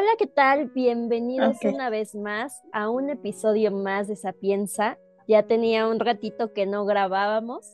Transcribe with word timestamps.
Hola, 0.00 0.10
¿qué 0.16 0.28
tal? 0.28 0.66
Bienvenidos 0.66 1.56
una 1.64 1.90
vez 1.90 2.14
más 2.14 2.62
a 2.70 2.88
un 2.88 3.10
episodio 3.10 3.72
más 3.72 4.06
de 4.06 4.14
Sapienza. 4.14 4.96
Ya 5.26 5.42
tenía 5.42 5.88
un 5.88 5.98
ratito 5.98 6.52
que 6.52 6.66
no 6.66 6.84
grabábamos, 6.84 7.72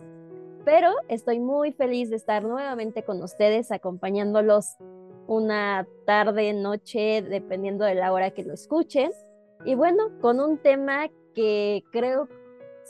pero 0.64 0.90
estoy 1.08 1.38
muy 1.38 1.72
feliz 1.72 2.08
de 2.08 2.16
estar 2.16 2.42
nuevamente 2.42 3.02
con 3.02 3.22
ustedes, 3.22 3.70
acompañándolos 3.70 4.78
una 5.26 5.86
tarde, 6.06 6.54
noche, 6.54 7.20
dependiendo 7.20 7.84
de 7.84 7.94
la 7.94 8.10
hora 8.10 8.30
que 8.30 8.42
lo 8.42 8.54
escuchen. 8.54 9.10
Y 9.66 9.74
bueno, 9.74 10.04
con 10.22 10.40
un 10.40 10.56
tema 10.56 11.10
que 11.34 11.84
creo 11.92 12.30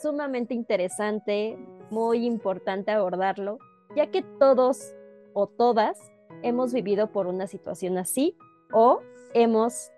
sumamente 0.00 0.54
interesante, 0.54 1.58
muy 1.90 2.24
importante 2.24 2.92
abordarlo, 2.92 3.58
ya 3.96 4.12
que 4.12 4.22
todos 4.38 4.94
o 5.32 5.48
todas 5.48 5.98
hemos 6.44 6.72
vivido 6.72 7.10
por 7.10 7.26
una 7.26 7.48
situación 7.48 7.98
así 7.98 8.36
o 8.72 9.00
hemos 9.34 9.90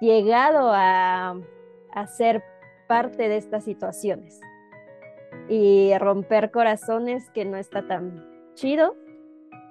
llegado 0.00 0.70
a, 0.72 1.34
ser 2.16 2.44
parte 2.86 3.28
de 3.28 3.38
estas 3.38 3.64
situaciones 3.64 4.38
y 5.48 5.96
romper 5.98 6.50
corazones 6.50 7.30
que 7.30 7.46
no 7.46 7.56
está 7.56 7.86
tan 7.88 8.52
chido, 8.54 8.94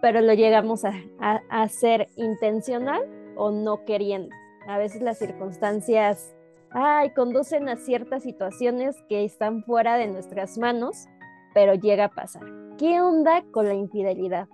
pero 0.01 0.21
lo 0.21 0.33
llegamos 0.33 0.83
a, 0.85 0.93
hacer 1.49 2.07
intencional 2.15 3.03
o 3.37 3.51
no 3.51 3.85
queriendo. 3.85 4.35
A 4.67 4.79
veces 4.79 5.03
las 5.03 5.19
circunstancias 5.19 6.35
ay, 6.71 7.11
conducen 7.11 7.69
a 7.69 7.75
ciertas 7.75 8.23
situaciones 8.23 8.95
que 9.07 9.23
están 9.23 9.63
fuera 9.63 9.97
de 9.97 10.07
nuestras 10.07 10.57
manos, 10.57 11.05
pero 11.53 11.75
llega 11.75 12.05
a 12.05 12.09
pasar. 12.09 12.43
¿Qué 12.77 13.01
onda 13.01 13.43
con 13.51 13.67
la 13.67 13.75
infidelidad? 13.75 14.47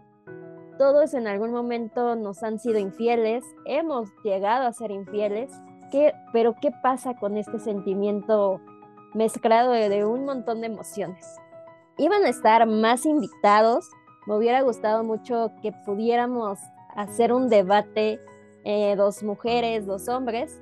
Todos 0.82 1.14
en 1.14 1.28
algún 1.28 1.52
momento 1.52 2.16
nos 2.16 2.42
han 2.42 2.58
sido 2.58 2.80
infieles, 2.80 3.44
hemos 3.66 4.10
llegado 4.24 4.66
a 4.66 4.74
ser 4.74 4.90
infieles, 4.90 5.52
¿qué, 5.92 6.12
pero 6.34 6.56
¿qué 6.60 6.72
pasa 6.82 7.14
con 7.14 7.38
este 7.38 7.60
sentimiento 7.60 8.60
mezclado 9.14 9.74
de, 9.74 10.06
un 10.06 10.26
montón 10.26 10.62
de 10.62 10.66
emociones? 10.66 11.24
Iban 12.00 12.24
a 12.24 12.30
estar 12.30 12.66
más 12.66 13.06
invitados, 13.06 13.92
me 14.26 14.36
hubiera 14.36 14.64
gustado 14.64 15.04
mucho 15.04 15.52
que 15.62 15.72
pudiéramos 15.86 16.58
hacer 16.96 17.32
un 17.32 17.48
debate, 17.48 18.20
eh, 18.64 18.96
dos 18.96 19.22
mujeres, 19.22 19.86
dos 19.86 20.10
hombres, 20.10 20.60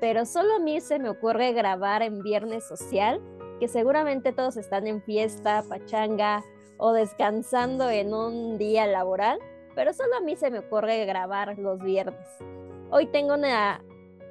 pero 0.00 0.26
solo 0.26 0.54
a 0.54 0.60
mí 0.60 0.80
se 0.80 1.00
me 1.00 1.08
ocurre 1.08 1.52
grabar 1.52 2.02
en 2.02 2.22
Viernes 2.22 2.68
Social, 2.68 3.20
que 3.58 3.66
seguramente 3.66 4.32
todos 4.32 4.56
están 4.56 4.86
en 4.86 5.02
fiesta, 5.02 5.64
pachanga, 5.68 6.44
o 6.78 6.92
descansando 6.92 7.90
en 7.90 8.14
un 8.14 8.58
día 8.58 8.86
laboral, 8.86 9.38
pero 9.74 9.92
solo 9.92 10.16
a 10.16 10.20
mí 10.20 10.36
se 10.36 10.50
me 10.50 10.60
ocurre 10.60 11.04
grabar 11.06 11.58
los 11.58 11.82
viernes. 11.82 12.26
Hoy 12.90 13.06
tengo 13.06 13.34
una 13.34 13.82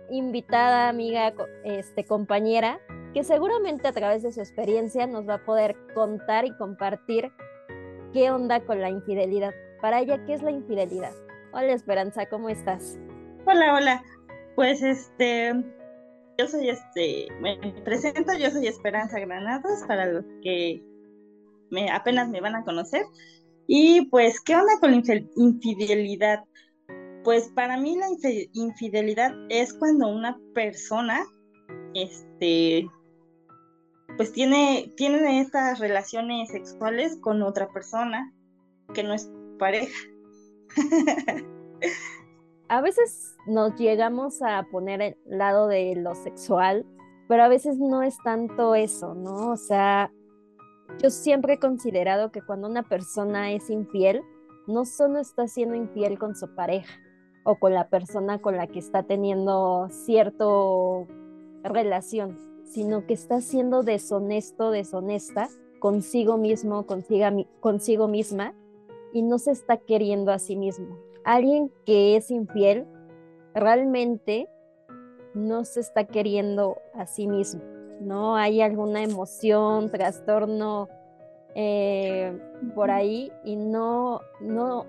invitada 0.10 0.90
amiga, 0.90 1.34
este, 1.64 2.06
compañera, 2.06 2.80
que 3.14 3.24
seguramente 3.24 3.88
a 3.88 3.92
través 3.92 4.24
de 4.24 4.32
su 4.32 4.40
experiencia 4.40 5.08
nos 5.08 5.28
va 5.28 5.36
a 5.36 5.46
poder 5.46 5.76
contar 5.94 6.46
y 6.46 6.56
compartir 6.58 7.32
qué 8.12 8.32
onda 8.32 8.62
con 8.62 8.82
la 8.82 8.90
infidelidad. 8.90 9.54
Para 9.82 10.00
ella, 10.00 10.24
¿qué 10.26 10.34
es 10.34 10.42
la 10.42 10.52
infidelidad? 10.52 11.12
Hola 11.54 11.74
Esperanza, 11.74 12.26
¿cómo 12.28 12.50
estás? 12.50 12.98
Hola, 13.46 13.76
hola. 13.76 14.04
Pues 14.56 14.82
este, 14.82 15.54
yo 16.38 16.48
soy 16.48 16.70
este, 16.70 17.28
me 17.42 17.58
presento, 17.84 18.34
yo 18.38 18.50
soy 18.50 18.68
Esperanza 18.68 19.20
Granados, 19.20 19.84
para 19.88 20.06
los 20.06 20.26
que 20.42 20.82
apenas 21.92 22.30
me 22.30 22.42
van 22.42 22.56
a 22.56 22.64
conocer. 22.64 23.04
Y 23.68 24.08
pues, 24.08 24.42
¿qué 24.42 24.56
onda 24.56 24.74
con 24.80 24.92
la 24.92 25.02
infidelidad? 25.36 26.44
Pues 27.24 27.50
para 27.56 27.78
mí 27.78 27.98
la 27.98 28.08
infidelidad 28.54 29.34
es 29.50 29.74
cuando 29.74 30.10
una 30.10 30.38
persona, 30.54 31.24
este, 31.94 32.86
pues 34.18 34.34
tiene, 34.34 34.92
tiene 34.98 35.40
estas 35.40 35.80
relaciones 35.80 36.50
sexuales 36.50 37.18
con 37.22 37.42
otra 37.42 37.70
persona 37.70 38.34
que 38.94 39.04
no 39.04 39.14
es 39.14 39.32
pareja. 39.58 39.98
a 42.68 42.82
veces 42.82 43.36
nos 43.48 43.76
llegamos 43.76 44.42
a 44.42 44.64
poner 44.72 45.02
el 45.02 45.16
lado 45.26 45.68
de 45.68 45.96
lo 45.96 46.16
sexual, 46.16 46.86
pero 47.30 47.44
a 47.44 47.48
veces 47.48 47.78
no 47.78 48.04
es 48.04 48.18
tanto 48.24 48.76
eso, 48.76 49.14
¿no? 49.14 49.52
O 49.52 49.58
sea, 49.58 50.12
yo 51.02 51.10
siempre 51.10 51.54
he 51.54 51.60
considerado 51.60 52.32
que 52.32 52.42
cuando 52.42 52.68
una 52.68 52.84
persona 52.84 53.52
es 53.52 53.70
infiel, 53.70 54.22
no 54.68 54.86
solo 54.86 55.20
está 55.20 55.48
siendo 55.48 55.76
infiel 55.76 56.18
con 56.18 56.36
su 56.36 56.54
pareja 56.56 56.94
o 57.44 57.56
con 57.56 57.74
la 57.74 57.90
persona 57.90 58.40
con 58.40 58.56
la 58.56 58.68
que 58.68 58.80
está 58.80 59.04
teniendo 59.04 59.88
cierta 59.90 60.46
relación, 61.64 62.40
sino 62.64 63.06
que 63.06 63.14
está 63.14 63.42
siendo 63.42 63.84
deshonesto, 63.84 64.72
deshonesta 64.72 65.50
consigo 65.80 66.38
mismo, 66.38 66.86
consigo, 66.86 67.26
consigo 67.60 68.08
misma 68.08 68.54
y 69.12 69.22
no 69.22 69.38
se 69.38 69.52
está 69.52 69.78
queriendo 69.78 70.32
a 70.32 70.40
sí 70.40 70.56
mismo. 70.56 70.98
Alguien 71.26 71.72
que 71.86 72.16
es 72.16 72.32
infiel 72.32 72.86
realmente 73.54 74.48
no 75.34 75.66
se 75.66 75.82
está 75.82 76.06
queriendo 76.06 76.78
a 76.94 77.06
sí 77.06 77.28
mismo 77.28 77.73
¿no? 78.04 78.36
Hay 78.36 78.62
alguna 78.62 79.04
emoción, 79.04 79.90
trastorno 79.90 80.90
eh, 81.56 82.38
por 82.76 82.92
ahí 82.92 83.32
y 83.44 83.56
no, 83.56 84.22
no, 84.42 84.86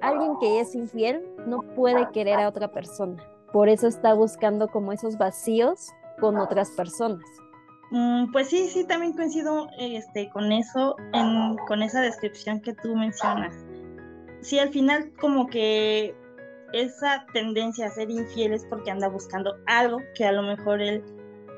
alguien 0.00 0.38
que 0.40 0.60
es 0.60 0.74
infiel 0.74 1.22
no 1.46 1.62
puede 1.74 2.10
querer 2.12 2.38
a 2.38 2.48
otra 2.48 2.68
persona. 2.68 3.22
Por 3.52 3.68
eso 3.68 3.86
está 3.86 4.14
buscando 4.14 4.68
como 4.68 4.92
esos 4.92 5.16
vacíos 5.18 5.90
con 6.20 6.38
otras 6.38 6.70
personas. 6.70 7.24
Mm, 7.90 8.32
pues 8.32 8.48
sí, 8.48 8.68
sí, 8.68 8.86
también 8.86 9.12
coincido 9.12 9.68
este, 9.78 10.30
con 10.30 10.50
eso, 10.50 10.96
con 11.68 11.82
esa 11.82 12.00
descripción 12.00 12.60
que 12.60 12.72
tú 12.74 12.96
mencionas. 12.96 13.54
Sí, 14.40 14.58
al 14.58 14.70
final 14.70 15.12
como 15.20 15.46
que 15.46 16.14
esa 16.72 17.26
tendencia 17.32 17.86
a 17.86 17.90
ser 17.90 18.10
infiel 18.10 18.54
es 18.54 18.64
porque 18.64 18.90
anda 18.90 19.08
buscando 19.08 19.54
algo 19.66 19.98
que 20.14 20.24
a 20.24 20.32
lo 20.32 20.42
mejor 20.42 20.80
él 20.80 21.04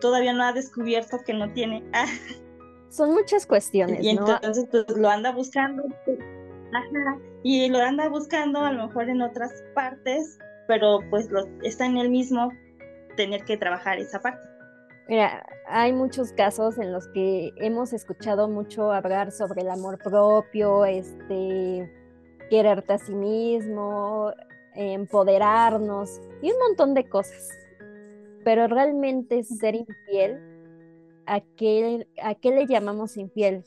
todavía 0.00 0.32
no 0.32 0.44
ha 0.44 0.52
descubierto 0.52 1.18
que 1.24 1.34
no 1.34 1.52
tiene. 1.52 1.82
Son 2.90 3.12
muchas 3.12 3.46
cuestiones. 3.46 4.02
Y 4.02 4.10
entonces 4.10 4.66
pues, 4.70 4.84
lo 4.96 5.08
anda 5.08 5.32
buscando. 5.32 5.82
y 7.42 7.68
lo 7.68 7.78
anda 7.78 8.08
buscando 8.08 8.60
a 8.60 8.72
lo 8.72 8.86
mejor 8.86 9.08
en 9.08 9.22
otras 9.22 9.52
partes, 9.74 10.38
pero 10.68 11.00
pues 11.10 11.30
lo, 11.30 11.46
está 11.62 11.86
en 11.86 11.96
el 11.96 12.08
mismo 12.10 12.52
tener 13.16 13.44
que 13.44 13.56
trabajar 13.56 13.98
esa 13.98 14.20
parte. 14.20 14.46
Mira, 15.08 15.44
hay 15.66 15.92
muchos 15.92 16.32
casos 16.32 16.78
en 16.78 16.92
los 16.92 17.08
que 17.08 17.52
hemos 17.56 17.92
escuchado 17.92 18.48
mucho 18.48 18.90
hablar 18.90 19.32
sobre 19.32 19.60
el 19.62 19.70
amor 19.70 19.98
propio, 19.98 20.84
este, 20.86 21.92
quererte 22.48 22.94
a 22.94 22.98
sí 22.98 23.14
mismo, 23.14 24.32
empoderarnos 24.74 26.20
y 26.42 26.50
un 26.50 26.58
montón 26.58 26.94
de 26.94 27.08
cosas 27.08 27.48
pero 28.44 28.66
realmente 28.66 29.42
ser 29.42 29.74
infiel, 29.74 30.38
¿a 31.26 31.40
qué, 31.40 32.06
¿a 32.22 32.34
qué 32.34 32.50
le 32.50 32.66
llamamos 32.66 33.16
infiel? 33.16 33.64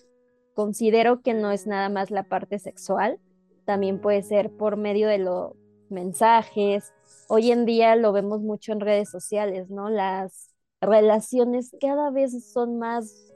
Considero 0.53 1.21
que 1.21 1.33
no 1.33 1.51
es 1.51 1.67
nada 1.67 1.89
más 1.89 2.11
la 2.11 2.23
parte 2.23 2.59
sexual, 2.59 3.19
también 3.65 3.99
puede 3.99 4.21
ser 4.21 4.49
por 4.51 4.77
medio 4.77 5.07
de 5.07 5.17
los 5.17 5.53
mensajes. 5.89 6.93
Hoy 7.27 7.51
en 7.51 7.65
día 7.65 7.95
lo 7.95 8.11
vemos 8.13 8.41
mucho 8.41 8.71
en 8.71 8.79
redes 8.79 9.09
sociales, 9.09 9.69
¿no? 9.69 9.89
Las 9.89 10.53
relaciones 10.79 11.75
cada 11.79 12.11
vez 12.11 12.51
son 12.51 12.77
más 12.77 13.33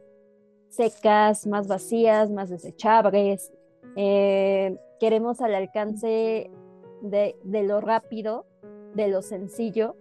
secas, 0.70 1.48
más 1.48 1.68
vacías, 1.68 2.30
más 2.30 2.50
desechables. 2.50 3.52
Eh, 3.96 4.78
queremos 5.00 5.42
al 5.42 5.56
alcance 5.56 6.50
de, 7.02 7.36
de 7.44 7.64
lo 7.64 7.82
rápido, 7.82 8.46
de 8.96 9.08
lo 9.08 9.22
sencillo, 9.22 9.96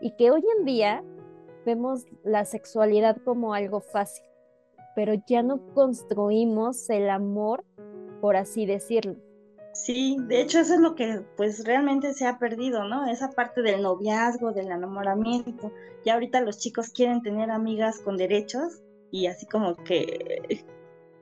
y 0.00 0.16
que 0.16 0.30
hoy 0.30 0.44
en 0.58 0.64
día 0.64 1.04
vemos 1.64 2.04
la 2.24 2.44
sexualidad 2.44 3.16
como 3.24 3.54
algo 3.54 3.80
fácil, 3.80 4.24
pero 4.94 5.14
ya 5.26 5.42
no 5.42 5.60
construimos 5.74 6.88
el 6.90 7.10
amor, 7.10 7.64
por 8.20 8.36
así 8.36 8.66
decirlo. 8.66 9.16
Sí, 9.74 10.16
de 10.20 10.40
hecho 10.40 10.60
eso 10.60 10.74
es 10.74 10.80
lo 10.80 10.94
que 10.94 11.22
pues 11.36 11.64
realmente 11.66 12.14
se 12.14 12.26
ha 12.26 12.38
perdido, 12.38 12.84
¿no? 12.84 13.06
Esa 13.06 13.30
parte 13.30 13.60
del 13.60 13.82
noviazgo, 13.82 14.52
del 14.52 14.70
enamoramiento. 14.70 15.70
Ya 16.04 16.14
ahorita 16.14 16.40
los 16.40 16.58
chicos 16.58 16.88
quieren 16.88 17.20
tener 17.22 17.50
amigas 17.50 18.00
con 18.00 18.16
derechos 18.16 18.80
y 19.10 19.26
así 19.26 19.44
como 19.46 19.76
que, 19.76 20.64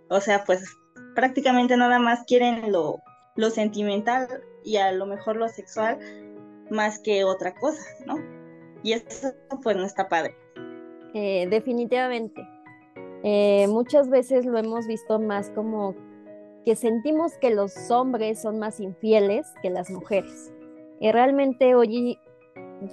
o 0.08 0.20
sea, 0.20 0.44
pues 0.44 0.64
prácticamente 1.16 1.76
nada 1.76 1.98
más 1.98 2.24
quieren 2.26 2.70
lo, 2.70 3.00
lo 3.34 3.50
sentimental 3.50 4.28
y 4.62 4.76
a 4.76 4.92
lo 4.92 5.06
mejor 5.06 5.36
lo 5.36 5.48
sexual 5.48 5.98
más 6.70 7.00
que 7.00 7.24
otra 7.24 7.54
cosa, 7.54 7.82
¿no? 8.06 8.33
Y 8.84 8.92
eso 8.92 9.32
pues 9.62 9.76
no 9.76 9.84
está 9.84 10.08
padre. 10.08 10.36
Eh, 11.14 11.48
definitivamente. 11.48 12.46
Eh, 13.24 13.66
muchas 13.68 14.10
veces 14.10 14.44
lo 14.44 14.58
hemos 14.58 14.86
visto 14.86 15.18
más 15.18 15.50
como 15.50 15.94
que 16.66 16.76
sentimos 16.76 17.32
que 17.40 17.50
los 17.50 17.90
hombres 17.90 18.42
son 18.42 18.58
más 18.58 18.80
infieles 18.80 19.46
que 19.62 19.70
las 19.70 19.90
mujeres. 19.90 20.52
Y 21.00 21.10
realmente 21.10 21.74
hoy 21.74 22.18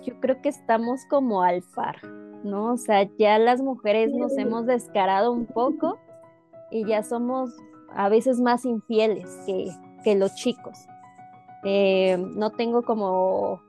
yo 0.06 0.20
creo 0.22 0.42
que 0.42 0.50
estamos 0.50 1.02
como 1.10 1.44
al 1.44 1.62
par, 1.76 2.02
¿no? 2.44 2.74
O 2.74 2.78
sea, 2.78 3.10
ya 3.18 3.38
las 3.38 3.62
mujeres 3.62 4.14
nos 4.14 4.38
hemos 4.38 4.66
descarado 4.66 5.34
un 5.34 5.46
poco 5.46 6.00
y 6.72 6.86
ya 6.86 7.04
somos 7.04 7.52
a 7.94 8.08
veces 8.08 8.40
más 8.40 8.64
infieles 8.64 9.30
que, 9.46 10.16
los 10.16 10.34
chicos. 10.36 10.78
Eh, 11.66 12.18
no 12.18 12.52
tengo 12.52 12.82
como 12.82 13.62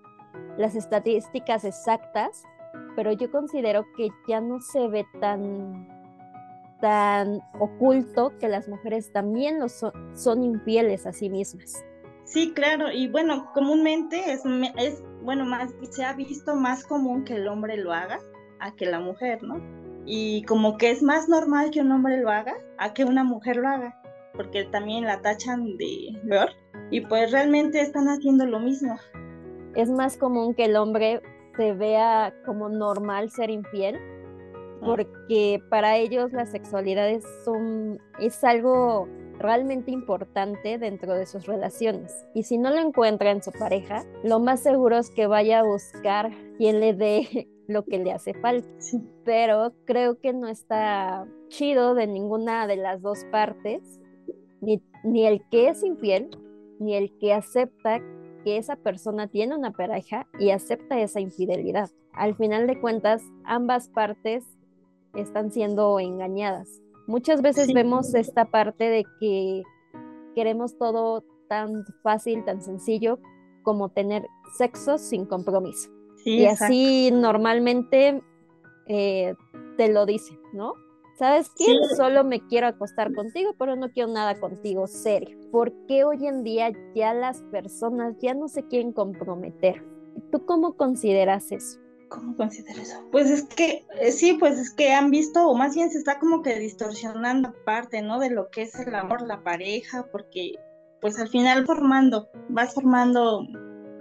las 0.59 0.75
estadísticas 0.75 1.65
exactas, 1.65 2.45
pero 2.97 3.13
yo 3.13 3.31
considero 3.31 3.87
que 3.97 4.09
ya 4.29 4.41
no 4.41 4.61
se 4.61 4.89
ve 4.89 5.07
tan, 5.21 5.89
tan 6.81 7.41
oculto 7.59 8.33
que 8.39 8.49
las 8.49 8.69
mujeres 8.69 9.13
también 9.13 9.59
lo 9.59 9.69
son, 9.69 9.93
son 10.15 10.43
infieles 10.43 11.07
a 11.07 11.13
sí 11.13 11.31
mismas. 11.31 11.85
Sí, 12.25 12.53
claro, 12.55 12.91
y 12.91 13.09
bueno, 13.09 13.51
comúnmente 13.53 14.33
es, 14.33 14.43
es, 14.77 15.03
bueno, 15.23 15.45
más 15.45 15.71
se 15.91 16.05
ha 16.05 16.13
visto 16.15 16.55
más 16.55 16.85
común 16.85 17.25
que 17.25 17.35
el 17.35 17.49
hombre 17.49 17.77
lo 17.77 17.93
haga 17.93 18.21
a 18.61 18.75
que 18.75 18.87
la 18.87 19.01
mujer, 19.01 19.43
¿no? 19.43 19.61
Y 20.07 20.43
como 20.45 20.77
que 20.79 20.91
es 20.91 21.03
más 21.03 21.29
normal 21.29 21.71
que 21.71 21.81
un 21.81 21.93
hombre 21.93 22.19
lo 22.19 22.31
haga 22.31 22.55
a 22.79 22.95
que 22.95 23.05
una 23.05 23.25
mujer 23.25 23.57
lo 23.57 23.69
haga, 23.69 24.01
porque 24.35 24.65
también 24.65 25.05
la 25.05 25.21
tachan 25.21 25.77
de 25.77 26.19
peor 26.29 26.51
y 26.91 27.01
pues 27.03 27.33
realmente 27.33 27.81
están 27.81 28.09
haciendo 28.09 28.47
lo 28.47 28.61
mismo. 28.61 28.99
Es 29.75 29.91
más 29.91 30.17
común 30.17 30.55
que 30.55 30.67
el 30.67 30.77
hombre 30.77 31.23
se 31.57 31.73
vea 31.73 32.35
como 32.45 32.69
normal 32.69 33.31
ser 33.31 33.51
infiel, 33.51 33.99
porque 34.85 35.63
para 35.71 35.97
ellos 35.97 36.33
la 36.33 36.47
sexualidad 36.47 37.09
es, 37.09 37.25
es 38.21 38.45
algo 38.45 39.09
realmente 39.39 39.91
importante 39.91 40.79
dentro 40.79 41.15
de 41.15 41.27
sus 41.27 41.47
relaciones. 41.47 42.27
Y 42.35 42.45
si 42.45 42.59
no 42.59 42.71
lo 42.71 42.79
encuentra 42.79 43.31
en 43.31 43.43
su 43.43 43.51
pareja, 43.53 44.05
lo 44.23 44.41
más 44.41 44.61
seguro 44.61 44.99
es 44.99 45.11
que 45.11 45.27
vaya 45.27 45.61
a 45.61 45.65
buscar 45.65 46.31
quien 46.57 46.81
le 46.81 46.95
dé 46.95 47.49
lo 47.69 47.85
que 47.85 47.99
le 47.99 48.13
hace 48.13 48.35
falta. 48.35 48.69
Pero 49.25 49.73
creo 49.85 50.19
que 50.21 50.33
no 50.33 50.49
está 50.49 51.27
chido 51.49 51.95
de 51.95 52.07
ninguna 52.07 52.67
de 52.67 52.77
las 52.77 53.03
dos 53.03 53.25
partes, 53.31 54.01
ni, 54.61 54.83
ni 55.05 55.27
el 55.27 55.43
que 55.51 55.69
es 55.69 55.83
infiel, 55.83 56.31
ni 56.79 56.95
el 56.95 57.17
que 57.19 57.33
acepta 57.33 58.01
que 58.45 58.57
esa 58.57 58.77
persona 58.77 59.27
tiene 59.27 59.57
una 59.57 59.73
pareja 59.73 60.27
y 60.39 60.51
acepta 60.51 61.01
esa 61.01 61.21
infidelidad. 61.21 61.91
Al 62.13 62.35
final 62.35 62.67
de 62.67 62.81
cuentas, 62.81 63.23
ambas 63.45 63.89
partes 63.89 64.45
están 65.15 65.51
siendo 65.51 65.99
engañadas. 66.01 66.83
Muchas 67.07 67.43
veces 67.43 67.73
vemos 67.73 68.15
esta 68.15 68.45
parte 68.47 68.85
de 68.85 69.05
que 69.21 69.63
queremos 70.35 70.79
todo 70.79 71.25
tan 71.49 71.85
fácil, 72.03 72.45
tan 72.45 72.63
sencillo 72.63 73.19
como 73.63 73.89
tener 73.91 74.27
sexo 74.57 74.99
sin 74.99 75.27
compromiso. 75.27 75.91
y 76.25 76.45
así 76.47 77.11
normalmente 77.13 78.23
eh, 78.87 79.35
te 79.77 79.93
lo 79.93 80.07
dicen, 80.07 80.39
¿no? 80.53 80.75
¿Sabes 81.19 81.51
qué? 81.57 81.67
Solo 81.97 82.25
me 82.25 82.41
quiero 82.47 82.67
acostar 82.67 83.13
contigo, 83.13 83.55
pero 83.59 83.77
no 83.77 83.91
quiero 83.91 84.11
nada 84.11 84.41
contigo 84.41 84.87
serio. 84.87 85.39
¿Por 85.51 85.73
qué 85.87 86.05
hoy 86.05 86.27
en 86.27 86.43
día 86.43 86.73
ya 86.95 87.13
las 87.13 87.43
personas 87.43 88.17
ya 88.21 88.35
no 88.35 88.49
se 88.49 88.67
quieren 88.67 88.93
comprometer? 88.93 89.85
¿Tú 90.31 90.45
cómo 90.47 90.77
consideras 90.77 91.53
eso? 91.53 91.79
¿Cómo 92.09 92.37
consideras 92.37 92.79
eso? 92.79 93.09
Pues 93.11 93.31
es 93.31 93.43
que, 93.45 93.85
eh, 94.01 94.13
sí, 94.13 94.35
pues 94.35 94.59
es 94.59 94.71
que 94.71 94.93
han 94.93 95.11
visto, 95.11 95.47
o 95.49 95.55
más 95.55 95.75
bien 95.75 95.91
se 95.91 95.99
está 95.99 96.19
como 96.19 96.43
que 96.43 96.59
distorsionando 96.59 97.55
parte, 97.65 98.03
¿no? 98.03 98.19
De 98.19 98.31
lo 98.31 98.51
que 98.51 98.63
es 98.63 98.75
el 98.79 98.95
amor, 98.95 99.23
la 99.23 99.43
pareja, 99.43 100.07
porque 100.11 100.55
pues 101.01 101.19
al 101.19 101.29
final 101.29 101.67
formando, 101.67 102.29
vas 102.49 102.75
formando 102.75 103.47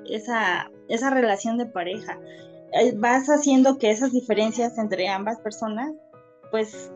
esa, 0.06 0.70
esa 0.88 1.10
relación 1.10 1.58
de 1.58 1.66
pareja, 1.66 2.20
eh, 2.74 2.94
vas 2.96 3.28
haciendo 3.28 3.78
que 3.78 3.92
esas 3.92 4.12
diferencias 4.12 4.78
entre 4.78 5.08
ambas 5.10 5.40
personas, 5.40 5.94
pues 6.52 6.92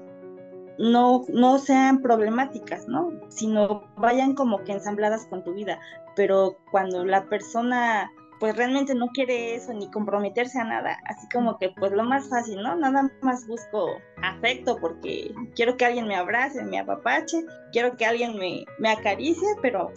no, 0.78 1.26
no 1.30 1.58
sean 1.60 2.02
problemáticas, 2.02 2.88
¿no? 2.88 3.12
Sino 3.30 3.84
vayan 3.98 4.36
como 4.36 4.64
que 4.64 4.74
ensambladas 4.74 5.26
con 5.28 5.44
tu 5.44 5.54
vida. 5.54 5.80
Pero 6.16 6.58
cuando 6.72 7.06
la 7.06 7.26
persona 7.26 8.10
pues 8.40 8.56
realmente 8.58 8.94
no 8.94 9.08
quiere 9.08 9.56
eso 9.56 9.74
ni 9.74 9.90
comprometerse 9.90 10.60
a 10.60 10.66
nada, 10.66 11.00
así 11.06 11.28
como 11.30 11.58
que 11.58 11.70
pues 11.70 11.92
lo 11.92 12.04
más 12.04 12.30
fácil, 12.30 12.62
¿no? 12.62 12.76
Nada 12.76 13.10
más 13.22 13.48
busco 13.48 13.98
afecto 14.22 14.78
porque 14.80 15.34
quiero 15.56 15.78
que 15.78 15.86
alguien 15.86 16.08
me 16.08 16.16
abrace, 16.16 16.64
me 16.64 16.80
apapache, 16.80 17.46
quiero 17.72 17.96
que 17.96 18.06
alguien 18.06 18.38
me, 18.38 18.66
me 18.80 18.90
acaricie, 18.90 19.48
pero 19.62 19.92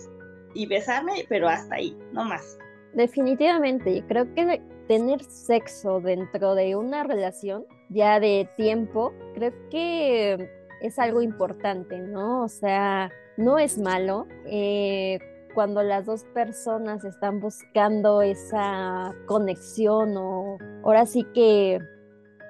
y 0.55 0.67
besarme, 0.67 1.27
pero 1.29 1.49
hasta 1.49 1.77
ahí, 1.77 1.97
no 2.13 2.25
más. 2.25 2.59
Definitivamente, 2.95 4.03
creo 4.09 4.33
que 4.35 4.63
tener 4.87 5.23
sexo 5.23 6.01
dentro 6.01 6.55
de 6.55 6.75
una 6.75 7.05
relación 7.05 7.67
ya 7.91 8.19
de 8.19 8.49
tiempo, 8.57 9.13
creo 9.35 9.53
que 9.71 10.51
es 10.81 10.99
algo 10.99 11.23
importante, 11.23 11.99
¿no? 11.99 12.43
O 12.43 12.49
sea, 12.49 13.11
no 13.37 13.59
es 13.59 13.79
malo. 13.79 14.27
Eh, 14.47 15.19
cuando 15.55 15.83
las 15.83 16.07
dos 16.07 16.25
personas 16.35 17.05
están 17.05 17.41
buscando 17.41 18.23
esa 18.23 19.15
conexión 19.27 20.17
o 20.17 20.59
ahora 20.85 21.07
sí 21.07 21.25
que 21.35 21.81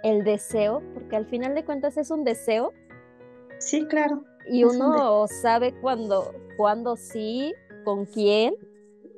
el 0.03 0.25
deseo, 0.25 0.83
porque 0.95 1.17
al 1.17 1.27
final 1.27 1.55
de 1.55 1.65
cuentas 1.65 1.97
es 1.97 2.11
un 2.11 2.25
deseo. 2.25 2.73
Sí, 3.59 3.87
claro. 3.87 4.25
Y 4.51 4.65
uno 4.65 5.27
sabe 5.27 5.75
cuándo, 5.81 6.33
cuándo 6.57 6.97
sí, 6.97 7.55
con 7.85 8.07
quién. 8.07 8.55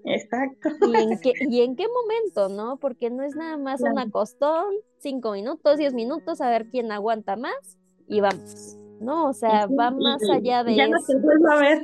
Exacto. 0.04 0.70
Y 0.86 0.96
en, 0.96 1.18
qué, 1.20 1.32
y 1.48 1.62
en 1.62 1.76
qué 1.76 1.86
momento, 1.88 2.48
¿no? 2.48 2.78
Porque 2.78 3.10
no 3.10 3.22
es 3.22 3.36
nada 3.36 3.56
más 3.56 3.80
un 3.80 3.98
acostón, 3.98 4.66
cinco 4.98 5.32
minutos, 5.32 5.78
diez 5.78 5.94
minutos, 5.94 6.40
a 6.40 6.48
ver 6.48 6.68
quién 6.68 6.92
aguanta 6.92 7.36
más 7.36 7.78
y 8.06 8.20
vamos. 8.20 8.76
¿No? 9.00 9.28
O 9.28 9.32
sea, 9.32 9.66
va 9.66 9.90
más 9.90 10.22
allá 10.30 10.62
de 10.62 10.76
ya 10.76 10.86
no 10.86 10.98
te 11.04 11.16
vuelvo 11.16 11.48
a 11.48 11.58
ver. 11.58 11.82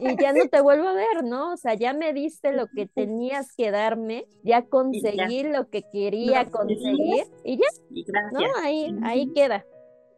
y 0.00 0.20
ya 0.20 0.32
no 0.32 0.48
te 0.48 0.60
vuelvo 0.62 0.88
a 0.88 0.94
ver, 0.94 1.22
¿no? 1.24 1.52
O 1.52 1.56
sea, 1.56 1.74
ya 1.74 1.92
me 1.92 2.12
diste 2.12 2.52
lo 2.52 2.66
que 2.68 2.86
tenías 2.94 3.54
que 3.54 3.70
darme, 3.70 4.26
ya 4.42 4.62
conseguí 4.62 5.44
lo 5.44 5.68
que 5.68 5.82
quería 5.92 6.46
conseguir 6.46 7.26
y 7.44 7.58
ya, 7.58 8.20
¿no? 8.32 8.40
Ahí, 8.62 8.94
ahí 9.04 9.32
queda. 9.32 9.64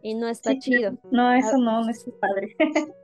Y 0.02 0.14
no 0.14 0.28
está 0.28 0.56
chido. 0.58 0.92
No, 1.10 1.32
eso 1.32 1.58
no, 1.58 1.82
no 1.82 1.90
es 1.90 2.06
padre. 2.20 2.54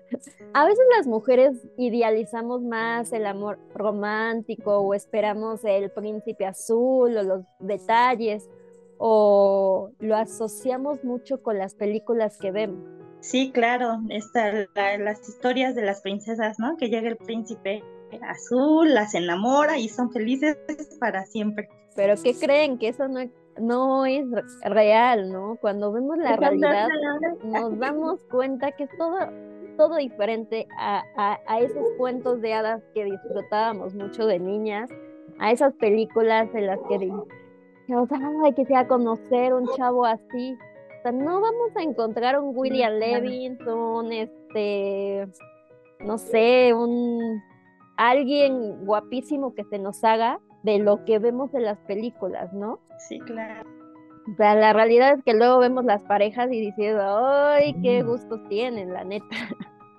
A 0.53 0.67
veces 0.67 0.85
las 0.97 1.07
mujeres 1.07 1.57
idealizamos 1.79 2.63
más 2.63 3.13
el 3.13 3.25
amor 3.27 3.59
romántico 3.75 4.79
o 4.79 4.93
esperamos 4.93 5.65
el 5.65 5.91
príncipe 5.91 6.45
azul 6.45 7.17
o 7.17 7.23
los 7.23 7.45
detalles 7.59 8.49
o 8.99 9.91
lo 9.99 10.17
asociamos 10.17 11.03
mucho 11.03 11.43
con 11.43 11.59
las 11.59 11.75
películas 11.75 12.37
que 12.39 12.53
vemos. 12.53 13.02
Sí, 13.23 13.53
claro, 13.53 14.01
está 14.09 14.67
las 14.99 15.29
historias 15.29 15.77
de 15.77 15.83
las 15.83 16.03
princesas, 16.03 16.59
¿no? 16.59 16.77
Que 16.77 16.89
llega 16.89 17.09
el 17.09 17.17
príncipe 17.17 17.83
azul, 18.29 18.93
las 18.93 19.15
enamora 19.15 19.79
y 19.79 19.89
son 19.89 20.11
felices 20.11 20.59
para 21.01 21.25
siempre. 21.25 21.69
Pero 21.95 22.15
¿qué 22.21 22.35
creen? 22.35 22.79
Que 22.79 22.89
eso 22.89 23.07
no, 23.07 23.21
no 23.61 24.07
es 24.07 24.25
real, 24.65 25.31
¿no? 25.31 25.57
Cuando 25.61 25.93
vemos 25.93 26.19
la 26.19 26.37
realidad 26.37 26.89
nos 27.45 27.79
damos 27.79 28.21
cuenta 28.25 28.73
que 28.73 28.85
es 28.85 28.91
todo, 28.99 29.19
todo 29.77 29.97
diferente 29.97 30.67
a, 30.77 31.05
a 31.17 31.61
esos 31.61 31.87
cuentos 31.99 32.41
de 32.41 32.55
hadas 32.55 32.83
que 32.93 33.05
disfrutábamos 33.05 33.95
mucho 33.95 34.27
de 34.27 34.41
niñas, 34.41 34.91
a 35.39 35.53
esas 35.53 35.75
películas 35.75 36.49
en 36.55 36.67
las 36.67 36.81
que 36.89 36.99
sea, 36.99 38.31
hay 38.45 38.53
que 38.55 38.65
sea 38.67 38.89
conocer 38.89 39.55
un 39.55 39.69
chavo 39.77 40.05
así. 40.05 40.57
O 41.03 41.11
sea, 41.11 41.13
no 41.13 41.41
vamos 41.41 41.77
a 41.77 41.83
encontrar 41.83 42.39
un 42.39 42.57
William 42.57 42.93
Levinson, 42.93 44.13
este, 44.13 45.27
no 45.99 46.17
sé, 46.17 46.73
un 46.73 47.43
alguien 47.97 48.85
guapísimo 48.87 49.53
que 49.53 49.65
se 49.65 49.81
nos 49.81 50.05
haga 50.05 50.39
de 50.63 50.79
lo 50.79 51.05
que 51.05 51.19
vemos 51.19 51.53
en 51.55 51.65
las 51.65 51.79
películas, 51.81 52.53
¿no? 52.53 52.79
Sí, 53.09 53.19
claro. 53.19 53.69
O 54.33 54.37
sea, 54.37 54.55
la 54.55 54.73
realidad 54.73 55.15
es 55.15 55.25
que 55.25 55.35
luego 55.35 55.59
vemos 55.59 55.85
las 55.85 56.03
parejas 56.05 56.47
y 56.53 56.61
diciendo, 56.61 57.03
¡ay, 57.03 57.75
qué 57.83 58.05
gustos 58.05 58.41
tienen, 58.49 58.93
la 58.93 59.03
neta! 59.03 59.27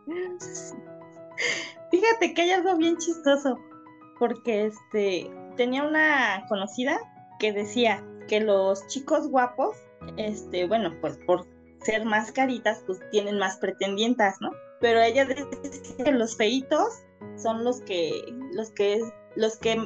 Fíjate 1.91 2.33
que 2.33 2.43
hay 2.43 2.51
algo 2.51 2.77
bien 2.77 2.95
chistoso, 2.95 3.59
porque 4.19 4.67
este 4.67 5.29
tenía 5.57 5.83
una 5.83 6.45
conocida 6.47 6.97
que 7.39 7.51
decía 7.51 8.01
que 8.27 8.39
los 8.39 8.87
chicos 8.87 9.29
guapos, 9.29 9.75
este, 10.17 10.65
bueno, 10.67 10.93
pues 11.01 11.17
por 11.25 11.45
ser 11.81 12.05
más 12.05 12.31
caritas, 12.31 12.83
pues 12.85 12.99
tienen 13.11 13.37
más 13.37 13.57
pretendientas, 13.57 14.39
¿no? 14.41 14.51
Pero 14.79 15.01
ella 15.01 15.25
decía 15.25 16.05
que 16.05 16.11
los 16.11 16.35
feitos 16.35 17.03
son 17.37 17.63
los 17.63 17.81
que, 17.81 18.23
los 18.53 18.71
que, 18.71 19.01
los 19.35 19.57
que 19.57 19.77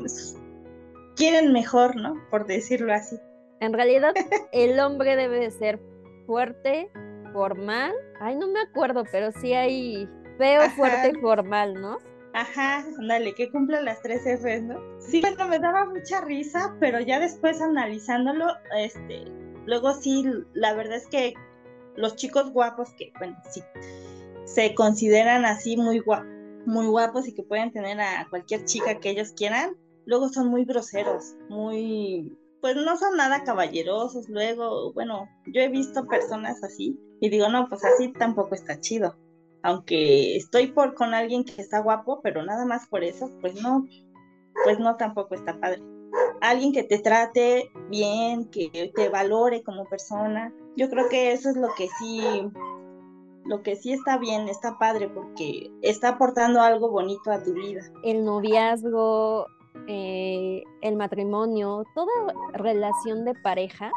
quieren 1.16 1.52
mejor, 1.54 1.96
¿no? 1.96 2.16
Por 2.30 2.46
decirlo 2.46 2.94
así. 2.94 3.18
En 3.60 3.74
realidad, 3.74 4.14
el 4.52 4.80
hombre 4.80 5.16
debe 5.16 5.40
de 5.40 5.52
ser 5.52 5.80
fuerte, 6.26 6.90
formal. 7.34 7.94
Ay, 8.20 8.36
no 8.36 8.48
me 8.48 8.62
acuerdo, 8.62 9.04
pero 9.12 9.32
sí 9.32 9.54
hay 9.54 10.08
feo, 10.38 10.70
fuerte 10.72 11.14
y 11.16 11.20
formal, 11.20 11.74
¿no? 11.74 11.98
Ajá, 12.34 12.86
dale, 13.08 13.34
que 13.34 13.50
cumpla 13.50 13.82
las 13.82 14.00
tres 14.02 14.22
Fs, 14.22 14.62
¿no? 14.62 14.80
Sí, 15.00 15.22
bueno, 15.22 15.48
me 15.48 15.58
daba 15.58 15.86
mucha 15.86 16.22
risa, 16.22 16.76
pero 16.80 17.00
ya 17.00 17.20
después 17.20 17.60
analizándolo, 17.62 18.46
este, 18.78 19.24
luego 19.68 19.94
sí, 19.94 20.26
la 20.54 20.74
verdad 20.74 20.98
es 20.98 21.08
que 21.08 21.36
los 21.96 22.16
chicos 22.16 22.52
guapos 22.52 22.90
que, 22.98 23.14
bueno, 23.20 23.38
sí, 23.52 23.62
se 24.46 24.74
consideran 24.74 25.46
así 25.46 25.78
muy 25.78 26.04
muy 26.66 26.88
guapos 26.88 27.28
y 27.28 27.36
que 27.36 27.44
pueden 27.44 27.72
tener 27.72 28.02
a 28.02 28.28
cualquier 28.32 28.66
chica 28.66 29.00
que 29.00 29.12
ellos 29.12 29.34
quieran, 29.34 29.78
luego 30.06 30.30
son 30.30 30.48
muy 30.48 30.66
groseros, 30.66 31.36
muy, 31.50 32.36
pues 32.62 32.76
no 32.76 32.98
son 32.98 33.16
nada 33.16 33.44
caballerosos, 33.44 34.28
luego, 34.28 34.92
bueno, 34.94 35.30
yo 35.54 35.62
he 35.62 35.70
visto 35.70 36.08
personas 36.08 36.64
así 36.64 37.00
y 37.22 37.30
digo, 37.30 37.50
no, 37.50 37.70
pues 37.70 37.86
así 37.86 38.12
tampoco 38.14 38.56
está 38.56 38.80
chido 38.80 39.16
aunque 39.68 40.38
estoy 40.38 40.68
por 40.68 40.94
con 40.94 41.14
alguien 41.14 41.44
que 41.44 41.62
está 41.62 41.80
guapo, 41.80 42.22
pero 42.22 42.42
nada 42.42 42.66
más 42.66 42.88
por 42.88 43.04
eso, 43.04 43.30
pues 43.42 43.62
no, 43.62 43.86
pues 44.64 44.80
no 44.80 44.96
tampoco 44.96 45.36
está 45.36 45.60
padre. 45.60 45.82
Alguien 46.42 46.72
que 46.72 46.84
te 46.84 47.00
trate 47.00 47.72
bien, 47.90 48.46
que 48.46 48.92
te 48.96 49.10
valore 49.10 49.64
como 49.64 49.86
persona. 49.86 50.54
Yo 50.76 50.90
creo 50.90 51.10
que 51.10 51.32
eso 51.32 51.50
es 51.50 51.58
lo 51.58 51.70
que 51.76 51.88
sí, 52.00 52.22
lo 53.46 53.64
que 53.64 53.76
sí 53.76 53.94
está 53.94 54.18
bien, 54.18 54.48
está 54.48 54.78
padre, 54.78 55.10
porque 55.10 55.72
está 55.82 56.10
aportando 56.10 56.62
algo 56.62 56.90
bonito 56.90 57.32
a 57.32 57.42
tu 57.42 57.54
vida. 57.54 57.82
El 58.04 58.24
noviazgo, 58.24 59.48
eh, 59.88 60.64
el 60.82 60.96
matrimonio, 60.96 61.84
toda 61.96 62.12
relación 62.54 63.26
de 63.26 63.34
pareja 63.34 63.92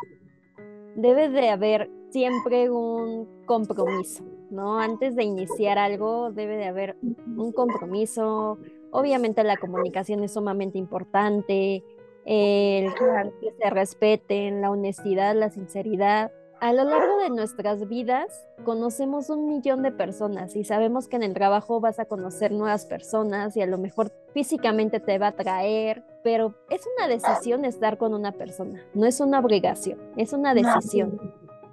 debe 0.94 1.28
de 1.28 1.50
haber 1.50 1.90
siempre 2.10 2.70
un 2.70 3.28
compromiso, 3.46 4.24
¿no? 4.50 4.78
Antes 4.78 5.16
de 5.16 5.24
iniciar 5.24 5.78
algo 5.78 6.30
debe 6.30 6.56
de 6.56 6.66
haber 6.66 6.96
un 7.02 7.52
compromiso. 7.52 8.58
Obviamente 8.90 9.44
la 9.44 9.56
comunicación 9.56 10.22
es 10.24 10.32
sumamente 10.32 10.78
importante, 10.78 11.84
el 12.30 12.94
que 13.40 13.52
se 13.60 13.70
respeten, 13.70 14.60
la 14.60 14.70
honestidad, 14.70 15.34
la 15.34 15.50
sinceridad. 15.50 16.30
A 16.60 16.72
lo 16.72 16.84
largo 16.84 17.18
de 17.18 17.30
nuestras 17.30 17.88
vidas 17.88 18.46
conocemos 18.64 19.30
un 19.30 19.48
millón 19.48 19.82
de 19.82 19.90
personas 19.90 20.54
y 20.54 20.62
sabemos 20.62 21.08
que 21.08 21.16
en 21.16 21.24
el 21.24 21.34
trabajo 21.34 21.80
vas 21.80 21.98
a 21.98 22.04
conocer 22.04 22.52
nuevas 22.52 22.86
personas 22.86 23.56
y 23.56 23.62
a 23.62 23.66
lo 23.66 23.78
mejor 23.78 24.12
físicamente 24.32 25.00
te 25.00 25.18
va 25.18 25.26
a 25.26 25.30
atraer, 25.30 26.04
pero 26.22 26.54
es 26.68 26.82
una 26.96 27.08
decisión 27.08 27.64
estar 27.64 27.98
con 27.98 28.14
una 28.14 28.30
persona, 28.30 28.80
no 28.94 29.06
es 29.06 29.18
una 29.18 29.40
obligación, 29.40 29.98
es 30.16 30.32
una 30.32 30.54
decisión. 30.54 31.18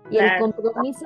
Y 0.09 0.17
el 0.17 0.39
compromiso 0.39 1.05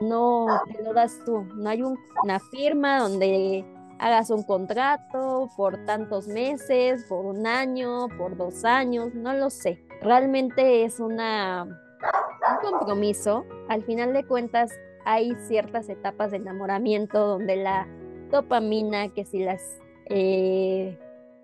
no 0.00 0.46
te 0.70 0.80
lo 0.80 0.92
das 0.92 1.18
tú, 1.24 1.42
no 1.56 1.70
hay 1.70 1.82
una 1.82 2.38
firma 2.52 3.00
donde 3.00 3.64
hagas 4.02 4.30
un 4.30 4.42
contrato 4.42 5.48
por 5.56 5.84
tantos 5.84 6.26
meses, 6.26 7.06
por 7.08 7.24
un 7.24 7.46
año, 7.46 8.08
por 8.18 8.36
dos 8.36 8.64
años, 8.64 9.14
no 9.14 9.32
lo 9.32 9.48
sé. 9.48 9.80
Realmente 10.02 10.84
es 10.84 10.98
una, 10.98 11.62
un 11.62 12.70
compromiso. 12.70 13.44
Al 13.68 13.84
final 13.84 14.12
de 14.12 14.26
cuentas 14.26 14.72
hay 15.04 15.36
ciertas 15.46 15.88
etapas 15.88 16.32
de 16.32 16.38
enamoramiento 16.38 17.24
donde 17.24 17.54
la 17.54 17.86
dopamina, 18.30 19.08
que 19.08 19.24
si 19.24 19.38
las... 19.38 19.62
Eh, 20.06 20.98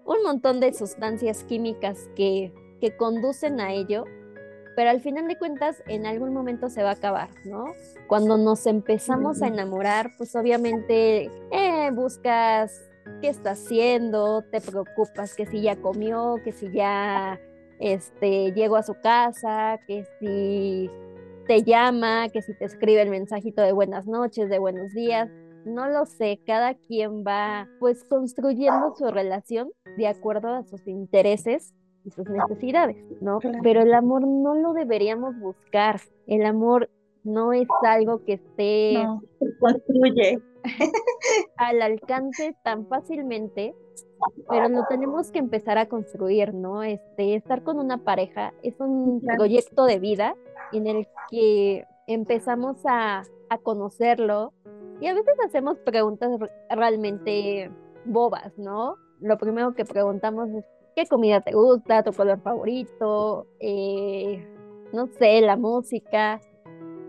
un 0.05 0.23
montón 0.25 0.59
de 0.59 0.73
sustancias 0.73 1.45
químicas 1.45 2.09
que, 2.17 2.53
que 2.81 2.97
conducen 2.97 3.61
a 3.61 3.73
ello, 3.73 4.05
pero 4.79 4.91
al 4.91 5.01
final 5.01 5.27
de 5.27 5.37
cuentas 5.37 5.83
en 5.89 6.07
algún 6.07 6.33
momento 6.33 6.69
se 6.69 6.85
va 6.85 6.91
a 6.91 6.93
acabar, 6.93 7.31
¿no? 7.45 7.65
Cuando 8.07 8.39
nos 8.39 8.65
empezamos 8.65 9.43
a 9.43 9.49
enamorar, 9.49 10.13
pues 10.17 10.37
obviamente 10.37 11.33
eh, 11.51 11.91
buscas 11.93 12.89
qué 13.21 13.29
está 13.29 13.51
haciendo, 13.51 14.43
te 14.43 14.61
preocupas 14.61 15.35
que 15.35 15.47
si 15.47 15.63
ya 15.63 15.75
comió, 15.75 16.37
que 16.45 16.53
si 16.53 16.71
ya 16.71 17.41
este, 17.81 18.53
llegó 18.53 18.77
a 18.77 18.85
su 18.85 18.95
casa, 18.95 19.81
que 19.89 20.05
si 20.21 20.89
te 21.49 21.65
llama, 21.65 22.29
que 22.29 22.41
si 22.41 22.57
te 22.57 22.67
escribe 22.67 23.03
el 23.03 23.11
mensajito 23.11 23.63
de 23.63 23.73
buenas 23.73 24.07
noches, 24.07 24.49
de 24.49 24.61
buenos 24.61 24.93
días. 24.93 25.29
No 25.65 25.89
lo 25.89 26.07
sé, 26.07 26.39
cada 26.47 26.75
quien 26.75 27.25
va 27.27 27.69
pues 27.81 28.05
construyendo 28.05 28.95
su 28.95 29.11
relación 29.11 29.73
de 29.97 30.07
acuerdo 30.07 30.55
a 30.55 30.63
sus 30.63 30.87
intereses 30.87 31.75
sus 32.11 32.29
necesidades, 32.29 32.97
¿no? 33.21 33.39
Pero 33.63 33.83
el 33.83 33.93
amor 33.95 34.27
no 34.27 34.55
lo 34.55 34.73
deberíamos 34.73 35.39
buscar. 35.39 36.01
El 36.27 36.45
amor 36.47 36.89
no 37.25 37.53
es 37.53 37.69
algo 37.83 38.25
que 38.25 38.35
esté 38.35 39.05
construye 39.61 40.41
al 41.57 41.83
alcance 41.83 42.57
tan 42.63 42.87
fácilmente, 42.87 43.75
pero 44.49 44.69
lo 44.69 44.85
tenemos 44.89 45.31
que 45.31 45.39
empezar 45.39 45.79
a 45.79 45.87
construir, 45.87 46.55
¿no? 46.55 46.83
Este, 46.83 47.35
estar 47.35 47.63
con 47.63 47.79
una 47.79 47.99
pareja 47.99 48.53
es 48.63 48.75
un 48.81 49.21
proyecto 49.21 49.85
de 49.85 49.99
vida 49.99 50.35
en 50.73 50.87
el 50.87 51.07
que 51.31 51.85
empezamos 52.07 52.79
a, 52.87 53.23
a 53.51 53.59
conocerlo 53.59 54.53
y 55.01 55.07
a 55.07 55.15
veces 55.15 55.35
hacemos 55.45 55.79
preguntas 55.79 56.31
realmente 56.71 57.71
bobas, 58.05 58.57
¿no? 58.59 58.97
Lo 59.21 59.39
primero 59.39 59.75
que 59.75 59.85
preguntamos 59.85 60.49
es 60.51 60.65
qué 60.99 61.07
comida 61.07 61.41
te 61.41 61.53
gusta, 61.53 62.03
tu 62.03 62.13
color 62.13 62.41
favorito, 62.41 63.47
eh, 63.61 64.45
no 64.93 65.07
sé, 65.07 65.41
la 65.41 65.57
música, 65.57 66.41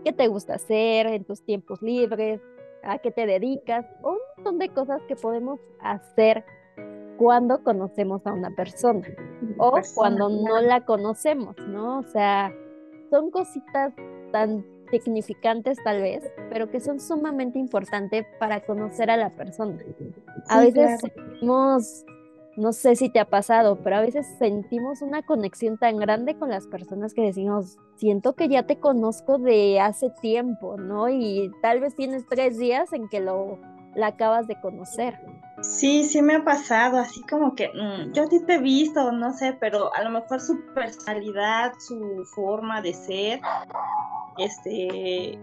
qué 0.04 0.12
te 0.12 0.28
gusta 0.28 0.54
hacer 0.54 1.08
en 1.08 1.24
tus 1.24 1.42
tiempos 1.44 1.82
libres, 1.82 2.40
a 2.84 2.98
qué 2.98 3.10
te 3.10 3.26
dedicas, 3.26 3.84
un 4.04 4.18
montón 4.36 4.58
de 4.60 4.68
cosas 4.68 5.02
que 5.08 5.16
podemos 5.16 5.58
hacer 5.80 6.44
cuando 7.18 7.64
conocemos 7.64 8.24
a 8.28 8.32
una 8.32 8.54
persona 8.54 9.08
o 9.58 9.80
cuando 9.96 10.28
no 10.28 10.60
la 10.60 10.84
conocemos, 10.84 11.56
¿no? 11.66 11.98
O 11.98 12.04
sea, 12.04 12.54
son 13.10 13.32
cositas 13.32 13.92
tan 14.30 14.64
significantes 14.92 15.78
tal 15.82 16.00
vez, 16.00 16.22
pero 16.48 16.70
que 16.70 16.78
son 16.78 17.00
sumamente 17.00 17.58
importantes 17.58 18.24
para 18.38 18.64
conocer 18.64 19.10
a 19.10 19.16
la 19.16 19.30
persona. 19.30 19.82
A 20.48 20.60
veces 20.60 21.00
sentimos 21.00 22.04
no 22.56 22.72
sé 22.72 22.96
si 22.96 23.08
te 23.08 23.20
ha 23.20 23.24
pasado, 23.24 23.78
pero 23.82 23.96
a 23.96 24.00
veces 24.00 24.26
sentimos 24.38 25.02
una 25.02 25.22
conexión 25.22 25.78
tan 25.78 25.96
grande 25.96 26.36
con 26.36 26.50
las 26.50 26.66
personas 26.66 27.14
que 27.14 27.22
decimos, 27.22 27.78
siento 27.96 28.34
que 28.34 28.48
ya 28.48 28.64
te 28.66 28.78
conozco 28.78 29.38
de 29.38 29.80
hace 29.80 30.10
tiempo, 30.20 30.76
¿no? 30.76 31.08
Y 31.08 31.50
tal 31.62 31.80
vez 31.80 31.94
tienes 31.94 32.26
tres 32.28 32.58
días 32.58 32.92
en 32.92 33.08
que 33.08 33.20
lo 33.20 33.58
la 33.94 34.08
acabas 34.08 34.46
de 34.46 34.60
conocer. 34.60 35.18
Sí, 35.62 36.04
sí 36.04 36.22
me 36.22 36.36
ha 36.36 36.44
pasado, 36.44 36.98
así 36.98 37.22
como 37.22 37.54
que 37.54 37.68
mm, 37.68 38.12
yo 38.12 38.24
a 38.24 38.28
ti 38.28 38.40
te 38.46 38.54
he 38.54 38.58
visto, 38.58 39.12
no 39.12 39.32
sé, 39.32 39.56
pero 39.60 39.92
a 39.94 40.02
lo 40.02 40.10
mejor 40.10 40.40
su 40.40 40.64
personalidad, 40.74 41.72
su 41.78 42.24
forma 42.34 42.80
de 42.80 42.94
ser, 42.94 43.40
este, 44.38 45.38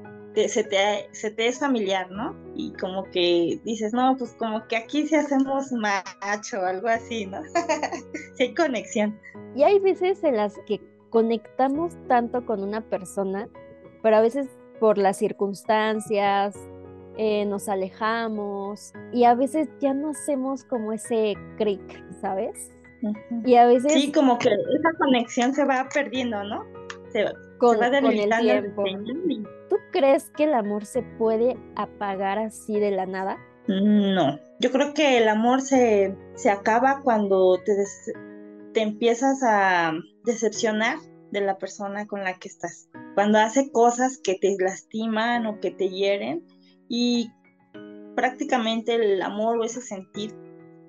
se, 0.48 0.64
te, 0.64 1.10
se 1.12 1.32
te 1.32 1.48
es 1.48 1.60
familiar, 1.60 2.12
¿no? 2.12 2.36
Y 2.56 2.74
como 2.74 3.04
que 3.06 3.60
dices, 3.64 3.94
no, 3.94 4.16
pues 4.18 4.34
como 4.34 4.68
que 4.68 4.78
aquí 4.78 5.08
sí 5.08 5.16
hacemos 5.16 5.72
macho 5.72 6.60
o 6.60 6.66
algo 6.66 6.88
así, 6.88 7.26
¿no? 7.26 7.42
sí 8.36 8.44
hay 8.44 8.54
conexión. 8.54 9.20
Y 9.56 9.64
hay 9.64 9.80
veces 9.80 10.24
en 10.24 10.38
las 10.38 10.54
que 10.68 10.80
conectamos 11.10 11.94
tanto 12.08 12.46
con 12.46 12.64
una 12.64 12.82
persona, 12.82 13.50
pero 14.04 14.18
a 14.18 14.22
veces 14.22 14.48
por 14.80 14.98
las 14.98 15.18
circunstancias, 15.18 16.56
eh, 17.20 17.46
nos 17.46 17.68
alejamos 17.68 18.94
y 19.12 19.24
a 19.24 19.34
veces 19.34 19.68
ya 19.80 19.94
no 19.96 20.12
hacemos 20.12 20.64
como 20.64 20.94
ese 20.94 21.34
clic, 21.58 21.82
¿sabes? 22.22 22.72
Y 23.44 23.56
a 23.56 23.66
veces... 23.66 23.92
Sí, 23.92 24.12
como 24.12 24.38
que 24.38 24.50
esa 24.50 24.90
conexión 25.00 25.54
se 25.54 25.66
va 25.66 25.90
perdiendo, 25.92 26.44
¿no? 26.44 26.64
Se, 27.12 27.26
con, 27.58 27.84
el 27.84 28.30
tiempo. 28.40 28.84
¿Tú 29.70 29.78
crees 29.92 30.30
que 30.32 30.46
el 30.46 30.54
amor 30.54 30.86
se 30.86 31.02
puede 31.02 31.58
apagar 31.76 32.40
así 32.40 32.80
de 32.80 32.92
la 32.92 33.06
nada? 33.06 33.38
No, 33.68 34.40
yo 34.60 34.72
creo 34.72 34.94
que 34.94 35.18
el 35.18 35.28
amor 35.28 35.62
se, 35.62 36.16
se 36.36 36.50
acaba 36.50 37.02
cuando 37.04 37.60
te, 37.66 37.74
te 38.74 38.82
empiezas 38.82 39.44
a 39.44 39.94
decepcionar 40.24 40.98
de 41.32 41.42
la 41.42 41.58
persona 41.58 42.08
con 42.08 42.24
la 42.24 42.40
que 42.40 42.48
estás. 42.48 42.90
Cuando 43.16 43.40
hace 43.40 43.72
cosas 43.72 44.20
que 44.24 44.36
te 44.36 44.56
lastiman 44.58 45.46
o 45.46 45.60
que 45.60 45.72
te 45.72 45.90
hieren 45.90 46.46
y 46.88 47.32
prácticamente 48.16 48.96
el 48.96 49.22
amor 49.22 49.58
o 49.58 49.64
ese 49.64 49.82
sentir 49.82 50.34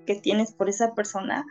que 0.06 0.14
tienes 0.14 0.52
por 0.52 0.68
esa 0.68 0.94
persona 0.94 1.44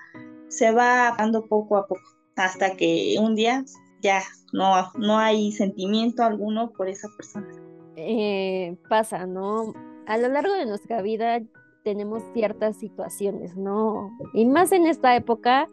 se 0.48 0.72
va 0.72 1.10
apagando 1.10 1.46
poco 1.46 1.78
a 1.78 1.88
poco 1.88 2.02
hasta 2.36 2.76
que 2.76 3.16
un 3.20 3.36
día 3.36 3.66
ya 4.02 4.22
no, 4.54 4.74
no 4.98 5.18
hay 5.18 5.52
sentimiento 5.52 6.24
alguno 6.24 6.72
por 6.72 6.88
esa 6.88 7.08
persona. 7.16 7.48
Eh, 7.96 8.78
pasa, 8.90 9.26
¿no? 9.26 9.74
A 10.06 10.18
lo 10.18 10.30
largo 10.30 10.54
de 10.54 10.66
nuestra 10.66 11.02
vida 11.02 11.42
tenemos 11.84 12.22
ciertas 12.34 12.78
situaciones, 12.78 13.56
¿no? 13.58 14.12
Y 14.34 14.46
más 14.46 14.72
en 14.72 14.86
esta 14.86 15.16
época, 15.16 15.70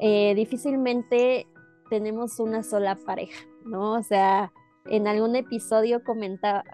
eh, 0.00 0.34
difícilmente 0.34 1.46
tenemos 1.88 2.38
una 2.40 2.62
sola 2.62 2.96
pareja, 2.96 3.46
¿no? 3.64 3.92
O 3.92 4.02
sea, 4.02 4.52
en 4.86 5.06
algún 5.06 5.36
episodio 5.36 6.02
comentaba, 6.04 6.64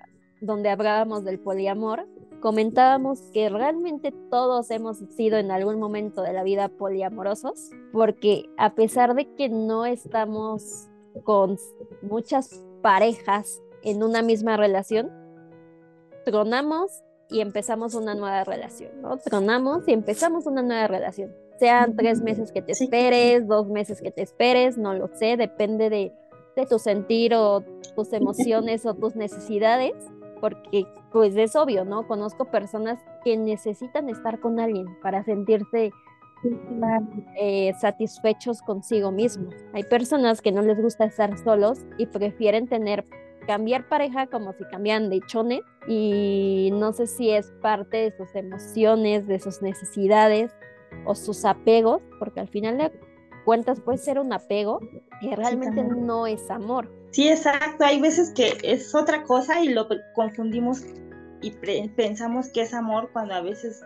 donde 0.40 0.70
hablábamos 0.70 1.24
del 1.24 1.38
poliamor, 1.38 2.06
comentábamos 2.44 3.22
que 3.32 3.48
realmente 3.48 4.12
todos 4.30 4.70
hemos 4.70 4.98
sido 5.16 5.38
en 5.38 5.50
algún 5.50 5.78
momento 5.78 6.20
de 6.20 6.34
la 6.34 6.42
vida 6.42 6.68
poliamorosos, 6.68 7.70
porque 7.90 8.50
a 8.58 8.74
pesar 8.74 9.14
de 9.14 9.34
que 9.34 9.48
no 9.48 9.86
estamos 9.86 10.90
con 11.22 11.56
muchas 12.02 12.62
parejas 12.82 13.62
en 13.82 14.02
una 14.02 14.20
misma 14.20 14.58
relación, 14.58 15.10
tronamos 16.26 17.02
y 17.30 17.40
empezamos 17.40 17.94
una 17.94 18.14
nueva 18.14 18.44
relación, 18.44 19.00
¿no? 19.00 19.16
Tronamos 19.16 19.88
y 19.88 19.94
empezamos 19.94 20.44
una 20.44 20.60
nueva 20.60 20.86
relación. 20.86 21.34
Sean 21.58 21.96
tres 21.96 22.20
meses 22.20 22.52
que 22.52 22.60
te 22.60 22.72
esperes, 22.72 23.48
dos 23.48 23.68
meses 23.68 24.02
que 24.02 24.10
te 24.10 24.20
esperes, 24.20 24.76
no 24.76 24.92
lo 24.92 25.08
sé, 25.16 25.38
depende 25.38 25.88
de, 25.88 26.12
de 26.56 26.66
tu 26.66 26.78
sentir 26.78 27.34
o 27.34 27.64
tus 27.96 28.12
emociones 28.12 28.84
o 28.84 28.92
tus 28.92 29.16
necesidades, 29.16 29.94
porque 30.44 30.86
pues 31.10 31.34
es 31.38 31.56
obvio, 31.56 31.86
¿no? 31.86 32.06
Conozco 32.06 32.44
personas 32.50 32.98
que 33.24 33.34
necesitan 33.34 34.10
estar 34.10 34.40
con 34.40 34.60
alguien 34.60 34.94
para 35.00 35.24
sentirse 35.24 35.90
eh, 37.40 37.72
satisfechos 37.80 38.60
consigo 38.60 39.10
mismos. 39.10 39.54
Hay 39.72 39.84
personas 39.84 40.42
que 40.42 40.52
no 40.52 40.60
les 40.60 40.78
gusta 40.78 41.06
estar 41.06 41.38
solos 41.38 41.78
y 41.96 42.04
prefieren 42.04 42.68
tener 42.68 43.06
cambiar 43.46 43.88
pareja 43.88 44.26
como 44.26 44.52
si 44.52 44.64
cambian 44.64 45.08
de 45.08 45.22
chones 45.26 45.62
y 45.88 46.68
no 46.74 46.92
sé 46.92 47.06
si 47.06 47.30
es 47.30 47.50
parte 47.62 47.96
de 47.96 48.10
sus 48.14 48.34
emociones, 48.34 49.26
de 49.26 49.38
sus 49.38 49.62
necesidades 49.62 50.50
o 51.06 51.14
sus 51.14 51.46
apegos, 51.46 52.02
porque 52.18 52.40
al 52.40 52.48
final 52.48 52.76
de 52.76 52.92
cuentas 53.46 53.80
puede 53.80 53.96
ser 53.96 54.18
un 54.18 54.30
apego 54.30 54.78
que 55.22 55.34
realmente 55.36 55.82
no 55.82 56.26
es 56.26 56.50
amor. 56.50 56.90
Sí, 57.14 57.28
exacto. 57.28 57.84
Hay 57.84 58.00
veces 58.00 58.32
que 58.34 58.58
es 58.64 58.92
otra 58.92 59.22
cosa 59.22 59.62
y 59.62 59.68
lo 59.68 59.86
confundimos 60.14 60.84
y 61.40 61.52
pensamos 61.96 62.48
que 62.48 62.62
es 62.62 62.74
amor 62.74 63.08
cuando 63.12 63.34
a 63.34 63.40
veces 63.40 63.80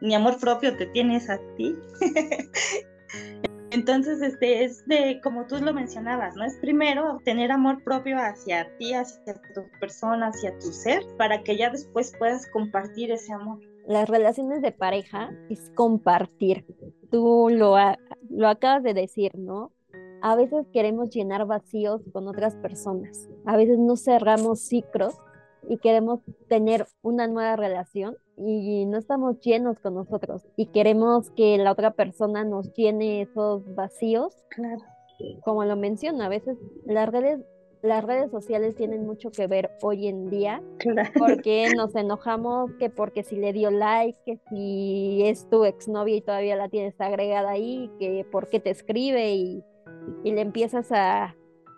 ni 0.00 0.14
amor 0.14 0.40
propio 0.40 0.74
te 0.74 0.86
tienes 0.86 1.28
a 1.28 1.38
ti. 1.58 1.74
Entonces, 3.72 4.22
este 4.22 4.64
es 4.64 4.86
de, 4.86 5.20
como 5.22 5.46
tú 5.46 5.58
lo 5.58 5.74
mencionabas, 5.74 6.34
¿no? 6.34 6.46
Es 6.46 6.56
primero 6.56 7.18
tener 7.26 7.52
amor 7.52 7.84
propio 7.84 8.16
hacia 8.16 8.74
ti, 8.78 8.94
hacia 8.94 9.34
tu 9.54 9.64
persona, 9.78 10.28
hacia 10.28 10.58
tu 10.58 10.72
ser, 10.72 11.02
para 11.18 11.42
que 11.42 11.58
ya 11.58 11.68
después 11.68 12.14
puedas 12.18 12.46
compartir 12.52 13.10
ese 13.10 13.34
amor. 13.34 13.60
Las 13.86 14.08
relaciones 14.08 14.62
de 14.62 14.72
pareja 14.72 15.30
es 15.50 15.70
compartir. 15.74 16.64
Tú 17.10 17.48
lo, 17.50 17.76
lo 18.30 18.48
acabas 18.48 18.82
de 18.82 18.94
decir, 18.94 19.32
¿no? 19.36 19.75
A 20.26 20.34
veces 20.34 20.66
queremos 20.72 21.10
llenar 21.10 21.46
vacíos 21.46 22.02
con 22.12 22.26
otras 22.26 22.56
personas. 22.56 23.28
A 23.44 23.56
veces 23.56 23.78
no 23.78 23.96
cerramos 23.96 24.58
ciclos 24.58 25.14
y 25.68 25.78
queremos 25.78 26.18
tener 26.48 26.88
una 27.00 27.28
nueva 27.28 27.54
relación 27.54 28.16
y 28.36 28.86
no 28.86 28.98
estamos 28.98 29.38
llenos 29.38 29.78
con 29.78 29.94
nosotros 29.94 30.42
y 30.56 30.66
queremos 30.66 31.30
que 31.30 31.58
la 31.58 31.70
otra 31.70 31.92
persona 31.92 32.42
nos 32.42 32.72
llene 32.74 33.22
esos 33.22 33.72
vacíos. 33.76 34.34
Claro. 34.48 34.82
Como 35.44 35.64
lo 35.64 35.76
menciono, 35.76 36.24
a 36.24 36.28
veces 36.28 36.58
las 36.86 37.08
redes 37.08 37.44
las 37.82 38.02
redes 38.02 38.32
sociales 38.32 38.74
tienen 38.74 39.06
mucho 39.06 39.30
que 39.30 39.46
ver 39.46 39.70
hoy 39.80 40.08
en 40.08 40.28
día 40.28 40.60
porque 41.16 41.72
nos 41.76 41.94
enojamos 41.94 42.72
que 42.80 42.90
porque 42.90 43.22
si 43.22 43.36
le 43.36 43.52
dio 43.52 43.70
like, 43.70 44.18
que 44.26 44.40
si 44.48 45.22
es 45.24 45.48
tu 45.48 45.64
exnovia 45.64 46.16
y 46.16 46.20
todavía 46.20 46.56
la 46.56 46.68
tienes 46.68 47.00
agregada 47.00 47.50
ahí, 47.50 47.92
que 48.00 48.26
por 48.32 48.48
qué 48.48 48.58
te 48.58 48.70
escribe 48.70 49.36
y, 49.36 49.62
y 50.24 50.32
le 50.32 50.40
empiezas 50.40 50.90
a, 50.92 51.34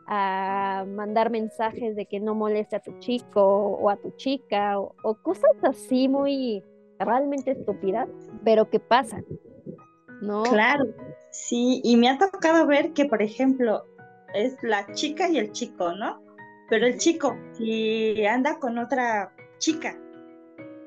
a 0.06 0.87
mandar 0.88 1.30
mensajes 1.30 1.94
de 1.94 2.06
que 2.06 2.18
no 2.18 2.35
moleste 2.35 2.76
a 2.76 2.80
tu 2.80 2.99
chico 2.99 3.42
o 3.42 3.90
a 3.90 3.97
tu 3.97 4.11
chica 4.12 4.80
o, 4.80 5.14
cosas 5.23 5.52
así 5.62 6.08
muy 6.08 6.64
realmente 6.99 7.52
estúpidas, 7.52 8.08
pero 8.42 8.70
que 8.70 8.80
pasan, 8.80 9.25
¿no? 10.23 10.42
Claro, 10.44 10.87
sí, 11.30 11.80
y 11.85 11.97
me 11.97 12.08
ha 12.08 12.18
tocado 12.18 12.66
ver 12.66 12.92
que, 12.94 13.04
por 13.04 13.23
ejemplo, 13.23 13.84
es 14.34 14.56
la 14.62 14.91
chica 14.93 15.28
y 15.28 15.38
el 15.38 15.52
chico, 15.52 15.93
¿no? 15.93 16.23
Pero 16.71 16.86
el 16.86 16.99
chico, 16.99 17.36
si 17.52 18.25
anda 18.25 18.58
con 18.58 18.78
otra 18.78 19.32
chica, 19.58 19.97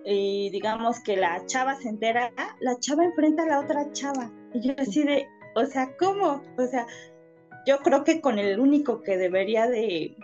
y 0.04 0.49
digamos 0.49 0.99
que 0.99 1.15
la 1.15 1.45
chava 1.45 1.75
se 1.75 1.89
entera, 1.89 2.32
la 2.60 2.77
chava 2.80 3.06
enfrenta 3.06 3.43
a 3.43 3.47
la 3.47 3.60
otra 3.60 3.91
chava. 3.91 4.32
Y 4.54 4.67
yo 4.67 4.73
así 4.77 5.04
de, 5.04 5.27
o 5.56 5.65
sea, 5.65 5.95
¿cómo? 5.97 6.41
O 6.58 6.65
sea, 6.65 6.88
yo 7.65 7.80
creo 7.80 8.04
que 8.04 8.21
con 8.21 8.39
el 8.39 8.60
único 8.60 9.02
que 9.02 9.17
debería 9.17 9.67
de, 9.67 10.17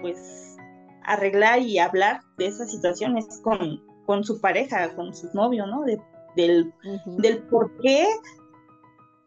pues, 0.00 0.56
arreglar 1.04 1.60
y 1.60 1.78
hablar 1.78 2.20
de 2.36 2.46
esa 2.46 2.66
situación 2.66 3.16
es 3.16 3.40
con, 3.42 3.82
con 4.06 4.24
su 4.24 4.40
pareja, 4.40 4.94
con 4.94 5.14
su 5.14 5.28
novio, 5.32 5.66
¿no? 5.66 5.82
De, 5.84 6.00
del, 6.36 6.72
del 7.06 7.42
por 7.44 7.76
qué, 7.80 8.06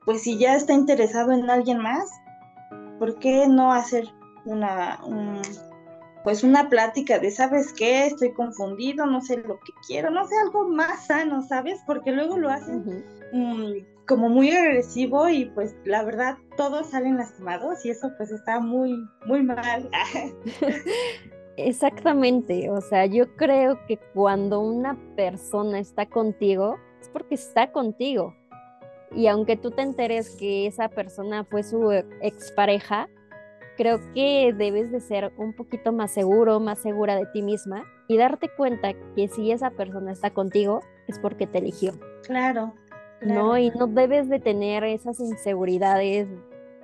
pues 0.05 0.21
si 0.23 0.37
ya 0.37 0.55
está 0.55 0.73
interesado 0.73 1.31
en 1.31 1.49
alguien 1.49 1.79
más, 1.79 2.09
¿por 2.99 3.19
qué 3.19 3.47
no 3.47 3.73
hacer 3.73 4.07
una, 4.45 4.99
pues 6.23 6.43
una 6.43 6.69
plática 6.69 7.19
de, 7.19 7.31
¿sabes 7.31 7.73
qué? 7.73 8.05
Estoy 8.05 8.33
confundido, 8.33 9.05
no 9.05 9.21
sé 9.21 9.37
lo 9.37 9.59
que 9.59 9.73
quiero, 9.87 10.09
no 10.09 10.25
sé, 10.27 10.35
algo 10.43 10.69
más 10.69 11.07
sano, 11.07 11.41
¿sabes? 11.41 11.81
Porque 11.85 12.11
luego 12.11 12.37
lo 12.37 12.49
hacen 12.49 13.03
como 14.07 14.29
muy 14.29 14.51
agresivo 14.51 15.29
y 15.29 15.45
pues 15.45 15.75
la 15.85 16.03
verdad 16.03 16.37
todos 16.57 16.87
salen 16.87 17.17
lastimados 17.17 17.85
y 17.85 17.89
eso 17.91 18.11
pues 18.17 18.31
está 18.31 18.59
muy, 18.59 18.97
muy 19.25 19.43
mal. 19.43 19.89
Exactamente, 21.57 22.69
o 22.69 22.81
sea, 22.81 23.05
yo 23.05 23.35
creo 23.35 23.85
que 23.85 23.97
cuando 24.13 24.61
una 24.61 24.97
persona 25.15 25.79
está 25.79 26.05
contigo 26.05 26.77
es 27.01 27.09
porque 27.09 27.35
está 27.35 27.71
contigo. 27.71 28.35
Y 29.13 29.27
aunque 29.27 29.57
tú 29.57 29.71
te 29.71 29.81
enteres 29.81 30.35
que 30.37 30.67
esa 30.67 30.87
persona 30.87 31.43
fue 31.43 31.63
su 31.63 31.91
expareja, 32.21 33.09
creo 33.75 33.99
que 34.13 34.53
debes 34.57 34.91
de 34.91 35.01
ser 35.01 35.33
un 35.37 35.53
poquito 35.53 35.91
más 35.91 36.11
seguro, 36.11 36.59
más 36.59 36.79
segura 36.79 37.15
de 37.15 37.25
ti 37.27 37.41
misma 37.41 37.83
y 38.07 38.17
darte 38.17 38.49
cuenta 38.55 38.93
que 39.15 39.27
si 39.27 39.51
esa 39.51 39.71
persona 39.71 40.11
está 40.11 40.31
contigo 40.31 40.81
es 41.07 41.19
porque 41.19 41.47
te 41.47 41.57
eligió. 41.57 41.93
Claro, 42.23 42.73
¿no? 43.21 43.57
Y 43.57 43.69
no 43.71 43.87
debes 43.87 44.29
de 44.29 44.39
tener 44.39 44.83
esas 44.83 45.19
inseguridades 45.19 46.27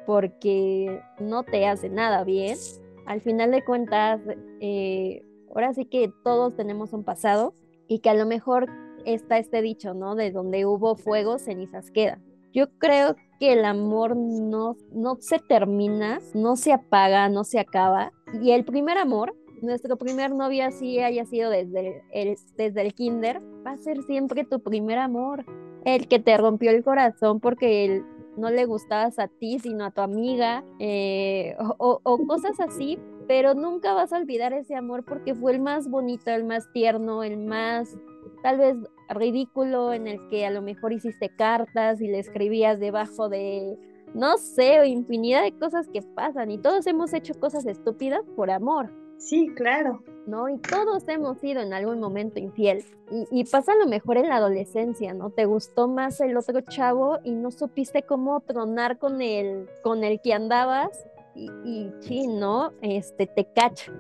porque 0.06 1.02
no 1.20 1.44
te 1.44 1.68
hace 1.68 1.90
nada 1.90 2.24
bien. 2.24 2.58
Al 3.06 3.22
final 3.22 3.52
de 3.52 3.64
cuentas, 3.64 4.22
eh, 4.62 5.24
ahora 5.50 5.74
sí 5.74 5.86
que 5.86 6.12
todos 6.24 6.56
tenemos 6.56 6.94
un 6.94 7.04
pasado 7.04 7.54
y 7.88 8.00
que 8.00 8.10
a 8.10 8.14
lo 8.14 8.26
mejor 8.26 8.68
está 9.06 9.38
este 9.38 9.62
dicho, 9.62 9.94
¿no? 9.94 10.16
De 10.16 10.32
donde 10.32 10.66
hubo 10.66 10.96
fuego, 10.96 11.40
cenizas 11.40 11.92
quedan. 11.92 12.24
Yo 12.54 12.70
creo 12.80 13.16
que 13.40 13.54
el 13.54 13.66
amor 13.66 14.16
no, 14.16 14.78
no 14.92 15.18
se 15.20 15.40
termina, 15.40 16.20
no 16.34 16.56
se 16.56 16.74
apaga, 16.74 17.30
no 17.30 17.44
se 17.44 17.60
acaba. 17.60 18.12
Y 18.42 18.52
el 18.52 18.66
primer 18.66 18.98
amor, 18.98 19.36
nuestro 19.62 19.98
primer 19.98 20.32
novio 20.32 20.66
así 20.66 21.00
haya 21.00 21.26
sido 21.26 21.50
desde 21.50 22.04
el, 22.12 22.38
desde 22.58 22.82
el 22.82 22.94
kinder, 22.94 23.42
va 23.66 23.72
a 23.72 23.78
ser 23.78 24.02
siempre 24.04 24.44
tu 24.44 24.62
primer 24.62 24.98
amor 24.98 25.46
el 25.88 26.10
que 26.10 26.20
te 26.20 26.36
rompió 26.38 26.72
el 26.72 26.84
corazón 26.84 27.40
porque 27.40 27.86
él 27.86 28.06
no 28.36 28.50
le 28.50 28.66
gustabas 28.66 29.20
a 29.20 29.30
ti, 29.30 29.58
sino 29.60 29.86
a 29.86 29.92
tu 29.92 30.02
amiga, 30.02 30.64
eh, 30.80 31.56
o, 31.78 32.28
cosas 32.28 32.60
así, 32.60 33.00
pero 33.26 33.54
nunca 33.54 33.94
vas 33.94 34.12
a 34.12 34.18
olvidar 34.18 34.52
ese 34.52 34.76
amor 34.76 35.06
porque 35.06 35.34
fue 35.34 35.54
el 35.54 35.62
más 35.62 35.90
bonito, 35.90 36.30
el 36.30 36.44
más 36.44 36.70
tierno, 36.74 37.24
el 37.24 37.38
más 37.38 37.98
tal 38.44 38.58
vez 38.58 38.76
ridículo, 39.10 39.94
en 39.94 40.08
el 40.08 40.28
que 40.28 40.46
a 40.46 40.52
lo 40.52 40.62
mejor 40.62 40.92
hiciste 40.92 41.30
cartas 41.30 42.02
y 42.02 42.08
le 42.10 42.20
escribías 42.20 42.82
debajo 42.82 43.30
de, 43.30 43.78
no 44.14 44.38
sé, 44.38 44.86
infinidad 44.88 45.44
de 45.44 45.58
cosas 45.58 45.88
que 45.88 46.02
pasan 46.02 46.52
y 46.52 46.58
todos 46.58 46.86
hemos 46.86 47.14
hecho 47.14 47.34
cosas 47.40 47.66
estúpidas 47.66 48.26
por 48.36 48.52
amor. 48.52 48.92
Sí, 49.18 49.50
claro. 49.56 50.02
¿no? 50.28 50.50
Y 50.50 50.58
todos 50.58 51.08
hemos 51.08 51.40
sido 51.40 51.62
en 51.62 51.74
algún 51.74 52.00
momento 52.00 52.40
infiel. 52.40 52.84
Y, 53.32 53.46
pasa 53.46 53.74
lo 53.76 53.88
mejor 53.88 54.18
en 54.18 54.28
la 54.28 54.36
adolescencia, 54.36 55.14
¿no? 55.14 55.30
Te 55.30 55.46
gustó 55.46 55.88
más 55.88 56.20
el 56.20 56.36
otro 56.36 56.60
chavo 56.62 57.20
y 57.24 57.32
no 57.32 57.50
supiste 57.50 58.04
cómo 58.04 58.42
tronar 58.42 58.98
con 58.98 59.22
el, 59.22 59.70
con 59.82 60.04
el 60.04 60.20
que 60.20 60.34
andabas 60.34 61.08
y, 61.34 61.50
y 61.64 61.92
sí, 62.02 62.28
¿no? 62.28 62.74
Este, 62.82 63.26
te 63.26 63.46
cacha. 63.46 63.94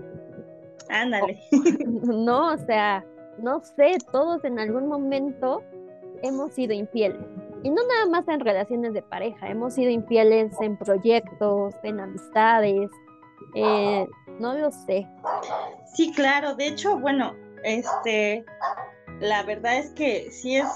Ándale. 0.89 1.39
no, 1.85 2.53
o 2.53 2.57
sea, 2.57 3.05
no 3.39 3.61
sé, 3.61 3.97
todos 4.11 4.43
en 4.43 4.59
algún 4.59 4.87
momento 4.87 5.63
hemos 6.21 6.51
sido 6.51 6.73
infieles. 6.73 7.25
Y 7.63 7.69
no 7.69 7.81
nada 7.87 8.07
más 8.09 8.27
en 8.27 8.41
relaciones 8.41 8.93
de 8.93 9.01
pareja, 9.01 9.49
hemos 9.49 9.73
sido 9.73 9.89
infieles 9.89 10.53
en 10.59 10.77
proyectos, 10.77 11.73
en 11.83 12.01
amistades, 12.01 12.91
eh, 13.55 14.07
no 14.39 14.53
lo 14.53 14.71
sé. 14.71 15.07
Sí, 15.93 16.11
claro. 16.13 16.55
De 16.55 16.67
hecho, 16.67 16.97
bueno, 16.97 17.35
este, 17.63 18.45
la 19.19 19.43
verdad 19.43 19.77
es 19.77 19.91
que 19.91 20.31
sí 20.31 20.57
es 20.57 20.67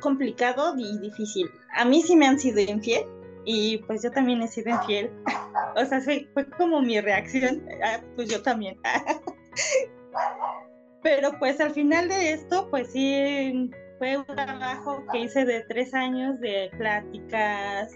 complicado 0.00 0.74
y 0.76 0.98
difícil. 0.98 1.50
A 1.74 1.84
mí 1.84 2.02
sí 2.02 2.16
me 2.16 2.26
han 2.26 2.38
sido 2.38 2.60
infiel 2.60 3.04
y 3.44 3.78
pues 3.78 4.02
yo 4.02 4.10
también 4.10 4.42
he 4.42 4.48
sido 4.48 4.70
infiel. 4.70 5.10
o 5.76 5.84
sea, 5.84 6.00
fue, 6.00 6.28
como 6.56 6.82
mi 6.82 7.00
reacción. 7.00 7.66
Ah, 7.84 8.00
pues 8.16 8.30
yo 8.30 8.42
también. 8.42 8.78
Pero 11.02 11.36
pues 11.38 11.60
al 11.60 11.72
final 11.72 12.08
de 12.08 12.32
esto, 12.32 12.68
pues 12.70 12.92
sí, 12.92 13.70
fue 13.98 14.16
un 14.16 14.26
trabajo 14.26 15.04
que 15.10 15.20
hice 15.20 15.44
de 15.44 15.64
tres 15.68 15.92
años 15.94 16.38
de 16.38 16.70
pláticas, 16.78 17.92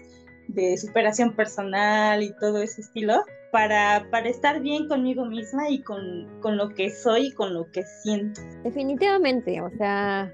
de 0.47 0.77
superación 0.77 1.35
personal 1.35 2.23
y 2.23 2.33
todo 2.39 2.61
ese 2.61 2.81
estilo, 2.81 3.23
para, 3.51 4.07
para 4.11 4.29
estar 4.29 4.61
bien 4.61 4.87
conmigo 4.87 5.25
misma 5.25 5.69
y 5.69 5.81
con, 5.81 6.27
con 6.41 6.57
lo 6.57 6.69
que 6.69 6.89
soy 6.89 7.27
y 7.27 7.31
con 7.31 7.53
lo 7.53 7.71
que 7.71 7.83
siento. 7.83 8.41
Definitivamente, 8.63 9.61
o 9.61 9.69
sea, 9.77 10.33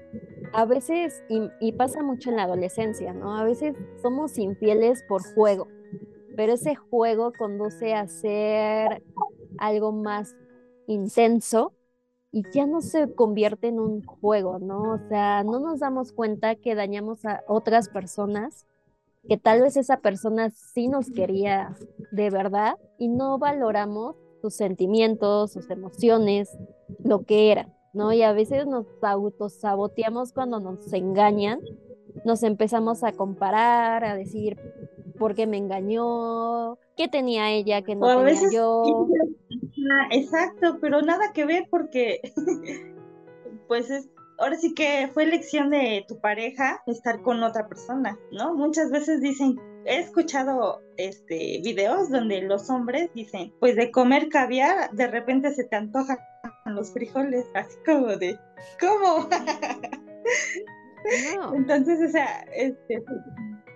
a 0.52 0.64
veces, 0.64 1.22
y, 1.28 1.42
y 1.60 1.72
pasa 1.72 2.02
mucho 2.02 2.30
en 2.30 2.36
la 2.36 2.44
adolescencia, 2.44 3.12
¿no? 3.12 3.36
A 3.36 3.44
veces 3.44 3.76
somos 4.02 4.38
infieles 4.38 5.02
por 5.08 5.22
juego, 5.34 5.68
pero 6.36 6.54
ese 6.54 6.74
juego 6.74 7.32
conduce 7.36 7.94
a 7.94 8.06
ser 8.08 9.02
algo 9.58 9.92
más 9.92 10.36
intenso 10.86 11.72
y 12.32 12.42
ya 12.52 12.66
no 12.66 12.80
se 12.80 13.14
convierte 13.14 13.68
en 13.68 13.78
un 13.78 14.02
juego, 14.02 14.58
¿no? 14.58 14.94
O 14.94 14.98
sea, 15.08 15.44
no 15.44 15.60
nos 15.60 15.78
damos 15.80 16.12
cuenta 16.12 16.56
que 16.56 16.74
dañamos 16.74 17.24
a 17.24 17.44
otras 17.46 17.88
personas, 17.88 18.66
que 19.28 19.36
tal 19.36 19.62
vez 19.62 19.76
esa 19.76 19.98
persona 19.98 20.50
sí 20.50 20.88
nos 20.88 21.10
quería 21.10 21.76
de 22.12 22.30
verdad 22.30 22.76
y 22.98 23.08
no 23.08 23.38
valoramos 23.38 24.16
sus 24.40 24.54
sentimientos, 24.54 25.52
sus 25.52 25.70
emociones, 25.70 26.56
lo 27.02 27.24
que 27.24 27.50
era, 27.50 27.68
¿no? 27.94 28.12
Y 28.12 28.22
a 28.22 28.32
veces 28.32 28.66
nos 28.66 28.86
autosaboteamos 29.02 30.32
cuando 30.32 30.60
nos 30.60 30.92
engañan, 30.92 31.60
nos 32.24 32.42
empezamos 32.42 33.04
a 33.04 33.12
comparar, 33.12 34.04
a 34.04 34.14
decir, 34.14 34.58
¿por 35.18 35.34
qué 35.34 35.46
me 35.46 35.56
engañó? 35.56 36.78
¿Qué 36.96 37.08
tenía 37.08 37.50
ella 37.52 37.82
que 37.82 37.96
no 37.96 38.06
tenía 38.06 38.50
yo? 38.52 39.08
exacto, 40.10 40.78
pero 40.80 41.02
nada 41.02 41.32
que 41.32 41.46
ver 41.46 41.66
porque 41.70 42.20
pues 43.68 43.90
es 43.90 44.08
ahora 44.38 44.56
sí 44.56 44.74
que 44.74 45.10
fue 45.12 45.24
elección 45.24 45.70
de 45.70 46.04
tu 46.08 46.20
pareja 46.20 46.82
estar 46.86 47.22
con 47.22 47.42
otra 47.42 47.68
persona, 47.68 48.18
¿no? 48.32 48.54
Muchas 48.54 48.90
veces 48.90 49.20
dicen, 49.20 49.58
he 49.86 49.98
escuchado 49.98 50.82
este 50.96 51.60
videos 51.62 52.10
donde 52.10 52.42
los 52.42 52.70
hombres 52.70 53.10
dicen, 53.14 53.52
pues 53.60 53.76
de 53.76 53.90
comer 53.90 54.28
caviar, 54.28 54.90
de 54.92 55.06
repente 55.06 55.54
se 55.54 55.64
te 55.64 55.76
antojan 55.76 56.18
los 56.66 56.92
frijoles, 56.92 57.46
así 57.54 57.76
como 57.84 58.16
de, 58.16 58.38
¿cómo? 58.80 59.28
Entonces, 61.54 62.08
o 62.08 62.10
sea, 62.10 62.46
este, 62.54 63.04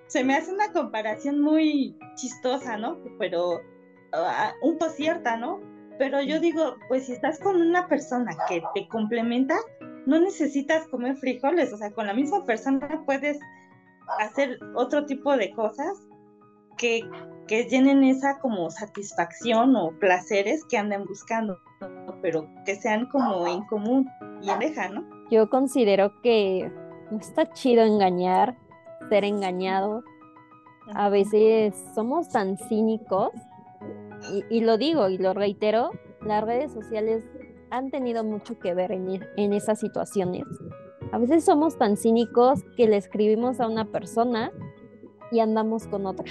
se 0.07 0.25
me 0.25 0.35
hace 0.35 0.53
una 0.53 0.73
comparación 0.73 1.41
muy 1.41 1.97
chistosa, 2.15 2.79
¿no? 2.79 2.99
Pero 3.19 3.61
ah, 4.13 4.55
un 4.63 4.79
poco 4.79 4.93
cierta, 4.93 5.37
¿no? 5.37 5.61
Pero 5.99 6.23
yo 6.23 6.41
digo, 6.41 6.77
pues 6.89 7.07
si 7.07 7.13
estás 7.13 7.39
con 7.41 7.61
una 7.61 7.89
persona 7.89 8.31
que 8.49 8.63
te 8.75 8.89
complementa, 8.89 9.57
no 10.09 10.19
necesitas 10.19 10.89
comer 10.89 11.17
frijoles, 11.19 11.71
o 11.71 11.77
sea, 11.77 11.91
con 11.91 12.07
la 12.07 12.15
misma 12.15 12.47
persona 12.47 13.03
puedes 13.05 13.39
hacer 14.21 14.59
otro 14.75 15.05
tipo 15.05 15.37
de 15.37 15.53
cosas 15.53 15.99
que, 16.79 17.03
que 17.47 17.65
llenen 17.65 18.03
esa 18.03 18.39
como 18.39 18.71
satisfacción 18.71 19.77
o 19.77 19.91
placeres 19.99 20.65
que 20.65 20.79
anden 20.79 21.05
buscando, 21.05 21.59
pero 22.23 22.49
que 22.65 22.77
sean 22.77 23.05
como 23.11 23.47
en 23.47 23.67
común 23.67 24.09
y 24.41 24.49
en 24.49 24.95
¿no? 24.95 25.05
Yo 25.31 25.51
considero 25.51 26.19
que 26.23 26.73
no 27.11 27.19
está 27.19 27.53
chido 27.53 27.85
engañar, 27.85 28.57
ser 29.11 29.25
engañado. 29.25 30.05
A 30.95 31.11
veces 31.11 31.75
somos 31.95 32.31
tan 32.31 32.57
cínicos 32.57 33.33
y, 34.49 34.61
lo 34.63 34.79
digo 34.79 35.11
y 35.11 35.19
lo 35.19 35.35
reitero, 35.35 35.91
las 36.23 36.43
redes 36.43 36.73
sociales 36.73 37.25
han 37.71 37.91
tenido 37.91 38.25
mucho 38.25 38.59
que 38.59 38.75
ver 38.75 38.93
en, 38.93 39.25
en 39.37 39.53
esas 39.53 39.81
situaciones. 39.81 40.45
A 41.13 41.19
veces 41.19 41.45
somos 41.45 41.79
tan 41.79 41.97
cínicos 41.97 42.63
que 42.77 42.87
le 42.87 42.97
escribimos 42.97 43.61
a 43.61 43.69
una 43.69 43.87
persona 43.87 44.53
y 45.31 45.41
andamos 45.41 45.87
con 45.87 46.07
otra. 46.07 46.27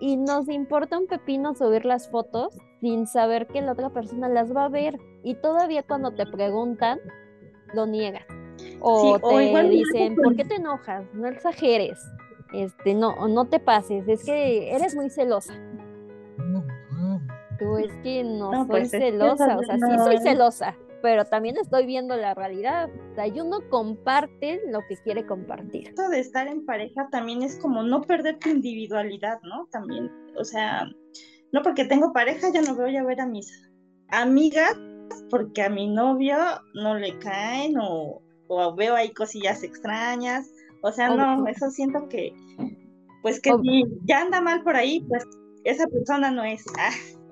Y 0.00 0.16
nos 0.16 0.48
importa 0.48 0.98
un 0.98 1.06
pepino 1.06 1.54
subir 1.54 1.84
las 1.86 2.10
fotos 2.10 2.54
sin 2.80 3.06
saber 3.06 3.46
que 3.46 3.62
la 3.62 3.72
otra 3.72 3.90
persona 3.90 4.28
las 4.28 4.54
va 4.54 4.66
a 4.66 4.68
ver. 4.68 4.98
Y 5.22 5.34
todavía 5.36 5.82
cuando 5.82 6.12
te 6.12 6.26
preguntan, 6.26 6.98
lo 7.74 7.86
niegas. 7.86 8.26
O 8.80 9.18
te 9.18 9.68
dicen, 9.68 10.16
¿por 10.16 10.36
qué 10.36 10.44
te 10.44 10.56
enojas? 10.56 11.04
No 11.14 11.26
exageres. 11.26 11.98
Este, 12.52 12.94
no, 12.94 13.26
no 13.28 13.46
te 13.46 13.58
pases, 13.58 14.06
es 14.06 14.24
que 14.24 14.74
eres 14.74 14.94
muy 14.94 15.10
celosa 15.10 15.54
tú 17.58 17.76
es 17.78 17.92
que 18.02 18.24
no, 18.24 18.52
soy 18.52 18.66
pues, 18.66 18.90
celosa, 18.90 19.56
o 19.56 19.62
sea, 19.62 19.76
sí 19.76 19.98
soy 19.98 20.18
celosa, 20.18 20.76
pero 21.02 21.24
también 21.24 21.56
estoy 21.56 21.86
viendo 21.86 22.16
la 22.16 22.34
realidad. 22.34 22.88
O 23.12 23.14
sea, 23.14 23.26
y 23.26 23.40
uno 23.40 23.60
comparte 23.70 24.60
lo 24.68 24.80
que 24.88 24.96
quiere 24.96 25.26
compartir. 25.26 25.88
Esto 25.88 26.08
de 26.08 26.20
estar 26.20 26.48
en 26.48 26.64
pareja 26.64 27.08
también 27.10 27.42
es 27.42 27.58
como 27.58 27.82
no 27.82 28.02
perder 28.02 28.38
tu 28.38 28.48
individualidad, 28.48 29.40
¿no? 29.42 29.66
También, 29.70 30.10
o 30.36 30.44
sea, 30.44 30.88
no 31.52 31.62
porque 31.62 31.84
tengo 31.84 32.12
pareja 32.12 32.48
ya 32.52 32.62
no 32.62 32.74
voy 32.74 32.96
a 32.96 33.04
ver 33.04 33.20
a 33.20 33.26
mis 33.26 33.50
amigas 34.08 34.76
porque 35.30 35.62
a 35.62 35.68
mi 35.68 35.88
novio 35.88 36.36
no 36.74 36.96
le 36.96 37.18
caen 37.18 37.74
o, 37.80 38.22
veo 38.76 38.94
ahí 38.94 39.12
cosillas 39.12 39.62
extrañas. 39.62 40.50
O 40.82 40.92
sea, 40.92 41.08
no, 41.08 41.46
eso 41.46 41.70
siento 41.70 42.08
que, 42.08 42.32
pues 43.22 43.40
que 43.40 43.50
si 43.62 43.84
ya 44.04 44.20
anda 44.20 44.40
mal 44.40 44.62
por 44.62 44.76
ahí, 44.76 45.04
pues 45.08 45.24
esa 45.64 45.86
persona 45.86 46.30
no 46.30 46.44
es. 46.44 46.64
Ah, 46.78 46.90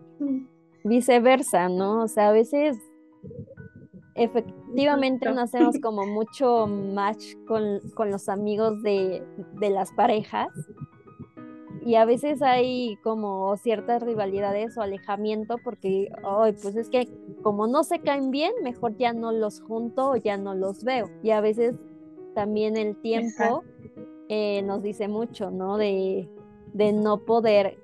viceversa, 0.84 1.68
¿no? 1.68 2.02
O 2.02 2.08
sea, 2.08 2.28
a 2.28 2.32
veces 2.32 2.76
efectivamente 4.14 5.30
no 5.32 5.40
hacemos 5.40 5.78
como 5.80 6.06
mucho 6.06 6.66
match 6.66 7.34
con, 7.46 7.80
los 8.10 8.28
amigos 8.28 8.82
de, 8.82 9.24
las 9.60 9.92
parejas 9.92 10.48
y 11.84 11.96
a 11.96 12.04
veces 12.04 12.40
hay 12.42 12.96
como 13.02 13.56
ciertas 13.56 14.02
rivalidades 14.02 14.76
o 14.78 14.82
alejamiento 14.82 15.56
porque, 15.62 16.10
ay, 16.22 16.54
pues 16.62 16.76
es 16.76 16.88
que 16.88 17.08
como 17.42 17.66
no 17.66 17.84
se 17.84 17.98
caen 17.98 18.30
bien, 18.30 18.52
mejor 18.62 18.96
ya 18.96 19.12
no 19.12 19.32
los 19.32 19.60
junto 19.60 20.12
o 20.12 20.16
ya 20.16 20.38
no 20.38 20.54
los 20.54 20.82
veo. 20.82 21.10
Y 21.22 21.30
a 21.30 21.42
veces 21.42 21.74
también 22.34 22.78
el 22.78 22.96
tiempo 22.96 23.64
eh, 24.30 24.62
nos 24.62 24.82
dice 24.82 25.08
mucho, 25.08 25.50
¿no? 25.50 25.76
De, 25.76 26.26
de 26.72 26.92
no 26.92 27.18
poder 27.18 27.83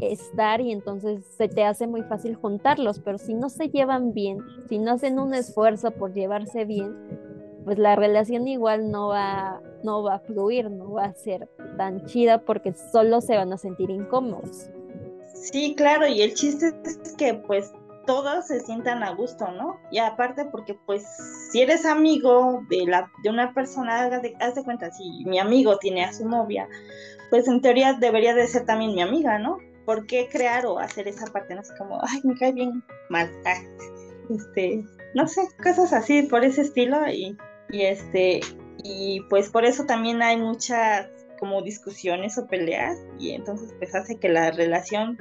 estar 0.00 0.60
y 0.60 0.72
entonces 0.72 1.24
se 1.36 1.48
te 1.48 1.64
hace 1.64 1.86
muy 1.86 2.02
fácil 2.02 2.34
juntarlos, 2.34 3.00
pero 3.00 3.18
si 3.18 3.34
no 3.34 3.48
se 3.48 3.68
llevan 3.68 4.12
bien, 4.12 4.40
si 4.68 4.78
no 4.78 4.92
hacen 4.92 5.18
un 5.18 5.34
esfuerzo 5.34 5.90
por 5.90 6.12
llevarse 6.12 6.64
bien, 6.64 6.94
pues 7.64 7.78
la 7.78 7.96
relación 7.96 8.46
igual 8.46 8.90
no 8.90 9.08
va, 9.08 9.60
no 9.82 10.02
va 10.02 10.14
a 10.14 10.18
fluir, 10.20 10.70
no 10.70 10.92
va 10.92 11.06
a 11.06 11.14
ser 11.14 11.48
tan 11.76 12.04
chida 12.06 12.38
porque 12.38 12.72
solo 12.72 13.20
se 13.20 13.36
van 13.36 13.52
a 13.52 13.58
sentir 13.58 13.90
incómodos. 13.90 14.70
Sí, 15.34 15.74
claro, 15.76 16.06
y 16.06 16.22
el 16.22 16.34
chiste 16.34 16.72
es 16.84 17.14
que 17.16 17.34
pues 17.34 17.72
todos 18.06 18.46
se 18.46 18.60
sientan 18.60 19.02
a 19.02 19.14
gusto, 19.14 19.50
¿no? 19.50 19.78
Y 19.90 19.98
aparte 19.98 20.44
porque 20.46 20.74
pues 20.86 21.04
si 21.50 21.60
eres 21.60 21.84
amigo 21.84 22.62
de, 22.70 22.86
la, 22.86 23.10
de 23.22 23.30
una 23.30 23.52
persona, 23.52 24.04
haz 24.04 24.22
de, 24.22 24.36
haz 24.40 24.54
de 24.54 24.62
cuenta, 24.62 24.90
si 24.92 25.24
mi 25.24 25.38
amigo 25.38 25.76
tiene 25.78 26.04
a 26.04 26.12
su 26.12 26.28
novia, 26.28 26.68
pues 27.30 27.48
en 27.48 27.60
teoría 27.60 27.94
debería 27.94 28.34
de 28.34 28.46
ser 28.46 28.64
también 28.64 28.94
mi 28.94 29.02
amiga, 29.02 29.38
¿no? 29.38 29.58
¿Por 29.86 30.06
qué 30.06 30.28
crear 30.30 30.66
o 30.66 30.78
hacer 30.78 31.08
esa 31.08 31.24
parte? 31.32 31.54
No 31.54 31.62
sé, 31.62 31.72
como, 31.78 31.98
ay, 32.02 32.20
me 32.24 32.34
cae 32.34 32.52
bien 32.52 32.82
mal. 33.08 33.30
Ah, 33.46 33.62
este, 34.28 34.84
no 35.14 35.26
sé, 35.26 35.42
cosas 35.62 35.92
así 35.94 36.24
por 36.24 36.44
ese 36.44 36.62
estilo 36.62 37.08
y, 37.08 37.38
y 37.70 37.82
este, 37.82 38.40
y 38.82 39.20
pues 39.30 39.48
por 39.48 39.64
eso 39.64 39.86
también 39.86 40.20
hay 40.20 40.36
muchas 40.36 41.08
como 41.38 41.62
discusiones 41.62 42.36
o 42.38 42.46
peleas 42.46 42.98
y 43.18 43.30
entonces 43.30 43.74
pues 43.78 43.94
hace 43.94 44.18
que 44.18 44.28
la 44.28 44.50
relación 44.50 45.16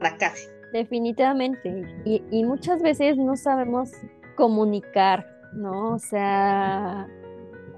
fracase. 0.00 0.50
Definitivamente. 0.72 1.84
Y, 2.04 2.22
y 2.30 2.44
muchas 2.44 2.82
veces 2.82 3.16
no 3.16 3.36
sabemos 3.36 3.90
comunicar, 4.36 5.26
¿no? 5.52 5.94
O 5.94 5.98
sea, 5.98 7.08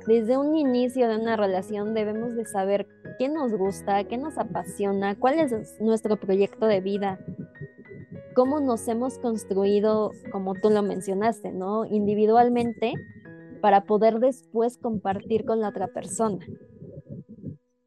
desde 0.06 0.36
un 0.36 0.56
inicio 0.56 1.08
de 1.08 1.16
una 1.16 1.36
relación 1.36 1.94
debemos 1.94 2.34
de 2.34 2.44
saber 2.44 2.86
qué 3.18 3.28
nos 3.28 3.52
gusta, 3.52 4.04
qué 4.04 4.18
nos 4.18 4.38
apasiona, 4.38 5.18
cuál 5.18 5.38
es 5.38 5.80
nuestro 5.80 6.16
proyecto 6.16 6.66
de 6.66 6.80
vida, 6.80 7.18
cómo 8.34 8.60
nos 8.60 8.86
hemos 8.88 9.18
construido, 9.18 10.12
como 10.30 10.54
tú 10.54 10.70
lo 10.70 10.82
mencionaste, 10.82 11.52
¿no? 11.52 11.84
Individualmente 11.84 12.94
para 13.60 13.84
poder 13.84 14.18
después 14.18 14.76
compartir 14.76 15.44
con 15.44 15.60
la 15.60 15.68
otra 15.68 15.88
persona. 15.88 16.44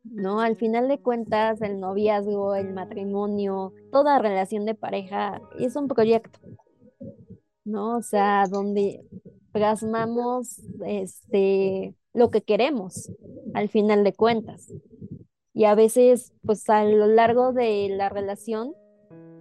¿No? 0.04 0.40
Al 0.40 0.56
final 0.56 0.88
de 0.88 1.02
cuentas, 1.02 1.62
el 1.62 1.82
noviazgo, 1.82 2.56
el 2.56 2.74
matrimonio, 2.74 3.74
toda 3.92 4.18
relación 4.18 4.64
de 4.64 4.74
pareja 4.74 5.42
es 5.60 5.76
un 5.76 5.90
proyecto, 5.90 6.40
¿no? 7.66 7.98
O 7.98 8.02
sea, 8.02 8.46
donde 8.50 9.06
plasmamos 9.52 10.62
este 10.86 11.96
lo 12.16 12.32
que 12.32 12.42
queremos 12.42 13.12
al 13.54 13.70
final 13.70 14.04
de 14.04 14.14
cuentas. 14.14 14.74
Y 15.54 15.66
a 15.66 15.76
veces, 15.76 16.34
pues 16.46 16.68
a 16.70 16.84
lo 16.84 17.08
largo 17.08 17.54
de 17.54 17.88
la 17.90 18.10
relación, 18.10 18.74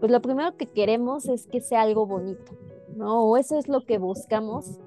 pues 0.01 0.13
lo 0.13 0.21
primero 0.21 0.57
que 0.57 0.67
queremos 0.67 1.29
es 1.29 1.47
que 1.47 1.61
sea 1.61 1.83
algo 1.83 2.07
bonito, 2.07 2.53
¿no? 2.97 3.25
O 3.25 3.37
eso 3.37 3.59
es 3.59 3.69
lo 3.69 3.85
que 3.87 3.99
buscamos 3.99 4.79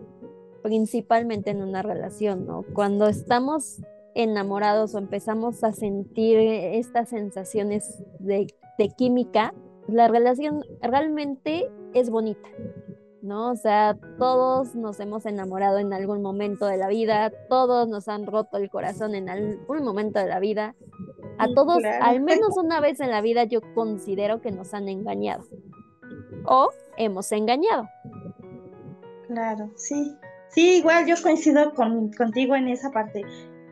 principalmente 0.61 1.49
en 1.49 1.61
una 1.61 1.81
relación, 1.81 2.45
¿no? 2.45 2.63
Cuando 2.73 3.07
estamos 3.07 3.81
enamorados 4.15 4.95
o 4.95 4.97
empezamos 4.97 5.63
a 5.63 5.71
sentir 5.71 6.37
estas 6.39 7.09
sensaciones 7.09 8.03
de, 8.19 8.47
de 8.77 8.89
química, 8.89 9.53
la 9.87 10.07
relación 10.07 10.65
realmente 10.81 11.69
es 11.93 12.09
bonita, 12.09 12.49
¿no? 13.27 13.51
O 13.51 13.55
sea, 13.55 13.97
todos 14.17 14.73
nos 14.75 14.99
hemos 14.99 15.25
enamorado 15.25 15.77
en 15.79 15.93
algún 15.93 16.21
momento 16.21 16.65
de 16.65 16.77
la 16.77 16.87
vida, 16.87 17.31
todos 17.49 17.87
nos 17.87 18.07
han 18.07 18.25
roto 18.25 18.57
el 18.57 18.69
corazón 18.69 19.13
en 19.13 19.29
algún 19.29 19.83
momento 19.83 20.19
de 20.19 20.27
la 20.27 20.39
vida. 20.39 20.75
A 21.37 21.47
todos, 21.53 21.83
al 22.01 22.21
menos 22.21 22.57
una 22.57 22.79
vez 22.79 22.99
en 22.99 23.11
la 23.11 23.21
vida, 23.21 23.43
yo 23.43 23.61
considero 23.75 24.41
que 24.41 24.51
nos 24.51 24.73
han 24.73 24.89
engañado 24.89 25.43
o 26.45 26.69
hemos 26.97 27.31
engañado. 27.31 27.87
Claro, 29.27 29.69
sí. 29.75 30.15
Sí, 30.49 30.77
igual 30.77 31.05
yo 31.05 31.15
coincido 31.21 31.73
con, 31.73 32.11
contigo 32.13 32.55
en 32.55 32.69
esa 32.69 32.89
parte. 32.91 33.23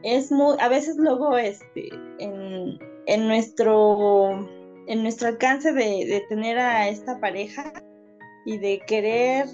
Es 0.03 0.31
muy, 0.31 0.57
a 0.59 0.67
veces 0.67 0.97
luego 0.97 1.37
este, 1.37 1.89
en, 2.19 2.77
en 3.07 3.27
nuestro 3.27 4.47
en 4.87 5.01
nuestro 5.01 5.29
alcance 5.29 5.73
de, 5.73 6.05
de, 6.05 6.23
tener 6.29 6.59
a 6.59 6.87
esta 6.89 7.19
pareja 7.19 7.73
y 8.45 8.58
de 8.58 8.79
querer, 8.86 9.47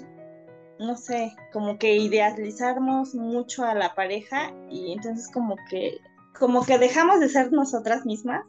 no 0.78 0.96
sé, 0.96 1.32
como 1.52 1.78
que 1.78 1.96
idealizarnos 1.96 3.14
mucho 3.14 3.64
a 3.64 3.74
la 3.74 3.94
pareja 3.94 4.52
y 4.70 4.92
entonces 4.92 5.30
como 5.32 5.56
que, 5.68 5.98
como 6.38 6.64
que 6.64 6.78
dejamos 6.78 7.20
de 7.20 7.28
ser 7.28 7.52
nosotras 7.52 8.04
mismas, 8.04 8.44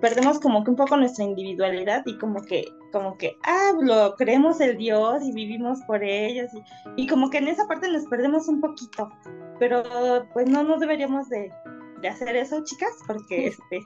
perdemos 0.00 0.40
como 0.40 0.64
que 0.64 0.70
un 0.70 0.76
poco 0.76 0.96
nuestra 0.96 1.24
individualidad 1.24 2.02
y 2.04 2.18
como 2.18 2.42
que, 2.42 2.64
como 2.92 3.16
que, 3.16 3.36
ah, 3.44 3.72
lo 3.80 4.14
creemos 4.16 4.60
el 4.60 4.76
Dios 4.76 5.22
y 5.22 5.32
vivimos 5.32 5.80
por 5.86 6.02
ellos 6.02 6.50
y, 6.96 7.02
y 7.02 7.06
como 7.06 7.30
que 7.30 7.38
en 7.38 7.48
esa 7.48 7.66
parte 7.66 7.90
nos 7.90 8.06
perdemos 8.06 8.48
un 8.48 8.60
poquito, 8.60 9.08
pero 9.58 9.82
pues 10.32 10.48
no, 10.48 10.62
no 10.64 10.78
deberíamos 10.78 11.28
de, 11.28 11.50
de 12.00 12.08
hacer 12.08 12.36
eso, 12.36 12.62
chicas, 12.64 12.92
porque 13.06 13.46
este 13.48 13.80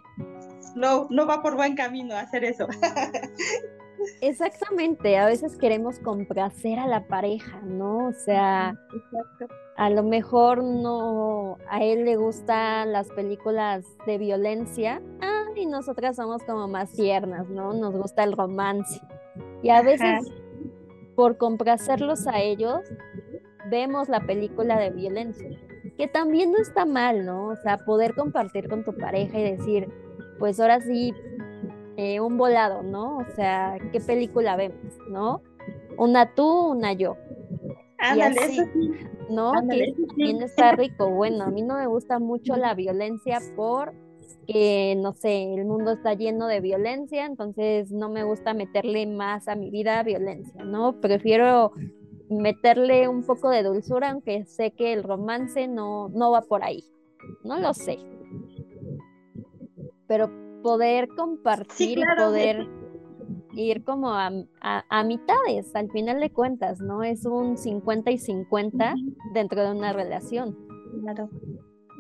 no, 0.75 1.07
no 1.11 1.27
va 1.27 1.43
por 1.43 1.57
buen 1.57 1.75
camino 1.75 2.17
hacer 2.17 2.45
eso. 2.45 2.67
Exactamente, 4.21 5.17
a 5.17 5.27
veces 5.27 5.57
queremos 5.57 5.99
complacer 5.99 6.79
a 6.79 6.87
la 6.87 7.07
pareja, 7.07 7.61
¿no? 7.63 8.09
O 8.09 8.13
sea, 8.13 8.75
a 9.77 9.91
lo 9.91 10.03
mejor 10.03 10.63
no, 10.63 11.59
a 11.69 11.83
él 11.83 12.05
le 12.05 12.17
gustan 12.17 12.93
las 12.93 13.09
películas 13.11 13.85
de 14.07 14.19
violencia, 14.19 15.01
ah, 15.21 15.45
y 15.57 15.67
nosotras 15.67 16.17
somos 16.17 16.43
como 16.43 16.69
más 16.69 16.93
tiernas, 16.93 17.49
¿no? 17.49 17.73
Nos 17.73 17.95
gusta 17.97 18.25
el 18.25 18.33
romance. 18.33 19.01
Y 19.63 19.71
a 19.71 19.83
veces, 19.83 20.31
por 21.17 21.39
complacerlos 21.39 22.27
a 22.27 22.41
ellos, 22.41 22.81
vemos 23.71 24.09
la 24.09 24.21
película 24.21 24.79
de 24.79 24.91
violencia, 24.91 25.49
que 25.97 26.09
también 26.09 26.53
no 26.53 26.59
está 26.59 26.85
mal, 26.85 27.25
¿no? 27.25 27.47
O 27.47 27.57
sea, 27.57 27.79
poder 27.79 28.15
compartir 28.15 28.69
con 28.69 28.85
tu 28.85 28.97
pareja 28.97 29.39
y 29.39 29.57
decir, 29.57 29.89
pues 30.39 30.61
ahora 30.61 30.81
sí, 30.81 31.15
eh, 31.97 32.21
un 32.21 32.37
volado, 32.37 32.83
¿no? 32.83 33.19
O 33.19 33.27
sea, 33.35 33.79
¿qué 33.93 34.01
película 34.01 34.57
vemos, 34.57 34.99
no? 35.09 35.43
Una 35.97 36.35
tú, 36.35 36.71
una 36.73 36.93
yo. 36.93 37.17
Ándale, 37.99 38.37
eso 38.41 38.65
sí. 38.73 38.91
¿No? 39.31 39.53
que 39.53 39.95
también 40.09 40.43
está 40.43 40.73
rico. 40.73 41.09
Bueno, 41.09 41.45
a 41.45 41.51
mí 41.51 41.63
no 41.63 41.77
me 41.77 41.87
gusta 41.87 42.19
mucho 42.19 42.57
la 42.57 42.75
violencia 42.75 43.41
por 43.57 43.95
que, 44.47 44.95
no 44.99 45.13
sé, 45.15 45.55
el 45.55 45.65
mundo 45.65 45.93
está 45.93 46.15
lleno 46.15 46.47
de 46.47 46.61
violencia, 46.61 47.25
entonces 47.25 47.91
no 47.91 48.11
me 48.11 48.25
gusta 48.25 48.53
meterle 48.53 49.07
más 49.07 49.49
a 49.49 49.55
mi 49.55 49.71
vida 49.71 50.03
violencia, 50.03 50.65
¿no? 50.65 51.01
Prefiero 51.01 51.73
meterle 52.29 53.09
un 53.09 53.25
poco 53.25 53.51
de 53.51 53.63
dulzura, 53.63 54.11
aunque 54.11 54.45
sé 54.45 54.73
que 54.73 54.93
el 54.93 55.03
romance 55.03 55.69
no, 55.69 56.09
no 56.09 56.31
va 56.31 56.43
por 56.43 56.63
ahí. 56.63 56.85
No 57.43 57.59
lo 57.59 57.73
sé. 57.73 57.99
Pero 60.07 60.31
poder 60.64 61.09
compartir 61.09 61.98
y 61.98 62.16
poder 62.16 62.66
ir 63.53 63.85
como 63.85 64.14
a, 64.14 64.33
a, 64.62 65.05
mitades, 65.05 65.77
al 65.77 65.90
final 65.90 66.20
de 66.20 66.31
cuentas, 66.31 66.81
¿no? 66.81 67.03
Es 67.03 67.27
un 67.27 67.59
50 67.59 68.11
y 68.11 68.18
50 68.18 68.94
dentro 69.35 69.62
de 69.62 69.72
una 69.72 69.92
relación. 69.92 70.57
Claro. 71.03 71.29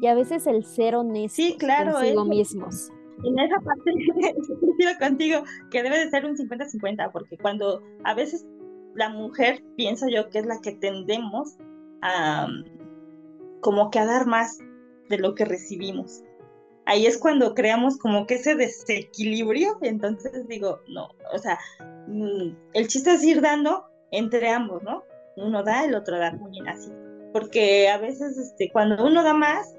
Y 0.00 0.06
a 0.06 0.14
veces 0.14 0.46
el 0.46 0.64
ser 0.64 0.96
honesto 0.96 1.36
sí, 1.36 1.56
claro, 1.58 1.92
consigo 1.92 2.24
mismos. 2.24 2.90
En 3.22 3.38
esa 3.38 3.60
parte 3.60 3.92
coincido 4.60 4.92
contigo 4.98 5.44
que 5.70 5.82
debe 5.82 5.98
de 5.98 6.08
ser 6.08 6.24
un 6.24 6.34
50-50, 6.34 7.12
porque 7.12 7.36
cuando 7.36 7.82
a 8.04 8.14
veces 8.14 8.46
la 8.94 9.10
mujer, 9.10 9.62
pienso 9.76 10.06
yo 10.08 10.30
que 10.30 10.38
es 10.38 10.46
la 10.46 10.58
que 10.62 10.72
tendemos 10.72 11.58
a 12.00 12.48
como 13.60 13.90
que 13.90 13.98
a 13.98 14.06
dar 14.06 14.26
más 14.26 14.58
de 15.10 15.18
lo 15.18 15.34
que 15.34 15.44
recibimos 15.44 16.23
ahí 16.86 17.06
es 17.06 17.18
cuando 17.18 17.54
creamos 17.54 17.98
como 17.98 18.26
que 18.26 18.34
ese 18.34 18.54
desequilibrio, 18.54 19.78
entonces 19.82 20.46
digo, 20.48 20.80
no, 20.88 21.08
o 21.32 21.38
sea, 21.38 21.58
mm, 22.06 22.50
el 22.74 22.88
chiste 22.88 23.12
es 23.12 23.24
ir 23.24 23.40
dando 23.40 23.86
entre 24.10 24.50
ambos, 24.50 24.82
¿no? 24.82 25.02
Uno 25.36 25.62
da, 25.62 25.84
el 25.84 25.94
otro 25.94 26.18
da 26.18 26.30
también 26.30 26.68
así, 26.68 26.92
porque 27.32 27.88
a 27.88 27.98
veces 27.98 28.36
este, 28.38 28.70
cuando 28.70 29.04
uno 29.04 29.22
da 29.22 29.34
más, 29.34 29.74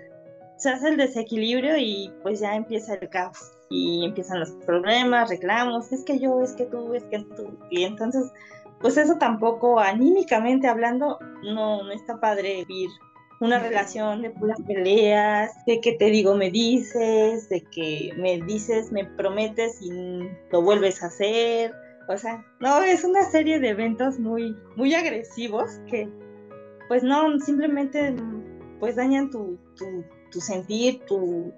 se 0.58 0.70
hace 0.70 0.90
el 0.90 0.98
desequilibrio 0.98 1.78
y 1.78 2.12
pues 2.24 2.40
ya 2.40 2.56
empieza 2.56 2.94
el 2.96 3.10
caos 3.10 3.52
y 3.70 4.06
empiezan 4.06 4.40
los 4.40 4.52
problemas, 4.66 5.30
reclamos, 5.30 5.92
es 5.92 6.04
que 6.04 6.20
yo, 6.20 6.42
es 6.42 6.54
que 6.54 6.66
tú, 6.66 6.94
es 6.94 7.04
que 7.06 7.20
tú, 7.36 7.58
y 7.70 7.84
entonces, 7.84 8.32
pues 8.80 8.98
eso 8.98 9.18
tampoco 9.18 9.80
anímicamente 9.80 10.68
hablando, 10.68 11.20
no, 11.44 11.84
no 11.84 11.92
está 11.92 12.20
padre 12.20 12.66
vivir 12.68 12.90
una 13.40 13.60
relación 13.60 14.22
de 14.22 14.30
puras 14.30 14.60
peleas, 14.66 15.54
de 15.66 15.82
que 15.82 15.94
te 15.94 16.06
digo, 16.06 16.36
me 16.36 16.52
dices, 16.52 17.50
de 17.50 17.62
que 17.62 18.14
me 18.18 18.42
dices, 18.42 18.92
me 18.92 19.06
prometes 19.06 19.82
y 19.82 19.92
lo 20.52 20.62
vuelves 20.62 21.04
a 21.04 21.08
hacer. 21.08 21.74
O 22.08 22.18
sea, 22.18 22.46
no, 22.60 22.82
es 22.82 23.04
una 23.04 23.24
serie 23.24 23.60
de 23.60 23.70
eventos 23.70 24.20
muy, 24.20 24.56
muy 24.76 24.94
agresivos 24.94 25.80
que, 25.90 26.10
pues 26.88 27.04
no, 27.04 27.40
simplemente, 27.40 28.16
pues 28.80 28.96
dañan 28.96 29.30
tu, 29.30 29.58
tu, 30.32 30.40
sentir, 30.40 31.02
tu, 31.06 31.52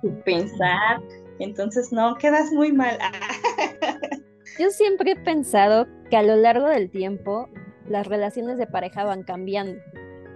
tu 0.00 0.20
pensar. 0.22 1.00
Entonces, 1.38 1.92
no, 1.92 2.16
quedas 2.16 2.52
muy 2.52 2.72
mal. 2.72 2.98
Yo 4.58 4.70
siempre 4.70 5.12
he 5.12 5.16
pensado 5.16 5.86
que 6.10 6.16
a 6.16 6.22
lo 6.22 6.36
largo 6.36 6.66
del 6.66 6.90
tiempo 6.90 7.48
las 7.86 8.06
relaciones 8.06 8.58
de 8.58 8.66
pareja 8.66 9.04
van 9.04 9.22
cambiando. 9.22 9.80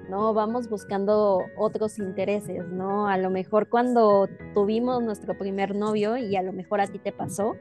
¿No? 0.08 0.34
Vamos 0.34 0.68
buscando 0.68 1.42
otros 1.56 1.98
intereses, 1.98 2.66
¿no? 2.68 3.08
A 3.08 3.18
lo 3.18 3.30
mejor 3.30 3.68
cuando 3.68 4.28
tuvimos 4.54 5.02
nuestro 5.02 5.36
primer 5.36 5.74
novio 5.74 6.16
y 6.16 6.36
a 6.36 6.42
lo 6.42 6.52
mejor 6.52 6.80
a 6.80 6.86
ti 6.86 6.98
te 6.98 7.12
pasó 7.12 7.54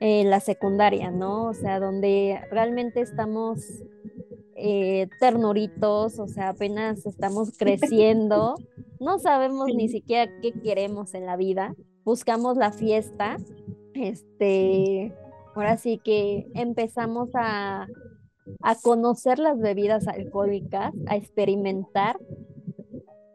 la 0.00 0.40
secundaria, 0.40 1.10
¿no? 1.10 1.46
O 1.46 1.54
sea, 1.54 1.80
donde 1.80 2.40
realmente 2.50 3.00
estamos 3.00 3.82
eh, 4.54 5.08
ternuritos, 5.20 6.18
o 6.18 6.28
sea, 6.28 6.50
apenas 6.50 7.04
estamos 7.06 7.56
creciendo, 7.58 8.54
no 9.00 9.18
sabemos 9.18 9.68
ni 9.74 9.88
siquiera 9.88 10.32
qué 10.40 10.52
queremos 10.52 11.14
en 11.14 11.26
la 11.26 11.36
vida, 11.36 11.74
buscamos 12.04 12.56
la 12.56 12.72
fiesta, 12.72 13.36
este, 13.94 15.14
ahora 15.54 15.76
sí 15.76 16.00
que 16.02 16.46
empezamos 16.54 17.30
a 17.34 17.86
a 18.62 18.74
conocer 18.76 19.38
las 19.38 19.58
bebidas 19.58 20.06
alcohólicas, 20.08 20.92
a 21.06 21.16
experimentar. 21.16 22.18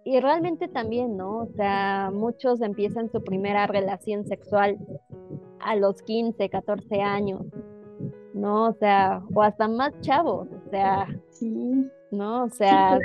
Y 0.04 0.20
realmente 0.20 0.68
también, 0.68 1.16
¿no? 1.16 1.40
O 1.40 1.48
sea, 1.56 2.12
muchos 2.14 2.62
empiezan 2.62 3.12
su 3.12 3.24
primera 3.24 3.68
relación 3.68 4.26
sexual 4.26 4.78
a 5.60 5.76
los 5.76 6.02
15, 6.02 6.50
14 6.50 7.02
años, 7.02 7.42
¿no? 8.34 8.70
O 8.70 8.74
sea, 8.74 9.22
o 9.34 9.44
hasta 9.44 9.68
más 9.68 9.94
chavos, 10.02 10.48
o 10.48 10.70
sea, 10.70 11.08
sí. 11.30 11.90
¿no? 12.12 12.44
O 12.44 12.50
sea, 12.50 13.00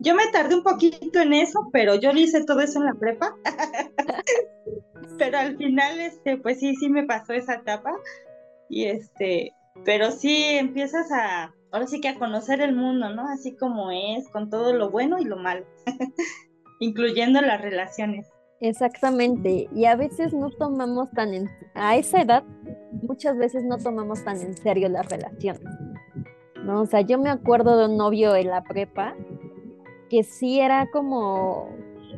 yo 0.00 0.14
me 0.14 0.26
tardé 0.32 0.56
un 0.56 0.62
poquito 0.62 1.20
en 1.20 1.32
eso, 1.32 1.68
pero 1.72 1.94
yo 1.94 2.10
hice 2.10 2.44
todo 2.44 2.60
eso 2.60 2.80
en 2.80 2.86
la 2.86 2.94
prepa. 2.94 3.34
pero 5.18 5.38
al 5.38 5.56
final, 5.56 6.00
este, 6.00 6.36
pues 6.36 6.58
sí, 6.58 6.74
sí 6.74 6.90
me 6.90 7.04
pasó 7.04 7.32
esa 7.32 7.54
etapa. 7.54 7.92
Y 8.68 8.84
este, 8.84 9.52
pero 9.84 10.10
sí 10.10 10.44
empiezas 10.58 11.10
a, 11.10 11.54
ahora 11.72 11.86
sí 11.86 12.00
que 12.00 12.08
a 12.08 12.18
conocer 12.18 12.60
el 12.60 12.74
mundo, 12.74 13.10
¿no? 13.10 13.28
Así 13.28 13.56
como 13.56 13.90
es, 13.90 14.28
con 14.28 14.50
todo 14.50 14.72
lo 14.72 14.90
bueno 14.90 15.18
y 15.18 15.24
lo 15.24 15.36
malo, 15.36 15.66
incluyendo 16.80 17.40
las 17.40 17.60
relaciones. 17.60 18.28
Exactamente, 18.60 19.68
y 19.74 19.84
a 19.84 19.96
veces 19.96 20.32
no 20.32 20.50
tomamos 20.50 21.10
tan 21.10 21.34
en, 21.34 21.50
a 21.74 21.96
esa 21.96 22.22
edad, 22.22 22.44
muchas 23.02 23.36
veces 23.36 23.64
no 23.64 23.76
tomamos 23.78 24.24
tan 24.24 24.40
en 24.40 24.56
serio 24.56 24.88
las 24.88 25.08
relaciones, 25.08 25.62
¿no? 26.62 26.82
O 26.82 26.86
sea, 26.86 27.00
yo 27.00 27.18
me 27.18 27.30
acuerdo 27.30 27.76
de 27.76 27.86
un 27.86 27.96
novio 27.96 28.36
en 28.36 28.48
la 28.48 28.62
prepa 28.62 29.14
que 30.08 30.22
sí 30.22 30.60
era 30.60 30.88
como, 30.92 31.68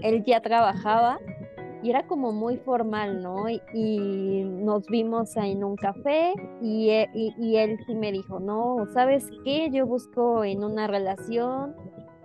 él 0.02 0.22
ya 0.24 0.40
trabajaba 0.40 1.18
y 1.82 1.90
era 1.90 2.06
como 2.06 2.32
muy 2.32 2.56
formal, 2.58 3.22
¿no? 3.22 3.48
Y, 3.48 4.44
nos 4.44 4.86
vimos 4.86 5.36
en 5.36 5.62
un 5.62 5.76
café 5.76 6.34
y, 6.60 6.90
e, 6.90 7.08
y, 7.14 7.34
y, 7.38 7.56
él 7.56 7.78
sí 7.86 7.94
me 7.94 8.12
dijo, 8.12 8.40
no, 8.40 8.86
¿sabes 8.92 9.28
qué? 9.44 9.70
Yo 9.70 9.86
busco 9.86 10.44
en 10.44 10.64
una 10.64 10.86
relación 10.86 11.74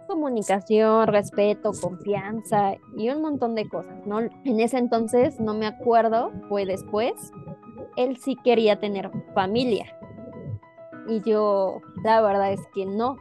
comunicación, 0.07 1.07
respeto, 1.07 1.71
confianza 1.71 2.73
y 2.97 3.09
un 3.09 3.21
montón 3.21 3.55
de 3.55 3.69
cosas, 3.69 4.05
¿no? 4.05 4.19
En 4.19 4.59
ese 4.59 4.77
entonces, 4.77 5.39
no 5.39 5.53
me 5.53 5.67
acuerdo, 5.67 6.31
fue 6.49 6.65
después, 6.65 7.13
él 7.95 8.17
sí 8.17 8.35
quería 8.43 8.77
tener 8.77 9.09
familia 9.33 9.85
y 11.07 11.21
yo, 11.21 11.81
la 12.03 12.21
verdad 12.21 12.53
es 12.53 12.65
que 12.73 12.85
no. 12.85 13.17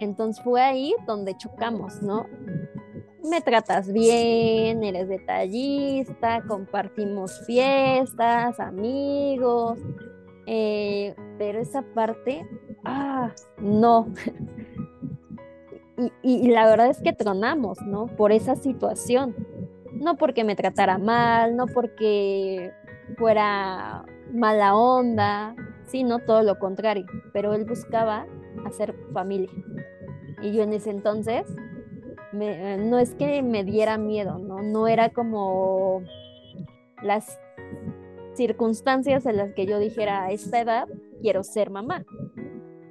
Entonces 0.00 0.42
fue 0.42 0.60
ahí 0.60 0.94
donde 1.06 1.36
chocamos, 1.36 2.02
¿no? 2.02 2.26
Me 3.26 3.40
tratas 3.40 3.92
bien, 3.92 4.82
eres 4.82 5.08
detallista, 5.08 6.42
compartimos 6.46 7.44
fiestas, 7.46 8.58
amigos, 8.60 9.78
eh, 10.46 11.14
pero 11.38 11.58
esa 11.58 11.82
parte, 11.82 12.48
ah, 12.84 13.32
no. 13.58 14.12
y, 16.22 16.48
la 16.48 16.66
verdad 16.66 16.88
es 16.88 17.00
que 17.00 17.12
tronamos, 17.12 17.80
¿no? 17.82 18.06
Por 18.06 18.32
esa 18.32 18.56
situación. 18.56 19.34
No 19.92 20.16
porque 20.16 20.44
me 20.44 20.56
tratara 20.56 20.98
mal, 20.98 21.56
no 21.56 21.66
porque 21.66 22.72
fuera 23.16 24.04
mala 24.32 24.74
onda, 24.76 25.54
sino 25.86 26.18
todo 26.18 26.42
lo 26.42 26.58
contrario, 26.58 27.06
pero 27.32 27.54
él 27.54 27.64
buscaba 27.64 28.26
hacer 28.66 28.94
familia. 29.12 29.50
Y 30.42 30.52
yo 30.52 30.62
en 30.62 30.74
ese 30.74 30.90
entonces 30.90 31.46
eh, 32.32 32.76
no 32.78 32.98
es 32.98 33.14
que 33.14 33.42
me 33.42 33.64
diera 33.64 33.98
miedo, 33.98 34.38
¿no? 34.38 34.62
No 34.62 34.88
era 34.88 35.10
como 35.10 36.02
las 37.02 37.38
circunstancias 38.34 39.26
en 39.26 39.36
las 39.36 39.54
que 39.54 39.66
yo 39.66 39.78
dijera 39.78 40.24
a 40.24 40.30
esta 40.30 40.60
edad 40.60 40.88
quiero 41.20 41.42
ser 41.42 41.70
mamá, 41.70 42.04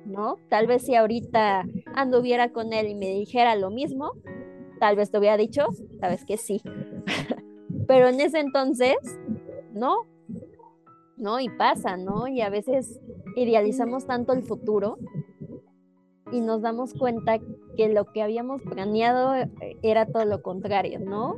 ¿no? 0.06 0.38
Tal 0.50 0.68
vez 0.68 0.84
si 0.84 0.96
ahorita 0.96 1.66
anduviera 1.94 2.52
con 2.52 2.74
él 2.74 2.88
y 2.88 2.96
me 2.96 3.10
dijera 3.10 3.56
lo 3.56 3.70
mismo, 3.70 4.14
tal 4.80 4.96
vez 4.96 5.12
te 5.12 5.20
hubiera 5.20 5.38
dicho, 5.38 5.68
sabes 6.00 6.26
que 6.26 6.38
sí. 6.38 6.62
Pero 7.88 8.08
en 8.08 8.20
ese 8.20 8.40
entonces, 8.40 8.98
no, 9.74 10.08
¿no? 11.18 11.40
Y 11.40 11.50
pasa, 11.50 11.98
¿no? 11.98 12.28
Y 12.28 12.42
a 12.42 12.50
veces 12.50 13.00
idealizamos 13.36 14.08
tanto 14.08 14.34
el 14.34 14.44
futuro 14.44 14.98
y 16.32 16.42
nos 16.42 16.62
damos 16.62 16.94
cuenta 16.94 17.40
que 17.76 17.90
lo 17.90 18.12
que 18.12 18.22
habíamos 18.22 18.62
planeado 18.62 19.36
eh, 19.36 19.50
era 19.82 20.06
todo 20.06 20.26
lo 20.26 20.42
contrario, 20.42 21.00
¿no? 21.00 21.38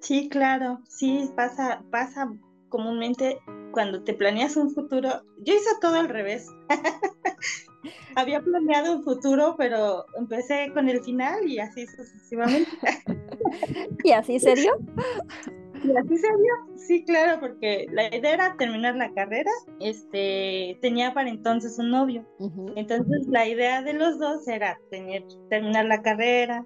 Sí, 0.00 0.28
claro, 0.28 0.80
sí, 0.88 1.30
pasa, 1.34 1.82
pasa 1.90 2.32
comúnmente 2.68 3.38
cuando 3.72 4.02
te 4.02 4.14
planeas 4.14 4.56
un 4.56 4.70
futuro. 4.70 5.22
Yo 5.38 5.54
hice 5.54 5.70
todo 5.80 5.96
al 5.96 6.08
revés. 6.08 6.48
Había 8.16 8.40
planeado 8.40 8.96
un 8.96 9.04
futuro, 9.04 9.54
pero 9.58 10.06
empecé 10.18 10.70
con 10.72 10.88
el 10.88 11.02
final 11.02 11.46
y 11.46 11.58
así 11.58 11.86
sucesivamente. 11.86 12.70
¿Y 14.04 14.12
así 14.12 14.40
se 14.40 14.54
dio? 14.54 14.72
Y 15.82 15.96
así 15.96 16.16
se 16.18 16.26
dio, 16.28 16.76
sí, 16.76 17.04
claro, 17.04 17.40
porque 17.40 17.86
la 17.90 18.14
idea 18.14 18.34
era 18.34 18.56
terminar 18.56 18.96
la 18.96 19.12
carrera. 19.12 19.50
Este, 19.80 20.78
tenía 20.80 21.14
para 21.14 21.28
entonces 21.28 21.78
un 21.78 21.90
novio. 21.90 22.26
Entonces 22.74 23.26
la 23.28 23.46
idea 23.46 23.82
de 23.82 23.92
los 23.94 24.18
dos 24.18 24.46
era 24.48 24.78
tener, 24.90 25.24
terminar 25.50 25.86
la 25.86 26.02
carrera, 26.02 26.64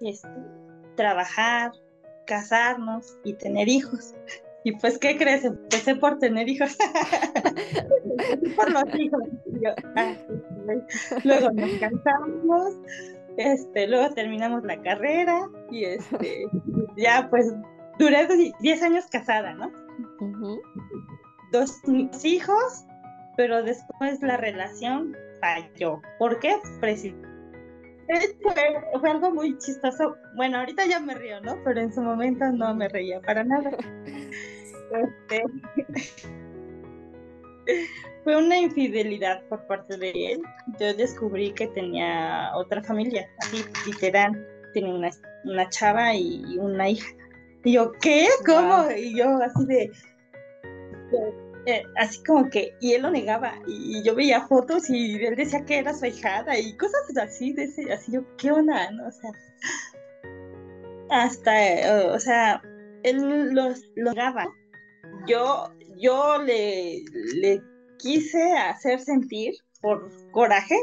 este, 0.00 0.28
trabajar, 0.96 1.72
casarnos 2.26 3.18
y 3.24 3.34
tener 3.34 3.68
hijos. 3.68 4.14
Y 4.64 4.72
pues, 4.76 4.98
¿qué 4.98 5.16
crees? 5.16 5.44
Empecé 5.44 5.96
por 5.96 6.18
tener 6.18 6.48
hijos. 6.48 6.76
por 8.56 8.70
los 8.70 8.94
hijos. 8.94 9.22
Ah, 9.96 10.14
luego 11.24 11.50
nos 11.52 11.70
casamos, 11.72 12.74
este, 13.36 13.88
luego 13.88 14.12
terminamos 14.14 14.62
la 14.64 14.80
carrera 14.82 15.48
y 15.70 15.84
este, 15.84 16.46
ya 16.96 17.28
pues 17.30 17.52
duré 18.02 18.52
10 18.60 18.82
años 18.82 19.06
casada, 19.06 19.54
¿no? 19.54 19.72
Dos 21.52 21.80
hijos, 22.24 22.84
pero 23.36 23.62
después 23.62 24.20
la 24.22 24.36
relación 24.36 25.16
falló. 25.40 26.00
¿Por 26.18 26.38
qué? 26.40 26.56
Precisamente 26.80 27.28
fue, 29.00 29.10
algo 29.10 29.30
muy 29.30 29.56
chistoso. 29.58 30.16
Bueno, 30.36 30.58
ahorita 30.58 30.84
ya 30.86 31.00
me 31.00 31.14
río, 31.14 31.40
¿no? 31.40 31.56
Pero 31.64 31.80
en 31.80 31.92
su 31.92 32.02
momento 32.02 32.44
no 32.50 32.74
me 32.74 32.88
reía 32.88 33.20
para 33.20 33.44
nada. 33.44 33.70
Este, 34.92 35.44
fue 38.24 38.36
una 38.36 38.58
infidelidad 38.58 39.42
por 39.48 39.66
parte 39.66 39.96
de 39.96 40.10
él. 40.10 40.42
Yo 40.80 40.92
descubrí 40.94 41.52
que 41.52 41.68
tenía 41.68 42.50
otra 42.56 42.82
familia, 42.82 43.28
así 43.38 43.64
literal. 43.86 44.46
Tenía 44.74 44.94
una, 44.94 45.10
una 45.44 45.68
chava 45.68 46.14
y 46.14 46.58
una 46.58 46.88
hija. 46.88 47.06
Y 47.64 47.72
yo, 47.72 47.92
¿qué? 48.00 48.28
¿Cómo? 48.44 48.90
Y 48.90 49.16
yo 49.16 49.38
así 49.42 49.64
de, 49.66 49.90
eh, 51.66 51.84
así 51.96 52.22
como 52.24 52.50
que, 52.50 52.74
y 52.80 52.94
él 52.94 53.02
lo 53.02 53.10
negaba, 53.10 53.54
y, 53.66 54.02
yo 54.02 54.14
veía 54.14 54.46
fotos 54.46 54.90
y 54.90 55.14
él 55.24 55.36
decía 55.36 55.64
que 55.64 55.78
era 55.78 55.94
su 55.94 56.06
hijada 56.06 56.58
y 56.58 56.76
cosas 56.76 57.16
así, 57.16 57.52
de 57.52 57.64
ese, 57.64 57.92
así 57.92 58.12
yo, 58.12 58.22
¿qué 58.36 58.50
onda? 58.50 58.90
¿no? 58.90 59.06
O 59.06 59.12
sea, 59.12 59.30
hasta, 61.10 62.12
o 62.12 62.18
sea, 62.18 62.62
él 63.04 63.54
lo 63.54 64.12
negaba. 64.12 64.46
Yo, 65.26 65.70
yo 65.98 66.38
le, 66.42 67.04
le 67.34 67.62
quise 67.98 68.56
hacer 68.56 68.98
sentir, 69.00 69.54
por 69.80 70.10
coraje, 70.32 70.76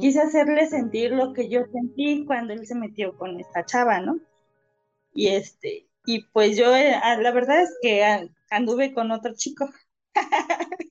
quise 0.00 0.20
hacerle 0.20 0.66
sentir 0.66 1.12
lo 1.12 1.32
que 1.32 1.48
yo 1.48 1.64
sentí 1.72 2.24
cuando 2.26 2.52
él 2.52 2.66
se 2.66 2.74
metió 2.74 3.16
con 3.16 3.38
esta 3.38 3.64
chava, 3.64 4.00
¿no? 4.00 4.18
Y 5.14 5.28
este, 5.28 5.86
y 6.06 6.24
pues 6.32 6.56
yo, 6.56 6.74
eh, 6.74 6.94
ah, 7.02 7.16
la 7.16 7.32
verdad 7.32 7.62
es 7.62 7.76
que 7.82 8.30
anduve 8.50 8.92
con 8.94 9.10
otro 9.10 9.34
chico. 9.34 9.68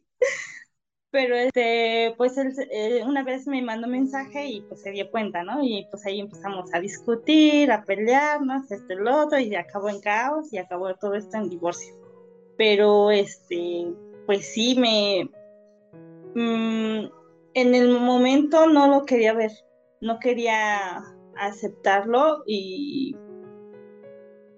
Pero 1.12 1.36
este, 1.36 2.14
pues 2.18 2.38
él 2.38 2.54
eh, 2.72 3.04
una 3.04 3.24
vez 3.24 3.48
me 3.48 3.64
mandó 3.64 3.88
mensaje 3.88 4.46
y 4.46 4.62
pues 4.62 4.82
se 4.84 4.92
dio 4.92 5.10
cuenta, 5.10 5.44
¿no? 5.44 5.64
Y 5.64 5.88
pues 5.90 6.06
ahí 6.06 6.20
empezamos 6.20 6.72
a 6.72 6.80
discutir, 6.80 7.72
a 7.72 7.84
pelearnos, 7.84 8.72
este, 8.72 8.94
el 8.94 9.08
otro, 9.08 9.40
y 9.40 9.56
acabó 9.56 9.90
en 9.90 10.02
caos 10.02 10.54
y 10.54 10.60
acabó 10.60 10.94
todo 10.96 11.16
esto 11.16 11.38
en 11.38 11.50
divorcio. 11.50 11.96
Pero 12.58 13.10
este, 13.10 13.92
pues 14.28 14.46
sí, 14.54 14.76
me. 14.78 15.30
Mm, 16.36 17.10
en 17.56 17.76
el 17.76 18.00
momento 18.00 18.68
no 18.68 18.88
lo 18.88 19.06
quería 19.06 19.34
ver, 19.34 19.52
no 20.02 20.20
quería 20.20 21.04
aceptarlo 21.36 22.44
y 22.46 23.16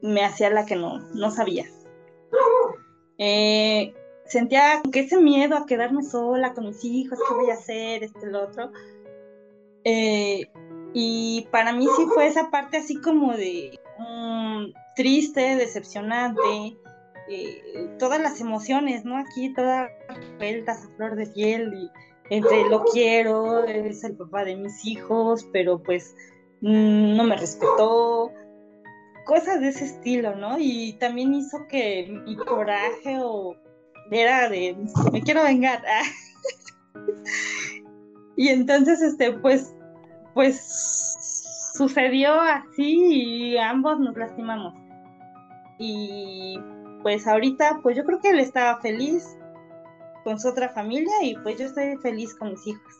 me 0.01 0.23
hacía 0.23 0.49
la 0.49 0.65
que 0.65 0.75
no, 0.75 0.99
no 1.13 1.31
sabía. 1.31 1.65
Eh, 3.17 3.93
sentía 4.25 4.81
que 4.91 5.01
ese 5.01 5.17
miedo 5.17 5.55
a 5.55 5.65
quedarme 5.65 6.03
sola 6.03 6.53
con 6.53 6.67
mis 6.67 6.83
hijos, 6.83 7.19
qué 7.27 7.35
voy 7.35 7.49
a 7.51 7.55
hacer, 7.55 8.03
este, 8.03 8.25
el 8.25 8.35
otro. 8.35 8.71
Eh, 9.83 10.49
y 10.93 11.47
para 11.51 11.73
mí 11.73 11.87
sí 11.95 12.05
fue 12.13 12.27
esa 12.27 12.49
parte 12.49 12.77
así 12.77 12.99
como 12.99 13.33
de 13.33 13.79
um, 13.99 14.71
triste, 14.95 15.55
decepcionante, 15.55 16.77
eh, 17.29 17.89
todas 17.97 18.21
las 18.21 18.41
emociones, 18.41 19.05
¿no? 19.05 19.17
Aquí 19.17 19.53
todas 19.53 19.89
vueltas 20.37 20.85
a 20.85 20.95
flor 20.95 21.15
de 21.15 21.27
piel 21.27 21.73
y 21.73 21.89
entre 22.29 22.69
lo 22.69 22.83
quiero, 22.85 23.65
es 23.65 24.03
el 24.03 24.15
papá 24.15 24.45
de 24.45 24.55
mis 24.55 24.85
hijos, 24.85 25.47
pero 25.51 25.81
pues 25.81 26.15
mm, 26.61 27.15
no 27.15 27.23
me 27.23 27.37
respetó, 27.37 28.31
cosas 29.25 29.59
de 29.61 29.69
ese 29.69 29.85
estilo, 29.85 30.35
¿no? 30.35 30.57
Y 30.59 30.93
también 30.93 31.33
hizo 31.33 31.67
que 31.67 32.21
mi 32.25 32.35
coraje 32.35 33.17
o 33.19 33.55
era 34.09 34.49
de 34.49 34.75
me 35.11 35.21
quiero 35.21 35.43
vengar. 35.43 35.81
y 38.35 38.49
entonces 38.49 39.01
este 39.01 39.33
pues 39.33 39.73
pues 40.33 41.71
sucedió 41.75 42.39
así 42.39 43.53
y 43.53 43.57
ambos 43.57 43.99
nos 43.99 44.15
lastimamos. 44.17 44.73
Y 45.79 46.59
pues 47.01 47.27
ahorita 47.27 47.79
pues 47.81 47.97
yo 47.97 48.03
creo 48.05 48.19
que 48.19 48.29
él 48.29 48.39
estaba 48.39 48.79
feliz 48.81 49.37
con 50.23 50.39
su 50.39 50.49
otra 50.49 50.69
familia 50.69 51.13
y 51.23 51.35
pues 51.37 51.57
yo 51.57 51.65
estoy 51.65 51.97
feliz 51.97 52.35
con 52.35 52.51
mis 52.51 52.67
hijos. 52.67 52.93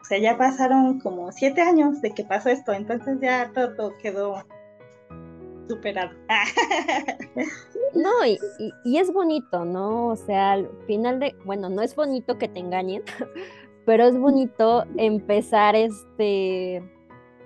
O 0.00 0.04
sea, 0.04 0.18
ya 0.18 0.36
pasaron 0.36 1.00
como 1.00 1.32
siete 1.32 1.62
años 1.62 2.00
de 2.00 2.12
que 2.12 2.22
pasó 2.22 2.50
esto, 2.50 2.72
entonces 2.72 3.18
ya 3.20 3.50
todo 3.52 3.96
quedó 3.98 4.44
superado. 5.68 6.10
no, 7.94 8.10
y, 8.84 8.98
es 8.98 9.12
bonito, 9.12 9.64
¿no? 9.64 10.08
O 10.08 10.16
sea, 10.16 10.52
al 10.52 10.70
final 10.86 11.20
de, 11.20 11.34
bueno, 11.44 11.68
no 11.68 11.82
es 11.82 11.94
bonito 11.94 12.38
que 12.38 12.48
te 12.48 12.60
engañen, 12.60 13.02
pero 13.86 14.04
es 14.04 14.18
bonito 14.18 14.84
empezar 14.96 15.76
este 15.76 16.82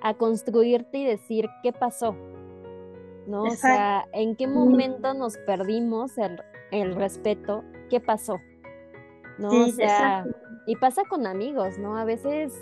a 0.03 0.15
construirte 0.15 0.99
y 0.99 1.05
decir 1.05 1.49
qué 1.63 1.73
pasó, 1.73 2.17
¿no? 3.27 3.43
O 3.43 3.51
sea, 3.51 4.09
¿en 4.13 4.35
qué 4.35 4.47
momento 4.47 5.13
nos 5.13 5.37
perdimos 5.39 6.17
el, 6.17 6.43
el 6.71 6.95
respeto? 6.95 7.63
¿Qué 7.91 8.01
pasó? 8.01 8.41
¿No? 9.39 9.51
o 9.51 9.69
sea, 9.69 10.27
y 10.67 10.77
pasa 10.77 11.03
con 11.09 11.27
amigos, 11.27 11.79
¿no? 11.79 11.97
A 11.97 12.05
veces 12.05 12.53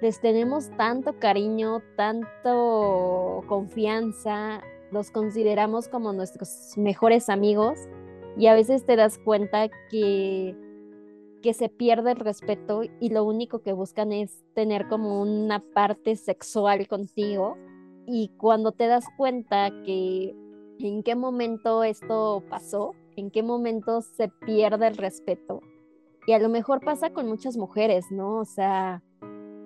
les 0.00 0.20
tenemos 0.20 0.70
tanto 0.76 1.18
cariño, 1.18 1.82
tanto 1.96 3.42
confianza, 3.48 4.62
los 4.92 5.10
consideramos 5.10 5.88
como 5.88 6.12
nuestros 6.12 6.74
mejores 6.76 7.28
amigos 7.28 7.78
y 8.36 8.46
a 8.46 8.54
veces 8.54 8.86
te 8.86 8.96
das 8.96 9.18
cuenta 9.18 9.68
que, 9.90 10.56
que 11.42 11.52
se 11.52 11.68
pierde 11.68 12.12
el 12.12 12.18
respeto 12.18 12.82
y 13.00 13.10
lo 13.10 13.24
único 13.24 13.60
que 13.60 13.72
buscan 13.72 14.12
es 14.12 14.44
tener 14.54 14.88
como 14.88 15.20
una 15.20 15.60
parte 15.60 16.16
sexual 16.16 16.86
contigo 16.86 17.56
y 18.06 18.28
cuando 18.38 18.72
te 18.72 18.86
das 18.86 19.04
cuenta 19.16 19.70
que 19.84 20.34
en 20.78 21.02
qué 21.02 21.16
momento 21.16 21.82
esto 21.82 22.42
pasó, 22.48 22.94
en 23.16 23.30
qué 23.30 23.42
momento 23.42 24.00
se 24.00 24.28
pierde 24.28 24.86
el 24.86 24.96
respeto. 24.96 25.60
Y 26.26 26.32
a 26.32 26.38
lo 26.38 26.48
mejor 26.48 26.80
pasa 26.80 27.10
con 27.10 27.26
muchas 27.26 27.56
mujeres, 27.56 28.06
¿no? 28.10 28.36
O 28.36 28.44
sea, 28.44 29.02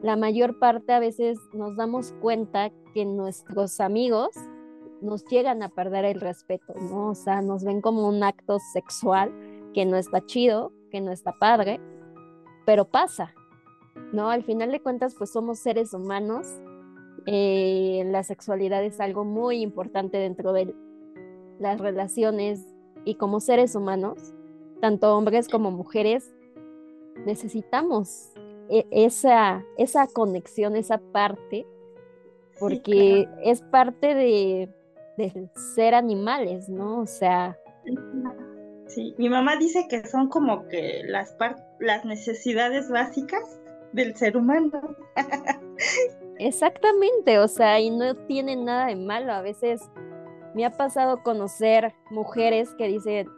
la 0.02 0.16
mayor 0.16 0.58
parte 0.58 0.92
a 0.92 0.98
veces 0.98 1.38
nos 1.52 1.76
damos 1.76 2.12
cuenta 2.20 2.70
que 2.92 3.04
nuestros 3.04 3.80
amigos 3.80 4.30
nos 5.00 5.24
llegan 5.26 5.62
a 5.62 5.68
perder 5.68 6.04
el 6.04 6.20
respeto, 6.20 6.74
¿no? 6.74 7.10
O 7.10 7.14
sea, 7.14 7.40
nos 7.40 7.64
ven 7.64 7.80
como 7.80 8.08
un 8.08 8.22
acto 8.22 8.58
sexual 8.72 9.32
que 9.72 9.86
no 9.86 9.96
está 9.96 10.24
chido, 10.26 10.72
que 10.90 11.00
no 11.00 11.12
está 11.12 11.32
padre, 11.32 11.80
pero 12.66 12.84
pasa, 12.84 13.34
¿no? 14.12 14.30
Al 14.30 14.42
final 14.44 14.72
de 14.72 14.80
cuentas, 14.80 15.14
pues 15.16 15.30
somos 15.30 15.60
seres 15.60 15.94
humanos. 15.94 16.46
Eh, 17.26 18.02
la 18.06 18.24
sexualidad 18.24 18.84
es 18.84 19.00
algo 19.00 19.24
muy 19.24 19.62
importante 19.62 20.18
dentro 20.18 20.52
de 20.52 20.74
las 21.60 21.80
relaciones 21.80 22.66
y 23.04 23.14
como 23.14 23.38
seres 23.40 23.76
humanos, 23.76 24.34
tanto 24.80 25.16
hombres 25.16 25.48
como 25.48 25.70
mujeres, 25.70 26.34
necesitamos 27.24 28.31
esa, 28.90 29.64
esa 29.76 30.06
conexión, 30.06 30.76
esa 30.76 30.98
parte, 30.98 31.66
porque 32.58 33.28
es 33.42 33.60
parte 33.62 34.14
de, 34.14 34.68
de 35.16 35.48
ser 35.74 35.94
animales, 35.94 36.68
¿no? 36.68 37.00
O 37.00 37.06
sea... 37.06 37.58
Sí, 38.86 39.14
mi 39.16 39.28
mamá 39.28 39.56
dice 39.56 39.86
que 39.88 40.06
son 40.06 40.28
como 40.28 40.68
que 40.68 41.02
las, 41.06 41.34
las 41.80 42.04
necesidades 42.04 42.90
básicas 42.90 43.42
del 43.92 44.14
ser 44.16 44.36
humano. 44.36 44.96
Exactamente, 46.38 47.38
o 47.38 47.48
sea, 47.48 47.80
y 47.80 47.90
no 47.90 48.14
tiene 48.26 48.56
nada 48.56 48.86
de 48.86 48.96
malo. 48.96 49.32
A 49.32 49.42
veces 49.42 49.82
me 50.54 50.64
ha 50.64 50.70
pasado 50.70 51.22
conocer 51.22 51.94
mujeres 52.10 52.70
que 52.76 52.88
dicen, 52.88 53.28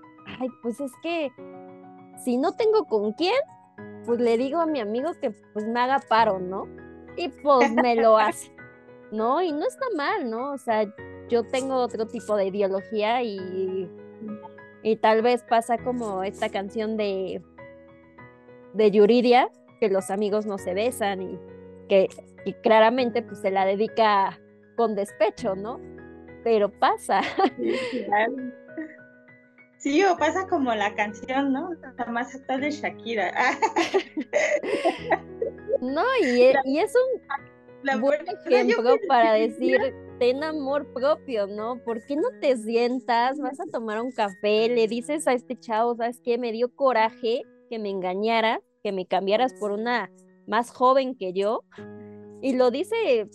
ay, 0.41 0.49
pues 0.62 0.80
es 0.80 0.93
que 1.03 1.30
si 2.24 2.37
no 2.37 2.53
tengo 2.57 2.85
con 2.87 3.12
quién, 3.12 3.35
pues 4.05 4.21
le 4.21 4.37
digo 4.37 4.61
a 4.61 4.67
mi 4.67 4.81
amigo 4.81 5.13
que 5.21 5.31
pues 5.53 5.67
me 5.67 5.81
haga 5.81 6.01
paro, 6.09 6.39
¿no? 6.39 6.67
Y 7.17 7.29
pues 7.29 7.71
me 7.75 7.97
lo 7.97 8.17
hace, 8.19 8.51
¿no? 9.11 9.43
Y 9.43 9.53
no 9.53 9.67
está 9.67 9.87
mal, 9.97 10.31
¿no? 10.31 10.53
O 10.53 10.59
sea, 10.59 10.85
yo 11.29 11.45
tengo 11.45 11.77
otro 11.77 12.07
tipo 12.07 12.37
de 12.37 12.47
ideología 12.47 13.23
y, 13.23 13.91
y 14.83 14.97
tal 14.97 15.23
vez 15.23 15.43
pasa 15.43 15.79
como 15.79 16.23
esta 16.23 16.49
canción 16.49 16.97
de, 16.97 17.43
de 18.75 18.91
Yuridia, 18.91 19.51
que 19.81 19.89
los 19.89 20.11
amigos 20.11 20.47
no 20.47 20.59
se 20.59 20.75
besan 20.75 21.23
y 21.23 21.39
que 21.89 22.09
y 22.45 22.53
claramente 22.55 23.23
pues 23.23 23.41
se 23.41 23.51
la 23.51 23.65
dedica 23.65 24.39
con 24.77 24.95
despecho, 24.95 25.55
¿no? 25.55 25.81
Pero 26.43 26.71
pasa. 26.71 27.23
Sí, 27.57 28.07
o 30.11 30.16
pasa 30.16 30.47
como 30.49 30.74
la 30.74 30.95
canción, 30.95 31.53
¿no? 31.53 31.70
La 31.99 32.07
más 32.07 32.35
actual 32.35 32.62
de 32.62 32.70
Shakira. 32.70 33.32
no, 35.80 36.03
y, 36.22 36.53
y 36.64 36.78
es 36.78 36.95
un 36.95 38.01
buen 38.01 38.24
ejemplo 38.26 38.97
para 39.09 39.35
decir 39.35 39.78
ten 40.18 40.43
amor 40.43 40.87
propio, 40.93 41.47
¿no? 41.47 41.82
¿Por 41.85 42.05
qué 42.07 42.16
no 42.16 42.28
te 42.41 42.57
sientas, 42.57 43.39
vas 43.39 43.61
a 43.61 43.66
tomar 43.66 44.01
un 44.01 44.12
café, 44.12 44.68
le 44.68 44.87
dices 44.89 45.26
a 45.26 45.32
este 45.32 45.59
chavo, 45.59 45.97
¿sabes 45.97 46.20
qué? 46.22 46.39
Me 46.39 46.53
dio 46.53 46.74
coraje 46.74 47.43
que 47.68 47.78
me 47.78 47.91
engañaras, 47.91 48.61
que 48.82 48.93
me 48.93 49.07
cambiaras 49.07 49.53
por 49.55 49.72
una 49.72 50.11
más 50.47 50.70
joven 50.70 51.16
que 51.16 51.32
yo. 51.32 51.64
Y 52.41 52.55
lo 52.55 52.70
dice 52.70 53.28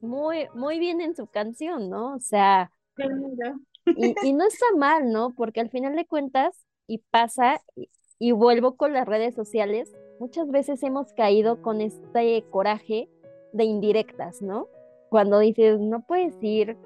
muy, 0.00 0.48
muy 0.54 0.78
bien 0.78 1.00
en 1.00 1.14
su 1.14 1.26
canción, 1.26 1.90
¿no? 1.90 2.14
O 2.14 2.20
sea, 2.20 2.72
y, 3.86 4.14
y, 4.22 4.32
no 4.32 4.44
está 4.46 4.66
mal, 4.76 5.10
¿no? 5.12 5.34
Porque 5.34 5.60
al 5.60 5.70
final 5.70 5.96
de 5.96 6.06
cuentas, 6.06 6.66
y 6.86 6.98
pasa, 7.10 7.62
y, 7.76 7.88
y 8.18 8.32
vuelvo 8.32 8.76
con 8.76 8.92
las 8.92 9.06
redes 9.06 9.34
sociales, 9.34 9.92
muchas 10.18 10.50
veces 10.50 10.82
hemos 10.82 11.12
caído 11.12 11.62
con 11.62 11.80
este 11.80 12.44
coraje 12.50 13.08
de 13.52 13.64
indirectas, 13.64 14.42
¿no? 14.42 14.68
cuando 15.10 15.40
dices, 15.40 15.78
no 15.78 16.00
puedes 16.06 16.34
ir, 16.40 16.78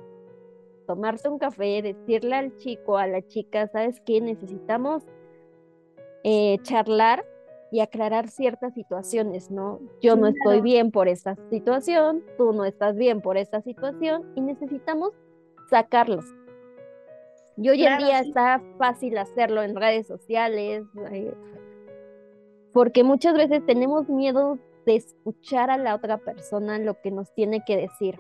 tomarte 0.87 1.29
un 1.29 1.39
café, 1.39 1.83
decirle 1.83 2.35
al 2.35 2.57
chico, 2.57 2.97
a 2.97 3.07
la 3.07 3.23
chica, 3.23 3.69
¿sabes 3.69 4.01
qué? 4.01 4.21
Necesitamos 4.21 5.05
eh, 6.25 6.59
charlar 6.63 7.25
y 7.71 7.81
aclarar 7.81 8.29
ciertas 8.29 8.73
situaciones, 8.75 9.51
¿no? 9.51 9.81
Yo 10.01 10.17
no 10.17 10.27
estoy 10.27 10.61
bien 10.63 10.91
por 10.91 11.07
esta 11.07 11.37
situación, 11.51 12.25
tú 12.39 12.53
no 12.53 12.65
estás 12.65 12.97
bien 12.97 13.21
por 13.21 13.37
esta 13.37 13.61
situación 13.61 14.25
y 14.35 14.41
necesitamos 14.41 15.13
sacarlos. 15.69 16.25
Y 17.57 17.69
hoy 17.69 17.87
en 17.87 17.99
día 17.99 18.21
está 18.21 18.61
fácil 18.79 19.17
hacerlo 19.17 19.63
en 19.63 19.77
redes 19.77 20.07
sociales, 20.07 20.85
eh, 21.13 21.35
porque 22.73 23.05
muchas 23.05 23.35
veces 23.35 23.65
tenemos 23.65 24.09
miedo 24.09 24.59
de 24.87 24.97
escuchar 24.97 25.71
a 25.71 25.79
la 25.79 25.95
otra 25.95 26.19
persona 26.19 26.79
lo 26.79 27.01
que 27.01 27.11
nos 27.11 27.33
tiene 27.35 27.65
que 27.65 27.77
decir. 27.77 28.19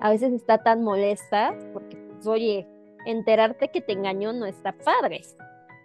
A 0.00 0.10
veces 0.10 0.32
está 0.32 0.58
tan 0.58 0.82
molesta 0.82 1.56
porque, 1.72 1.96
pues, 1.96 2.26
oye, 2.26 2.66
enterarte 3.06 3.68
que 3.68 3.80
te 3.80 3.92
engañó 3.92 4.32
no 4.32 4.46
está 4.46 4.72
padre, 4.72 5.22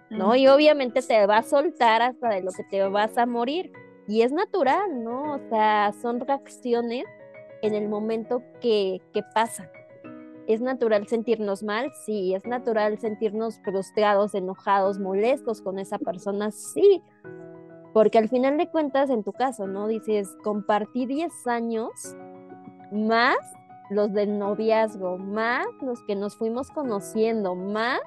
¿no? 0.10 0.36
Y 0.36 0.48
obviamente 0.48 1.02
te 1.02 1.26
va 1.26 1.38
a 1.38 1.44
soltar 1.44 2.02
hasta 2.02 2.30
de 2.30 2.42
lo 2.42 2.52
que 2.52 2.64
te 2.64 2.84
vas 2.88 3.18
a 3.18 3.26
morir. 3.26 3.72
Y 4.08 4.24
es 4.24 4.32
natural, 4.32 5.04
¿no? 5.04 5.36
O 5.36 5.40
sea, 5.50 5.94
son 6.02 6.20
reacciones 6.20 7.06
en 7.62 7.74
el 7.74 7.88
momento 7.88 8.44
que, 8.60 9.02
que 9.14 9.24
pasan. 9.34 9.70
¿Es 10.48 10.62
natural 10.62 11.08
sentirnos 11.08 11.64
mal? 11.64 11.92
Sí. 12.06 12.34
¿Es 12.34 12.46
natural 12.46 13.00
sentirnos 13.00 13.60
frustrados, 13.60 14.34
enojados, 14.36 15.00
molestos 15.00 15.62
con 15.62 15.80
esa 15.80 15.98
persona? 15.98 16.52
Sí. 16.52 17.02
Porque 17.94 18.18
al 18.18 18.30
final 18.30 18.58
de 18.58 18.70
cuentas, 18.70 19.10
en 19.10 19.24
tu 19.24 19.34
caso, 19.34 19.68
¿no? 19.68 19.88
Dices, 19.88 20.36
compartí 20.44 21.06
10 21.06 21.48
años 21.48 21.92
más 22.92 23.38
los 23.90 24.14
del 24.14 24.40
noviazgo, 24.40 25.18
más 25.18 25.68
los 25.82 26.02
que 26.04 26.16
nos 26.16 26.38
fuimos 26.38 26.72
conociendo, 26.72 27.56
más, 27.56 28.00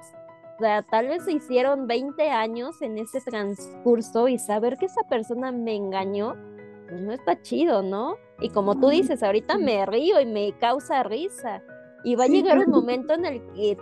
o 0.55 0.59
sea, 0.59 0.81
tal 0.81 1.07
vez 1.07 1.23
se 1.25 1.33
hicieron 1.33 1.85
20 1.85 2.31
años 2.31 2.81
en 2.81 2.97
ese 2.97 3.21
transcurso 3.21 4.27
y 4.27 4.39
saber 4.39 4.77
que 4.77 4.87
esa 4.87 5.03
persona 5.03 5.51
me 5.51 5.75
engañó, 5.75 6.35
pues 6.89 7.01
no 7.01 7.13
está 7.13 7.39
chido, 7.41 7.83
¿no? 7.83 8.15
Y 8.39 8.49
como 8.49 8.79
tú 8.79 8.89
dices, 8.89 9.21
ahorita 9.21 9.59
me 9.59 9.85
río 9.85 10.19
y 10.19 10.25
me 10.25 10.53
causa 10.57 11.03
risa. 11.03 11.61
Y 12.05 12.15
va 12.15 12.23
a 12.23 12.27
llegar 12.27 12.59
un 12.59 12.69
momento 12.71 13.13
en 13.13 13.25
el 13.25 13.41
que 13.53 13.77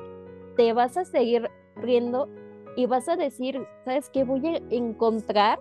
te 0.57 0.73
vas 0.73 0.97
a 0.97 1.05
seguir 1.05 1.51
riendo 1.75 2.27
y 2.75 2.87
vas 2.87 3.07
a 3.07 3.15
decir, 3.15 3.61
¿sabes 3.85 4.09
qué? 4.09 4.23
Voy 4.23 4.47
a 4.47 4.57
encontrar 4.71 5.59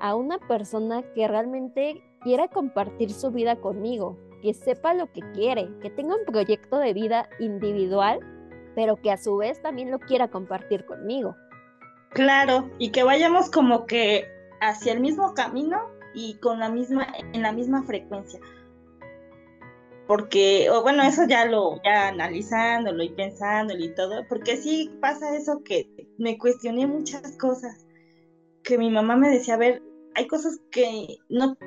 a 0.00 0.16
una 0.16 0.38
persona 0.38 1.02
que 1.14 1.28
realmente 1.28 2.02
quiera 2.22 2.48
compartir 2.48 3.12
su 3.12 3.30
vida 3.30 3.56
conmigo, 3.56 4.18
que 4.42 4.54
sepa 4.54 4.94
lo 4.94 5.12
que 5.12 5.20
quiere, 5.34 5.68
que 5.80 5.90
tenga 5.90 6.16
un 6.16 6.24
proyecto 6.24 6.78
de 6.78 6.92
vida 6.94 7.28
individual, 7.38 8.20
pero 8.74 8.96
que 8.96 9.10
a 9.10 9.16
su 9.16 9.36
vez 9.36 9.60
también 9.62 9.90
lo 9.90 9.98
quiera 9.98 10.28
compartir 10.28 10.84
conmigo. 10.86 11.36
Claro, 12.10 12.70
y 12.78 12.90
que 12.90 13.02
vayamos 13.02 13.50
como 13.50 13.86
que 13.86 14.26
hacia 14.60 14.92
el 14.92 15.00
mismo 15.00 15.34
camino 15.34 15.78
y 16.14 16.38
con 16.38 16.58
la 16.58 16.68
misma 16.68 17.06
en 17.32 17.42
la 17.42 17.52
misma 17.52 17.82
frecuencia. 17.82 18.40
Porque 20.08 20.70
o 20.70 20.82
bueno, 20.82 21.02
eso 21.02 21.22
ya 21.28 21.44
lo 21.44 21.76
ya 21.84 22.08
analizándolo 22.08 23.04
y 23.04 23.10
pensándolo 23.10 23.84
y 23.84 23.94
todo, 23.94 24.26
porque 24.28 24.56
sí 24.56 24.90
pasa 25.00 25.36
eso 25.36 25.62
que 25.62 25.86
me 26.16 26.38
cuestioné 26.38 26.86
muchas 26.86 27.36
cosas 27.36 27.86
que 28.64 28.78
mi 28.78 28.90
mamá 28.90 29.16
me 29.16 29.28
decía, 29.28 29.54
a 29.54 29.58
ver, 29.58 29.82
hay 30.14 30.26
cosas 30.26 30.58
que 30.70 31.18
no, 31.28 31.58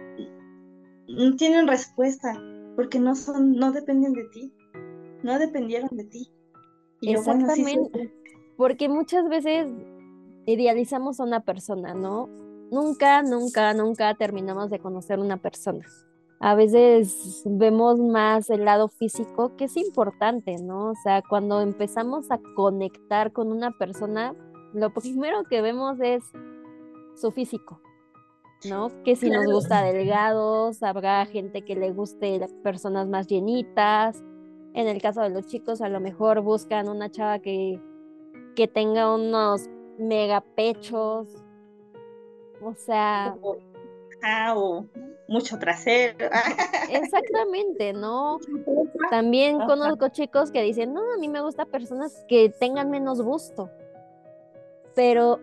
no 1.08 1.36
tienen 1.36 1.68
respuesta 1.68 2.34
porque 2.76 3.00
no 3.00 3.16
son, 3.16 3.54
no 3.54 3.72
dependen 3.72 4.14
de 4.14 4.24
ti, 4.26 4.54
no 5.24 5.38
dependieron 5.38 5.90
de 5.92 6.06
ti. 6.06 6.32
Exactamente, 7.04 8.12
porque 8.58 8.90
muchas 8.90 9.30
veces 9.30 9.68
idealizamos 10.48 11.20
a 11.20 11.26
una 11.26 11.42
persona, 11.42 11.94
¿no? 11.94 12.28
Nunca, 12.72 13.22
nunca, 13.22 13.74
nunca 13.76 14.16
terminamos 14.16 14.72
de 14.72 14.80
conocer 14.80 15.20
una 15.20 15.38
persona. 15.38 15.86
A 16.44 16.56
veces 16.56 17.44
vemos 17.46 18.00
más 18.00 18.50
el 18.50 18.66
lado 18.66 18.88
físico, 18.88 19.56
que 19.58 19.66
es 19.66 19.78
importante, 19.78 20.58
¿no? 20.58 20.90
O 20.90 20.96
sea, 21.04 21.22
cuando 21.22 21.62
empezamos 21.62 22.32
a 22.32 22.40
conectar 22.56 23.32
con 23.32 23.52
una 23.52 23.70
persona, 23.78 24.34
lo 24.74 24.90
primero 24.94 25.44
que 25.44 25.62
vemos 25.62 26.00
es 26.02 26.24
su 27.16 27.32
físico, 27.32 27.80
¿no? 28.68 28.90
Que 29.04 29.16
si 29.16 29.30
nos 29.30 29.46
gusta 29.46 29.84
delgados, 29.84 30.82
habrá 30.82 31.24
gente 31.28 31.64
que 31.64 31.76
le 31.76 31.92
guste 31.92 32.40
las 32.40 32.54
personas 32.54 33.08
más 33.08 33.28
llenitas. 33.28 34.24
En 34.74 34.88
el 34.88 35.00
caso 35.00 35.22
de 35.22 35.30
los 35.30 35.46
chicos, 35.46 35.80
a 35.80 35.90
lo 35.90 36.00
mejor 36.00 36.42
buscan 36.42 36.90
una 36.90 37.12
chava 37.12 37.38
que, 37.38 37.80
que 38.56 38.68
tenga 38.68 39.14
unos 39.14 39.70
mega 40.00 40.42
pechos. 40.42 41.28
O 42.64 42.74
sea, 42.74 43.36
o 43.42 43.58
mucho 45.32 45.58
trasero. 45.58 46.30
Exactamente, 46.92 47.94
¿no? 47.94 48.40
También 49.10 49.60
conozco 49.62 50.10
chicos 50.10 50.52
que 50.52 50.62
dicen, 50.62 50.94
no, 50.94 51.02
a 51.14 51.18
mí 51.18 51.30
me 51.30 51.42
gusta 51.42 51.66
personas 51.66 52.26
que 52.28 52.50
tengan 52.50 52.90
menos 52.90 53.22
gusto. 53.22 53.70
Pero 54.94 55.40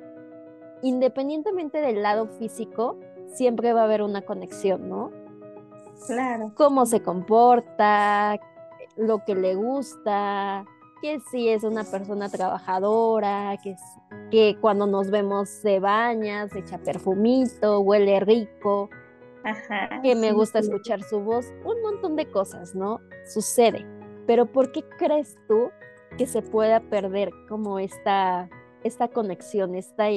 independientemente 0.83 1.81
del 1.81 2.03
lado 2.03 2.27
físico, 2.27 2.99
siempre 3.33 3.73
va 3.73 3.81
a 3.81 3.85
haber 3.85 4.03
una 4.03 4.23
conexión, 4.23 4.89
¿no? 4.89 5.11
Claro. 6.07 6.53
Cómo 6.55 6.87
se 6.87 7.03
comporta, 7.03 8.39
lo 8.97 9.25
que 9.25 9.35
le 9.35 9.55
gusta, 9.55 10.65
que 11.01 11.19
si 11.31 11.49
es 11.49 11.65
una 11.65 11.85
persona 11.85 12.29
trabajadora, 12.29 13.57
que, 13.63 13.77
que 14.31 14.57
cuando 14.61 14.87
nos 14.87 15.11
vemos 15.11 15.49
se 15.49 15.81
baña, 15.81 16.49
se 16.49 16.61
echa 16.61 16.79
perfumito, 16.79 17.81
huele 17.81 18.21
rico, 18.21 18.91
que 20.03 20.15
me 20.15 20.33
gusta 20.33 20.59
escuchar 20.59 21.03
su 21.03 21.21
voz, 21.21 21.53
un 21.65 21.81
montón 21.83 22.17
de 22.17 22.31
cosas, 22.31 22.75
¿no? 22.75 23.01
Sucede. 23.27 23.87
Pero 24.27 24.47
¿por 24.47 24.73
qué 24.73 24.85
crees 24.99 25.37
tú 25.49 25.71
que 26.17 26.27
se 26.27 26.43
pueda 26.43 26.81
perder 26.81 27.31
como 27.49 27.79
esta, 27.79 28.49
esta 28.85 29.09
conexión, 29.09 29.75
esta, 29.75 30.09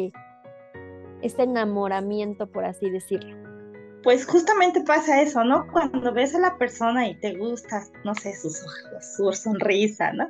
este 1.22 1.44
enamoramiento, 1.44 2.48
por 2.48 2.66
así 2.66 2.90
decirlo? 2.90 3.38
Pues 4.04 4.26
justamente 4.26 4.82
pasa 4.82 5.22
eso, 5.22 5.44
¿no? 5.44 5.68
Cuando 5.72 6.12
ves 6.12 6.34
a 6.36 6.40
la 6.40 6.58
persona 6.58 7.08
y 7.08 7.20
te 7.20 7.38
gusta, 7.38 7.84
no 8.04 8.16
sé, 8.16 8.34
sus 8.36 8.64
ojos, 8.64 9.16
su 9.16 9.32
sonrisa, 9.32 10.12
¿no? 10.14 10.28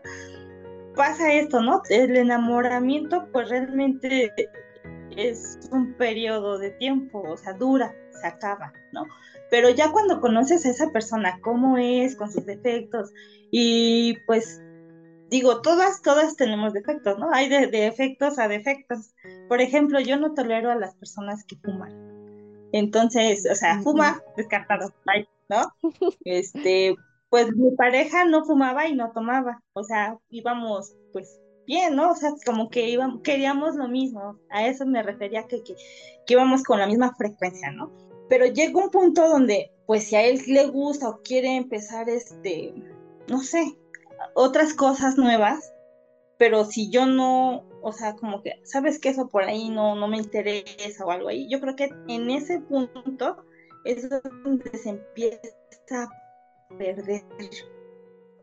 pasa 0.96 1.34
esto, 1.34 1.62
¿no? 1.62 1.82
El 1.90 2.16
enamoramiento 2.16 3.28
pues 3.32 3.50
realmente 3.50 4.34
es 5.18 5.60
un 5.72 5.94
periodo 5.94 6.58
de 6.58 6.72
tiempo, 6.72 7.22
o 7.22 7.38
sea, 7.38 7.54
dura, 7.54 7.94
se 8.20 8.28
acaba, 8.28 8.74
¿no? 8.94 9.06
Pero 9.50 9.70
ya 9.70 9.92
cuando 9.92 10.22
conoces 10.22 10.66
a 10.66 10.70
esa 10.70 10.90
persona, 10.92 11.40
cómo 11.42 11.78
es, 11.78 12.16
con 12.16 12.32
sus 12.32 12.46
defectos, 12.46 13.12
y 13.52 14.18
pues 14.26 14.62
digo, 15.30 15.62
todas, 15.62 16.02
todas 16.02 16.36
tenemos 16.36 16.74
defectos, 16.74 17.18
¿no? 17.18 17.34
Hay 17.34 17.50
de, 17.50 17.68
defectos 17.68 18.38
a 18.38 18.48
defectos. 18.48 19.16
Por 19.48 19.62
ejemplo, 19.62 20.00
yo 20.00 20.18
no 20.18 20.34
tolero 20.34 20.70
a 20.70 20.76
las 20.76 20.96
personas 20.96 21.44
que 21.46 21.56
fuman. 21.56 21.92
Entonces, 22.74 23.48
o 23.50 23.56
sea, 23.56 23.82
fuma, 23.82 24.22
descartado, 24.38 24.94
¿no? 25.50 25.74
Este, 26.26 26.96
pues 27.30 27.56
mi 27.56 27.72
pareja 27.72 28.26
no 28.26 28.44
fumaba 28.44 28.88
y 28.88 28.94
no 28.94 29.12
tomaba, 29.12 29.64
o 29.74 29.84
sea, 29.84 30.18
íbamos 30.30 30.94
pues 31.14 31.40
bien, 31.66 31.96
¿no? 31.96 32.12
O 32.12 32.16
sea, 32.16 32.34
como 32.46 32.70
que 32.70 32.90
íbamos, 32.90 33.22
queríamos 33.22 33.76
lo 33.76 33.88
mismo, 33.88 34.40
a 34.50 34.68
eso 34.68 34.86
me 34.86 35.04
refería 35.04 35.48
que, 35.48 35.64
que, 35.64 35.76
que 36.26 36.34
íbamos 36.34 36.64
con 36.64 36.80
la 36.80 36.88
misma 36.88 37.14
frecuencia, 37.16 37.72
¿no? 37.72 37.92
Pero 38.30 38.46
llega 38.46 38.84
un 38.84 38.90
punto 38.90 39.28
donde, 39.28 39.72
pues 39.86 40.06
si 40.06 40.16
a 40.16 40.24
él 40.24 40.42
le 40.48 40.68
gusta 40.68 41.10
o 41.10 41.22
quiere 41.22 41.56
empezar, 41.56 42.10
este, 42.10 42.74
no 43.28 43.42
sé, 43.42 43.78
otras 44.34 44.74
cosas 44.74 45.18
nuevas, 45.18 45.74
pero 46.38 46.66
si 46.66 46.90
yo 46.90 47.06
no, 47.06 47.66
o 47.82 47.92
sea, 47.92 48.16
como 48.16 48.42
que, 48.42 48.62
¿sabes 48.64 49.00
que 49.00 49.10
Eso 49.10 49.28
por 49.30 49.44
ahí 49.44 49.70
no, 49.70 49.96
no 49.96 50.08
me 50.08 50.18
interesa 50.18 51.06
o 51.06 51.12
algo 51.12 51.30
ahí. 51.30 51.48
Yo 51.50 51.60
creo 51.60 51.76
que 51.76 51.90
en 52.08 52.30
ese 52.32 52.60
punto 52.62 53.46
es 53.86 54.10
donde 54.10 54.78
se 54.78 54.90
empieza 54.90 56.10
perder. 56.78 57.24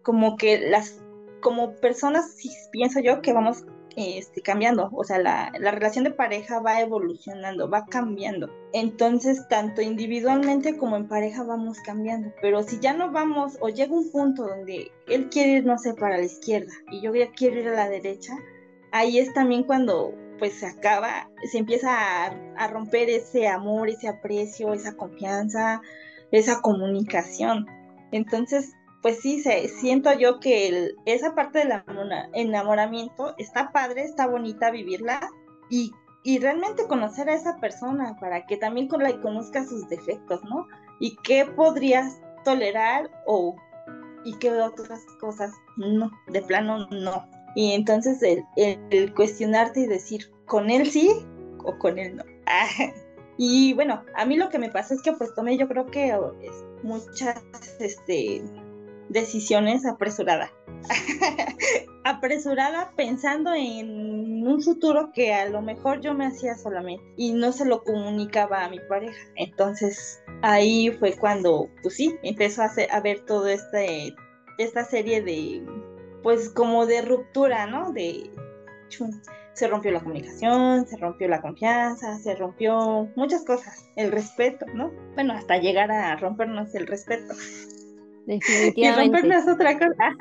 Como 0.03 0.37
que 0.37 0.59
las, 0.71 1.03
como 1.41 1.75
personas, 1.77 2.37
pienso 2.73 3.01
yo 3.01 3.23
que 3.23 3.33
vamos 3.33 3.65
este, 3.97 4.43
cambiando, 4.43 4.91
o 4.93 5.03
sea, 5.03 5.19
la, 5.19 5.53
la, 5.59 5.73
relación 5.73 6.05
de 6.05 6.13
pareja 6.13 6.61
va 6.61 6.81
evolucionando, 6.81 7.69
va 7.69 7.85
cambiando. 7.87 8.49
Entonces, 8.73 9.49
tanto 9.49 9.83
individualmente 9.83 10.77
como 10.77 10.97
en 10.97 11.09
pareja 11.09 11.43
vamos 11.43 11.79
cambiando. 11.81 12.33
Pero 12.41 12.63
si 12.63 12.79
ya 12.79 12.93
no 12.93 13.11
vamos, 13.11 13.59
o 13.61 13.69
llega 13.71 13.93
un 13.93 14.11
punto 14.13 14.47
donde 14.47 14.93
él 15.09 15.29
quiere 15.31 15.55
ir, 15.55 15.67
no 15.67 15.79
sé, 15.79 15.95
para 15.95 16.19
la 16.19 16.25
izquierda 16.25 16.73
y 16.93 17.01
yo 17.01 17.13
ya 17.13 17.33
quiero 17.33 17.59
ir 17.59 17.69
a 17.69 17.75
la 17.75 17.89
derecha, 17.89 18.35
ahí 18.93 19.19
es 19.19 19.33
también 19.35 19.65
cuando 19.65 20.15
pues 20.39 20.55
se 20.61 20.67
acaba, 20.67 21.29
se 21.51 21.59
empieza 21.59 21.91
a, 21.91 22.27
a 22.57 22.69
romper 22.69 23.11
ese 23.11 23.49
amor, 23.49 23.89
ese 23.89 24.07
aprecio, 24.07 24.73
esa 24.75 24.95
confianza, 24.95 25.83
esa 26.31 26.61
comunicación. 26.61 27.67
Entonces, 28.13 28.75
pues 29.03 29.21
sí, 29.21 29.43
se, 29.43 29.69
siento 29.69 30.13
yo 30.15 30.41
que 30.41 30.95
esa 31.07 31.35
parte 31.35 31.61
del 31.61 31.83
enamoramiento 32.35 33.35
está 33.39 33.71
padre, 33.73 34.03
está 34.03 34.27
bonita 34.27 34.71
vivirla 34.71 35.31
y, 35.71 35.93
realmente 36.41 36.87
conocer 36.87 37.31
a 37.31 37.35
esa 37.35 37.57
persona 37.57 38.15
para 38.21 38.45
que 38.45 38.59
también 38.59 38.87
con 38.87 39.03
la 39.03 39.19
conozca 39.23 39.65
sus 39.65 39.89
defectos, 39.89 40.45
¿no? 40.45 40.67
Y 41.01 41.17
qué 41.23 41.47
podrías 41.47 42.21
tolerar 42.45 43.11
o 43.25 43.57
y 44.25 44.35
qué 44.35 44.51
otras 44.51 45.07
cosas 45.21 45.53
no, 45.79 46.11
de 46.27 46.43
plano 46.43 46.87
no. 46.91 47.27
Y 47.55 47.73
entonces 47.73 48.23
el, 48.23 48.45
el 48.91 49.15
cuestionarte 49.15 49.81
y 49.81 49.87
decir, 49.87 50.31
¿con 50.45 50.69
él 50.69 50.91
sí 50.91 51.11
o 51.65 51.79
con 51.79 51.99
él 51.99 52.17
no? 52.17 52.25
y 53.39 53.73
bueno, 53.73 54.05
a 54.15 54.27
mí 54.27 54.37
lo 54.37 54.51
que 54.51 54.59
me 54.59 54.71
pasa 54.71 54.93
es 54.93 55.01
que 55.01 55.13
pues 55.13 55.35
tomé 55.35 55.57
yo 55.57 55.67
creo 55.67 55.87
que 55.87 56.15
muchas 56.83 57.43
este, 57.81 58.43
decisiones 59.09 59.87
apresuradas. 59.87 60.51
apresurada 62.05 62.93
pensando 62.97 63.53
en 63.55 64.47
un 64.47 64.63
futuro 64.63 65.11
que 65.13 65.35
a 65.35 65.49
lo 65.49 65.61
mejor 65.61 66.01
yo 66.01 66.15
me 66.15 66.27
hacía 66.27 66.57
solamente 66.57 67.05
y 67.17 67.33
no 67.33 67.53
se 67.53 67.67
lo 67.67 67.83
comunicaba 67.83 68.65
a 68.65 68.71
mi 68.71 68.81
pareja. 68.81 69.19
Entonces 69.37 70.23
ahí 70.43 70.91
fue 70.99 71.15
cuando, 71.17 71.69
pues 71.83 71.95
sí, 71.97 72.17
empezó 72.23 72.63
a, 72.63 72.71
a 72.91 73.01
ver 73.01 73.25
todo 73.27 73.49
este, 73.49 74.15
esta 74.59 74.85
serie 74.85 75.23
de, 75.23 75.63
pues 76.23 76.49
como 76.49 76.87
de 76.87 77.03
ruptura, 77.03 77.67
¿no? 77.67 77.93
De 77.93 78.31
se 79.53 79.67
rompió 79.67 79.91
la 79.91 80.01
comunicación, 80.01 80.87
se 80.87 80.97
rompió 80.97 81.29
la 81.29 81.43
confianza, 81.43 82.17
se 82.19 82.35
rompió 82.37 83.09
muchas 83.17 83.45
cosas, 83.45 83.85
el 83.97 84.13
respeto, 84.13 84.65
¿no? 84.73 84.93
Bueno, 85.15 85.35
hasta 85.35 85.59
llegar 85.59 85.91
a 85.91 86.17
rompernos 86.17 86.75
el 86.75 86.87
respeto. 86.87 87.35
Definitivamente. 88.29 88.81
Y 88.81 89.23
rompernos 89.23 89.55
otra 89.55 89.79
cosa. 89.79 90.17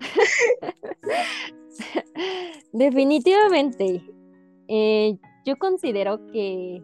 Definitivamente. 2.72 4.02
Eh, 4.68 5.18
yo 5.44 5.58
considero 5.58 6.24
que, 6.32 6.82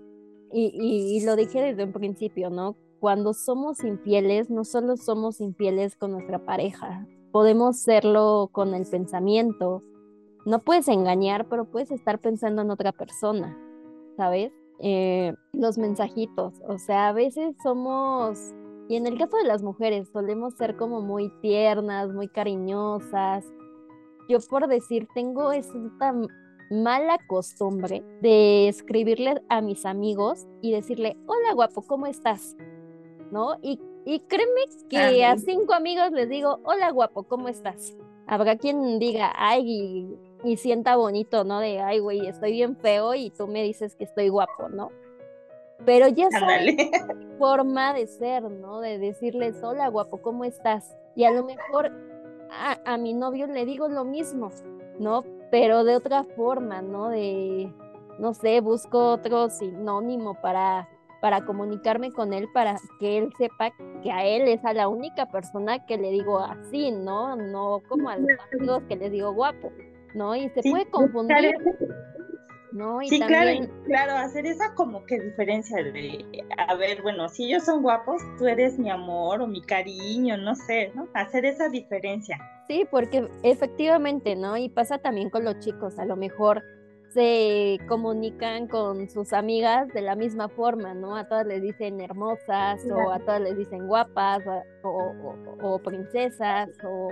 y, 0.52 1.16
y 1.16 1.24
lo 1.24 1.36
dije 1.36 1.62
desde 1.62 1.84
un 1.84 1.92
principio, 1.92 2.50
¿no? 2.50 2.76
Cuando 2.98 3.32
somos 3.32 3.82
infieles, 3.84 4.50
no 4.50 4.64
solo 4.64 4.98
somos 4.98 5.40
infieles 5.40 5.96
con 5.96 6.12
nuestra 6.12 6.44
pareja, 6.44 7.06
podemos 7.32 7.78
serlo 7.78 8.50
con 8.52 8.74
el 8.74 8.84
pensamiento, 8.84 9.82
no 10.44 10.58
puedes 10.58 10.88
engañar, 10.88 11.48
pero 11.48 11.64
puedes 11.64 11.90
estar 11.90 12.18
pensando 12.18 12.60
en 12.60 12.70
otra 12.70 12.92
persona, 12.92 13.56
¿sabes? 14.18 14.52
Eh, 14.80 15.34
los 15.52 15.78
mensajitos, 15.78 16.54
o 16.66 16.78
sea, 16.78 17.08
a 17.08 17.12
veces 17.12 17.54
somos, 17.62 18.54
y 18.90 18.96
en 18.96 19.06
el 19.06 19.16
caso 19.16 19.36
de 19.36 19.44
las 19.44 19.62
mujeres, 19.62 20.08
solemos 20.12 20.54
ser 20.54 20.76
como 20.76 21.00
muy 21.00 21.28
tiernas, 21.40 22.12
muy 22.12 22.26
cariñosas. 22.26 23.44
Yo 24.28 24.38
por 24.50 24.66
decir, 24.66 25.06
tengo 25.14 25.52
esta 25.52 26.12
mala 26.72 27.18
costumbre 27.28 28.02
de 28.20 28.66
escribirle 28.66 29.40
a 29.48 29.60
mis 29.60 29.86
amigos 29.86 30.48
y 30.60 30.72
decirle, 30.72 31.16
hola 31.28 31.52
guapo, 31.54 31.82
¿cómo 31.82 32.06
estás? 32.06 32.56
¿No? 33.30 33.58
Y, 33.62 33.78
y 34.06 34.18
créeme 34.26 34.62
que 34.88 35.24
a 35.24 35.36
cinco 35.36 35.72
amigos 35.72 36.10
les 36.10 36.28
digo, 36.28 36.58
hola 36.64 36.90
guapo, 36.90 37.22
¿cómo 37.22 37.46
estás? 37.46 37.96
Habrá 38.26 38.56
quien 38.56 38.98
diga, 38.98 39.32
ay, 39.36 40.18
y 40.42 40.56
sienta 40.56 40.96
bonito, 40.96 41.44
¿no? 41.44 41.60
De, 41.60 41.80
ay, 41.80 42.00
güey, 42.00 42.26
estoy 42.26 42.50
bien 42.50 42.76
feo 42.76 43.14
y 43.14 43.30
tú 43.30 43.46
me 43.46 43.62
dices 43.62 43.94
que 43.94 44.02
estoy 44.02 44.30
guapo, 44.30 44.68
¿no? 44.68 44.90
Pero 45.84 46.08
ya 46.08 46.28
es 46.28 47.38
forma 47.38 47.94
de 47.94 48.06
ser, 48.06 48.42
¿no? 48.42 48.80
De 48.80 48.98
decirles, 48.98 49.62
hola, 49.62 49.88
guapo, 49.88 50.20
¿cómo 50.20 50.44
estás? 50.44 50.96
Y 51.16 51.24
a 51.24 51.30
lo 51.30 51.44
mejor 51.44 51.90
a, 52.50 52.78
a, 52.84 52.98
mi 52.98 53.14
novio 53.14 53.46
le 53.46 53.64
digo 53.64 53.88
lo 53.88 54.04
mismo, 54.04 54.50
¿no? 54.98 55.24
Pero 55.50 55.84
de 55.84 55.96
otra 55.96 56.24
forma, 56.24 56.82
¿no? 56.82 57.08
De, 57.08 57.72
no 58.18 58.34
sé, 58.34 58.60
busco 58.60 59.12
otro 59.12 59.48
sinónimo 59.48 60.34
para, 60.34 60.88
para 61.20 61.44
comunicarme 61.44 62.12
con 62.12 62.32
él, 62.32 62.48
para 62.52 62.76
que 62.98 63.18
él 63.18 63.32
sepa 63.38 63.70
que 64.02 64.12
a 64.12 64.24
él 64.24 64.48
es 64.48 64.64
a 64.64 64.74
la 64.74 64.88
única 64.88 65.26
persona 65.26 65.84
que 65.86 65.96
le 65.96 66.10
digo 66.10 66.38
así, 66.38 66.90
¿no? 66.90 67.36
No 67.36 67.80
como 67.88 68.10
a 68.10 68.16
los 68.16 68.28
amigos 68.52 68.82
que 68.88 68.96
les 68.96 69.12
digo 69.12 69.32
guapo, 69.32 69.72
¿no? 70.14 70.36
Y 70.36 70.48
se 70.50 70.62
puede 70.70 70.88
confundir. 70.90 71.54
¿No? 72.72 73.00
sí, 73.02 73.20
claro, 73.20 73.66
claro, 73.84 74.12
hacer 74.16 74.46
esa 74.46 74.74
como 74.74 75.04
que 75.04 75.20
diferencia 75.20 75.82
de, 75.82 76.24
a 76.56 76.74
ver, 76.74 77.02
bueno, 77.02 77.28
si 77.28 77.46
ellos 77.46 77.64
son 77.64 77.82
guapos, 77.82 78.22
tú 78.38 78.46
eres 78.46 78.78
mi 78.78 78.90
amor 78.90 79.42
o 79.42 79.46
mi 79.46 79.62
cariño, 79.62 80.36
no 80.36 80.54
sé, 80.54 80.92
¿no? 80.94 81.08
Hacer 81.14 81.44
esa 81.44 81.68
diferencia. 81.68 82.38
Sí, 82.68 82.86
porque 82.90 83.28
efectivamente, 83.42 84.36
¿no? 84.36 84.56
Y 84.56 84.68
pasa 84.68 84.98
también 84.98 85.30
con 85.30 85.44
los 85.44 85.58
chicos, 85.58 85.98
a 85.98 86.04
lo 86.04 86.16
mejor 86.16 86.62
se 87.12 87.78
comunican 87.88 88.68
con 88.68 89.10
sus 89.10 89.32
amigas 89.32 89.88
de 89.88 90.00
la 90.00 90.14
misma 90.14 90.48
forma, 90.48 90.94
¿no? 90.94 91.16
A 91.16 91.26
todas 91.26 91.46
les 91.46 91.60
dicen 91.60 92.00
hermosas 92.00 92.80
o 92.88 93.10
a 93.10 93.18
todas 93.18 93.40
les 93.40 93.56
dicen 93.58 93.88
guapas 93.88 94.44
o, 94.82 95.80
princesas 95.82 96.68
o 96.84 97.08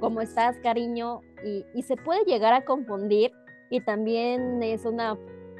cómo 0.00 0.22
estás, 0.22 0.56
cariño, 0.62 1.20
y, 1.44 1.66
y 1.74 1.82
se 1.82 1.96
puede 1.96 2.24
llegar 2.24 2.54
a 2.54 2.64
confundir 2.64 3.32
y 3.70 3.80
también 3.80 4.62
es 4.62 4.84
una, 4.84 5.18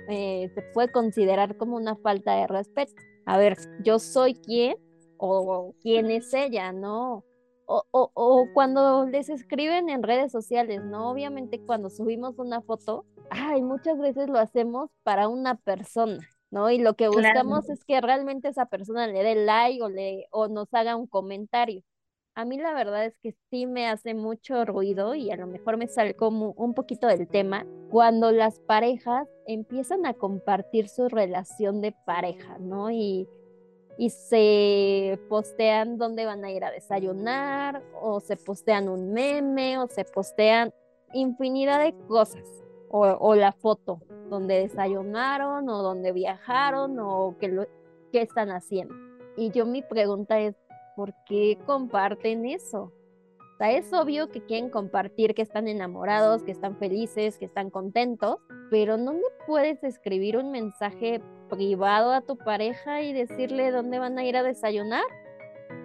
eh, 0.08 0.50
se 0.54 0.62
puede 0.74 0.90
considerar 0.90 1.56
como 1.56 1.76
una 1.76 1.96
falta 1.96 2.34
de 2.34 2.46
respeto. 2.46 2.94
A 3.26 3.38
ver, 3.38 3.56
yo 3.82 3.98
soy 3.98 4.34
quién 4.34 4.76
o 5.18 5.74
quién 5.82 6.10
es 6.10 6.32
ella, 6.32 6.72
¿no? 6.72 7.24
O, 7.66 7.84
o, 7.90 8.10
o, 8.14 8.46
cuando 8.54 9.04
les 9.04 9.28
escriben 9.28 9.90
en 9.90 10.02
redes 10.02 10.32
sociales, 10.32 10.82
¿no? 10.82 11.10
Obviamente 11.10 11.60
cuando 11.60 11.90
subimos 11.90 12.38
una 12.38 12.62
foto, 12.62 13.04
ay, 13.28 13.62
muchas 13.62 13.98
veces 13.98 14.28
lo 14.28 14.38
hacemos 14.38 14.90
para 15.02 15.28
una 15.28 15.56
persona, 15.56 16.26
¿no? 16.50 16.70
Y 16.70 16.78
lo 16.78 16.94
que 16.94 17.08
buscamos 17.08 17.68
es 17.68 17.84
que 17.84 18.00
realmente 18.00 18.48
esa 18.48 18.66
persona 18.66 19.06
le 19.06 19.22
dé 19.22 19.34
like 19.34 19.82
o, 19.82 19.90
le, 19.90 20.26
o 20.30 20.48
nos 20.48 20.72
haga 20.72 20.96
un 20.96 21.06
comentario. 21.06 21.82
A 22.38 22.44
mí 22.44 22.56
la 22.56 22.72
verdad 22.72 23.04
es 23.04 23.18
que 23.18 23.34
sí 23.50 23.66
me 23.66 23.88
hace 23.88 24.14
mucho 24.14 24.64
ruido 24.64 25.16
y 25.16 25.32
a 25.32 25.36
lo 25.36 25.48
mejor 25.48 25.76
me 25.76 25.88
salgo 25.88 26.28
un 26.28 26.72
poquito 26.72 27.08
del 27.08 27.26
tema 27.26 27.66
cuando 27.90 28.30
las 28.30 28.60
parejas 28.60 29.26
empiezan 29.48 30.06
a 30.06 30.14
compartir 30.14 30.88
su 30.88 31.08
relación 31.08 31.80
de 31.80 31.96
pareja, 32.06 32.56
¿no? 32.60 32.92
Y, 32.92 33.26
y 33.98 34.10
se 34.10 35.18
postean 35.28 35.98
dónde 35.98 36.26
van 36.26 36.44
a 36.44 36.52
ir 36.52 36.62
a 36.62 36.70
desayunar 36.70 37.82
o 38.00 38.20
se 38.20 38.36
postean 38.36 38.88
un 38.88 39.12
meme 39.12 39.78
o 39.78 39.88
se 39.88 40.04
postean 40.04 40.72
infinidad 41.12 41.82
de 41.82 41.92
cosas 42.06 42.46
o, 42.88 43.34
la 43.34 43.50
foto 43.50 44.00
donde 44.30 44.60
desayunaron 44.60 45.68
o 45.68 45.82
donde 45.82 46.12
viajaron 46.12 47.00
o 47.00 47.34
qué, 47.40 47.66
qué 48.12 48.22
están 48.22 48.50
haciendo. 48.50 48.94
Y 49.36 49.50
yo 49.50 49.66
mi 49.66 49.82
pregunta 49.82 50.38
es, 50.38 50.54
¿por 50.98 51.14
qué 51.26 51.56
comparten 51.64 52.44
eso? 52.44 52.92
O 53.38 53.56
sea, 53.58 53.70
es 53.70 53.92
obvio 53.92 54.30
que 54.30 54.44
quieren 54.44 54.68
compartir 54.68 55.32
que 55.32 55.42
están 55.42 55.68
enamorados, 55.68 56.42
que 56.42 56.50
están 56.50 56.76
felices, 56.76 57.38
que 57.38 57.44
están 57.44 57.70
contentos, 57.70 58.38
pero 58.68 58.96
no 58.96 59.12
le 59.12 59.22
puedes 59.46 59.84
escribir 59.84 60.36
un 60.36 60.50
mensaje 60.50 61.22
privado 61.48 62.10
a 62.10 62.22
tu 62.22 62.36
pareja 62.36 63.00
y 63.02 63.12
decirle 63.12 63.70
dónde 63.70 64.00
van 64.00 64.18
a 64.18 64.24
ir 64.24 64.36
a 64.36 64.42
desayunar. 64.42 65.04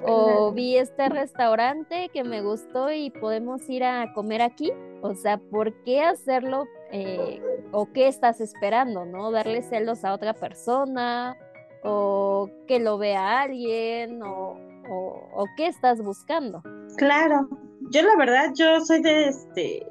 O 0.03 0.51
vi 0.51 0.77
este 0.77 1.09
restaurante 1.09 2.09
que 2.11 2.23
me 2.23 2.41
gustó 2.41 2.91
y 2.91 3.11
podemos 3.11 3.69
ir 3.69 3.83
a 3.83 4.13
comer 4.13 4.41
aquí. 4.41 4.73
O 5.03 5.13
sea, 5.13 5.37
¿por 5.37 5.83
qué 5.83 6.01
hacerlo? 6.01 6.65
Eh, 6.91 7.39
¿O 7.71 7.91
qué 7.93 8.07
estás 8.07 8.41
esperando? 8.41 9.05
¿No? 9.05 9.29
Darle 9.29 9.61
celos 9.61 10.03
a 10.05 10.13
otra 10.13 10.33
persona 10.33 11.37
o 11.83 12.49
que 12.67 12.79
lo 12.79 12.97
vea 12.97 13.41
alguien 13.41 14.23
o, 14.23 14.72
o, 14.89 15.45
qué 15.57 15.67
estás 15.67 16.01
buscando. 16.01 16.61
Claro, 16.97 17.47
yo 17.91 18.01
la 18.01 18.15
verdad, 18.17 18.51
yo 18.55 18.79
soy 18.81 19.01
de 19.01 19.27
este, 19.29 19.87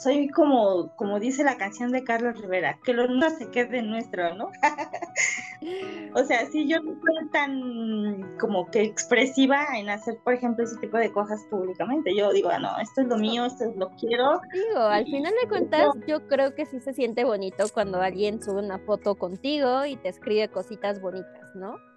soy 0.00 0.28
como, 0.28 0.94
como 0.96 1.20
dice 1.20 1.44
la 1.44 1.58
canción 1.58 1.92
de 1.92 2.02
Carlos 2.04 2.40
Rivera, 2.40 2.78
que 2.84 2.94
lo 2.94 3.06
nuestro 3.06 3.46
se 3.46 3.50
quede 3.50 3.82
nuestro, 3.82 4.34
¿no? 4.34 4.50
o 6.14 6.24
sea, 6.24 6.46
si 6.46 6.66
yo 6.66 6.80
no 6.80 6.92
soy 6.92 7.28
tan 7.30 8.38
como 8.38 8.70
que 8.70 8.82
expresiva 8.82 9.66
en 9.76 9.90
hacer, 9.90 10.18
por 10.24 10.32
ejemplo, 10.32 10.64
ese 10.64 10.76
tipo 10.78 10.96
de 10.96 11.12
cosas 11.12 11.44
públicamente. 11.50 12.14
Yo 12.16 12.32
digo, 12.32 12.48
ah, 12.48 12.58
no, 12.58 12.78
esto 12.78 13.02
es 13.02 13.08
lo 13.08 13.18
mío, 13.18 13.44
esto 13.44 13.64
es 13.64 13.76
lo 13.76 13.90
quiero. 13.90 14.40
Digo, 14.52 14.80
al 14.80 15.04
final 15.04 15.34
de 15.42 15.48
cuentas, 15.48 15.88
yo 16.06 16.26
creo 16.28 16.54
que 16.54 16.64
sí 16.64 16.80
se 16.80 16.94
siente 16.94 17.24
bonito 17.24 17.64
cuando 17.72 18.00
alguien 18.00 18.42
sube 18.42 18.60
una 18.60 18.78
foto 18.78 19.16
contigo 19.16 19.84
y 19.84 19.96
te 19.96 20.08
escribe 20.08 20.48
cositas 20.48 21.00
bonitas, 21.00 21.54
¿no? 21.54 21.89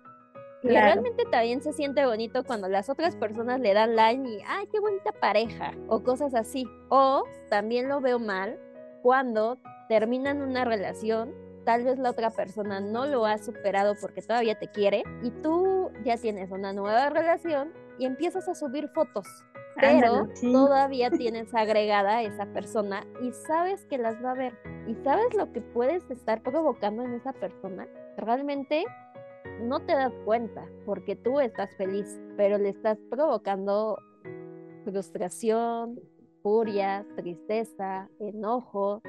Y 0.63 0.69
realmente 0.69 1.25
también 1.25 1.61
se 1.61 1.73
siente 1.73 2.05
bonito 2.05 2.43
cuando 2.45 2.69
las 2.69 2.89
otras 2.89 3.15
personas 3.15 3.59
le 3.59 3.73
dan 3.73 3.95
like 3.95 4.23
y, 4.27 4.39
ay, 4.47 4.67
qué 4.71 4.79
bonita 4.79 5.11
pareja, 5.11 5.73
o 5.87 6.03
cosas 6.03 6.33
así. 6.33 6.65
O 6.89 7.23
también 7.49 7.89
lo 7.89 7.99
veo 7.99 8.17
mal 8.17 8.57
cuando 9.01 9.57
terminan 9.89 10.41
una 10.41 10.63
relación, 10.63 11.33
tal 11.65 11.83
vez 11.83 11.99
la 11.99 12.11
otra 12.11 12.29
persona 12.31 12.79
no 12.79 13.05
lo 13.05 13.25
ha 13.25 13.37
superado 13.37 13.95
porque 13.99 14.21
todavía 14.21 14.57
te 14.57 14.69
quiere 14.69 15.03
y 15.21 15.29
tú 15.29 15.91
ya 16.05 16.17
tienes 16.17 16.51
una 16.51 16.73
nueva 16.73 17.09
relación 17.09 17.73
y 17.99 18.05
empiezas 18.05 18.47
a 18.47 18.55
subir 18.55 18.87
fotos. 18.89 19.27
Pero 19.75 20.29
todavía 20.39 21.09
tienes 21.17 21.53
agregada 21.53 22.17
a 22.17 22.23
esa 22.23 22.45
persona 22.45 23.05
y 23.21 23.31
sabes 23.31 23.85
que 23.85 23.97
las 23.97 24.23
va 24.23 24.31
a 24.31 24.35
ver. 24.35 24.53
Y 24.87 24.95
sabes 25.03 25.33
lo 25.35 25.51
que 25.51 25.61
puedes 25.61 26.09
estar 26.09 26.41
provocando 26.41 27.03
en 27.03 27.13
esa 27.13 27.33
persona. 27.33 27.87
Realmente 28.17 28.85
no 29.61 29.79
te 29.81 29.93
das 29.93 30.13
cuenta 30.25 30.65
porque 30.85 31.15
tú 31.15 31.39
estás 31.39 31.75
feliz, 31.75 32.19
pero 32.37 32.57
le 32.57 32.69
estás 32.69 32.97
provocando 33.09 33.97
frustración, 34.83 35.99
furia, 36.41 37.05
tristeza, 37.15 38.09
enojo, 38.19 39.01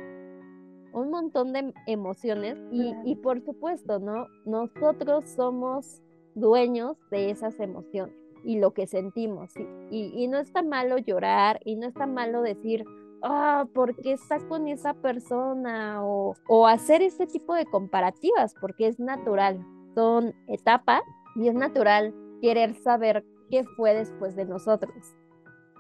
un 0.93 1.11
montón 1.11 1.53
de 1.53 1.75
emociones 1.87 2.57
y, 2.71 3.17
por 3.17 3.45
supuesto, 3.45 3.99
¿no? 3.99 4.29
Nosotros 4.45 5.29
somos 5.29 6.01
dueños 6.35 6.97
de 7.11 7.31
esas 7.31 7.59
emociones 7.59 8.15
y 8.45 8.61
lo 8.61 8.73
que 8.73 8.87
sentimos. 8.87 9.53
Y, 9.91 10.29
no 10.29 10.39
está 10.39 10.63
malo 10.63 10.99
llorar 10.99 11.61
y 11.65 11.75
no 11.75 11.89
está 11.89 12.07
malo 12.07 12.43
decir, 12.43 12.85
ah, 13.23 13.67
¿por 13.75 13.97
qué 13.97 14.13
está 14.13 14.39
con 14.47 14.69
esa 14.69 14.95
persona? 14.95 16.05
O, 16.05 16.35
o 16.47 16.67
hacer 16.69 17.03
este 17.03 17.27
tipo 17.27 17.55
de 17.55 17.67
comparativas, 17.67 18.55
porque 18.61 18.87
es 18.87 19.01
natural 19.01 19.59
son 19.95 20.35
etapas 20.49 21.03
y 21.37 21.49
es 21.49 21.55
natural 21.55 22.15
querer 22.41 22.75
saber 22.75 23.25
qué 23.51 23.65
fue 23.77 23.95
después 23.95 24.37
de 24.37 24.45
nosotros. 24.45 24.95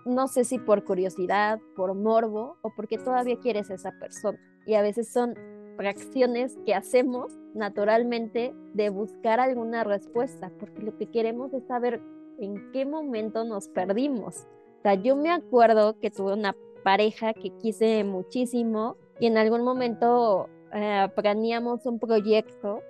No 0.04 0.28
sé 0.28 0.44
si 0.44 0.58
por 0.58 0.84
curiosidad, 0.84 1.60
por 1.76 1.94
morbo 1.94 2.56
o 2.62 2.70
porque 2.76 2.98
todavía 2.98 3.38
quieres 3.38 3.70
a 3.70 3.74
esa 3.74 3.92
persona. 3.98 4.38
Y 4.66 4.74
a 4.74 4.82
veces 4.82 5.12
son 5.12 5.34
reacciones 5.78 6.56
que 6.66 6.74
hacemos 6.74 7.32
naturalmente 7.54 8.54
de 8.74 8.90
buscar 8.90 9.40
alguna 9.40 9.84
respuesta, 9.84 10.50
porque 10.58 10.82
lo 10.82 10.96
que 10.96 11.10
queremos 11.10 11.52
es 11.52 11.66
saber 11.66 12.00
en 12.38 12.70
qué 12.72 12.84
momento 12.84 13.44
nos 13.44 13.68
perdimos. 13.68 14.46
O 14.78 14.82
sea, 14.82 14.94
yo 14.94 15.16
me 15.16 15.30
acuerdo 15.30 15.98
que 15.98 16.10
tuve 16.10 16.34
una 16.34 16.54
pareja 16.82 17.32
que 17.32 17.50
quise 17.58 18.04
muchísimo 18.04 18.96
y 19.18 19.26
en 19.26 19.38
algún 19.38 19.62
momento 19.62 20.48
eh, 20.72 21.08
planeamos 21.14 21.86
un 21.86 21.98
proyecto 21.98 22.82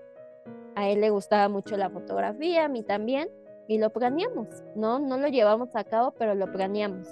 a 0.77 0.89
él 0.89 1.01
le 1.01 1.11
gustaba 1.11 1.49
mucho 1.49 1.77
la 1.77 1.91
fotografía, 1.91 2.65
a 2.65 2.69
mí 2.69 2.83
también, 2.83 3.29
y 3.69 3.79
lo 3.79 3.91
planeamos, 3.91 4.49
¿no? 4.75 4.99
No 4.99 5.17
lo 5.17 5.29
llevamos 5.29 5.75
a 5.75 5.85
cabo, 5.85 6.13
pero 6.19 6.35
lo 6.35 6.51
planeamos. 6.51 7.09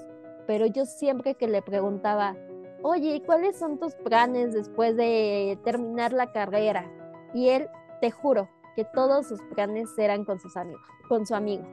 Pero 0.47 0.67
yo 0.67 0.85
siempre 0.85 1.35
que 1.35 1.49
le 1.49 1.63
preguntaba, 1.63 2.37
oye, 2.83 3.23
¿cuáles 3.25 3.59
son 3.59 3.79
tus 3.79 3.95
planes 3.95 4.53
después 4.53 4.97
de 4.97 5.59
terminar 5.65 6.13
la 6.13 6.33
carrera? 6.33 6.91
Y 7.33 7.49
él, 7.49 7.69
te 8.01 8.11
juro, 8.11 8.49
que 8.77 8.85
todos 8.85 9.29
sus 9.29 9.41
planes 9.55 9.89
eran 9.99 10.25
con 10.25 10.41
sus 10.41 10.57
amigos, 10.57 10.83
con 11.09 11.27
su 11.27 11.35
amigo, 11.35 11.65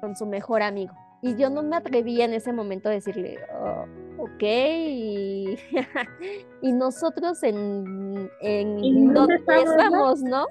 con 0.00 0.16
su 0.16 0.26
mejor 0.26 0.62
amigo. 0.62 0.92
Y 1.22 1.36
yo 1.36 1.48
no 1.48 1.62
me 1.62 1.76
atrevía 1.76 2.26
en 2.26 2.34
ese 2.34 2.52
momento 2.52 2.88
a 2.88 2.92
decirle, 2.92 3.38
oh, 3.58 3.86
ok, 4.18 4.42
y, 4.42 5.56
nosotros 6.62 7.42
en, 7.42 8.30
en 8.40 9.14
dónde 9.14 9.36
estamos, 9.36 10.22
¿no? 10.22 10.46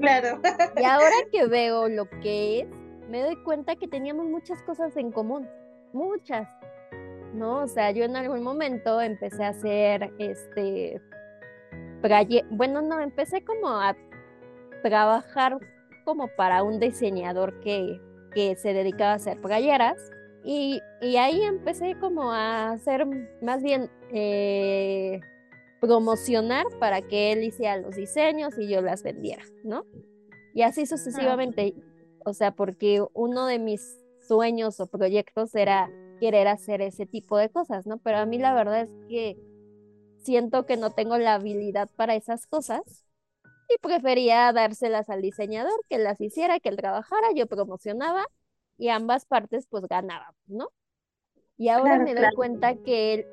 Claro. 0.00 0.40
Y 0.76 0.84
ahora 0.84 1.14
que 1.32 1.46
veo 1.46 1.88
lo 1.88 2.08
que 2.20 2.60
es, 2.60 2.68
me 3.08 3.22
doy 3.22 3.36
cuenta 3.42 3.76
que 3.76 3.88
teníamos 3.88 4.26
muchas 4.26 4.62
cosas 4.62 4.96
en 4.96 5.12
común, 5.12 5.48
muchas, 5.92 6.48
¿no? 7.34 7.58
O 7.58 7.68
sea, 7.68 7.90
yo 7.90 8.04
en 8.04 8.16
algún 8.16 8.42
momento 8.42 9.00
empecé 9.00 9.44
a 9.44 9.48
hacer, 9.48 10.12
este, 10.18 11.00
bueno, 12.50 12.82
no, 12.82 13.00
empecé 13.00 13.44
como 13.44 13.68
a 13.68 13.96
trabajar 14.82 15.58
como 16.04 16.28
para 16.36 16.62
un 16.62 16.80
diseñador 16.80 17.60
que, 17.60 18.00
que 18.34 18.56
se 18.56 18.72
dedicaba 18.72 19.12
a 19.12 19.16
hacer 19.16 19.40
playeras. 19.40 20.10
Y, 20.42 20.80
y, 21.02 21.16
ahí 21.18 21.42
empecé 21.42 21.96
como 22.00 22.32
a 22.32 22.70
hacer 22.70 23.06
más 23.42 23.62
bien 23.62 23.90
eh, 24.10 25.20
promocionar 25.80 26.66
para 26.78 27.02
que 27.02 27.32
él 27.32 27.42
hiciera 27.42 27.76
los 27.78 27.96
diseños 27.96 28.58
y 28.58 28.68
yo 28.68 28.82
las 28.82 29.02
vendiera, 29.02 29.42
¿no? 29.64 29.84
Y 30.54 30.62
así 30.62 30.86
sucesivamente. 30.86 31.74
O 32.24 32.34
sea, 32.34 32.52
porque 32.52 33.02
uno 33.14 33.46
de 33.46 33.58
mis 33.58 33.98
sueños 34.26 34.78
o 34.78 34.86
proyectos 34.86 35.54
era 35.54 35.90
querer 36.20 36.48
hacer 36.48 36.82
ese 36.82 37.06
tipo 37.06 37.38
de 37.38 37.48
cosas, 37.48 37.86
¿no? 37.86 37.98
Pero 37.98 38.18
a 38.18 38.26
mí 38.26 38.38
la 38.38 38.54
verdad 38.54 38.82
es 38.82 38.90
que 39.08 39.38
siento 40.18 40.66
que 40.66 40.76
no 40.76 40.90
tengo 40.90 41.16
la 41.16 41.34
habilidad 41.34 41.88
para 41.96 42.14
esas 42.14 42.46
cosas 42.46 43.06
y 43.68 43.78
prefería 43.78 44.52
dárselas 44.52 45.08
al 45.08 45.22
diseñador, 45.22 45.72
que 45.88 45.98
las 45.98 46.20
hiciera, 46.20 46.60
que 46.60 46.68
él 46.68 46.76
trabajara, 46.76 47.28
yo 47.34 47.46
promocionaba 47.46 48.26
y 48.76 48.88
ambas 48.88 49.24
partes 49.24 49.66
pues 49.66 49.86
ganaban, 49.88 50.34
¿no? 50.46 50.68
Y 51.56 51.68
ahora 51.68 51.98
me 51.98 52.14
doy 52.14 52.32
cuenta 52.34 52.74
que 52.74 53.14
él 53.14 53.26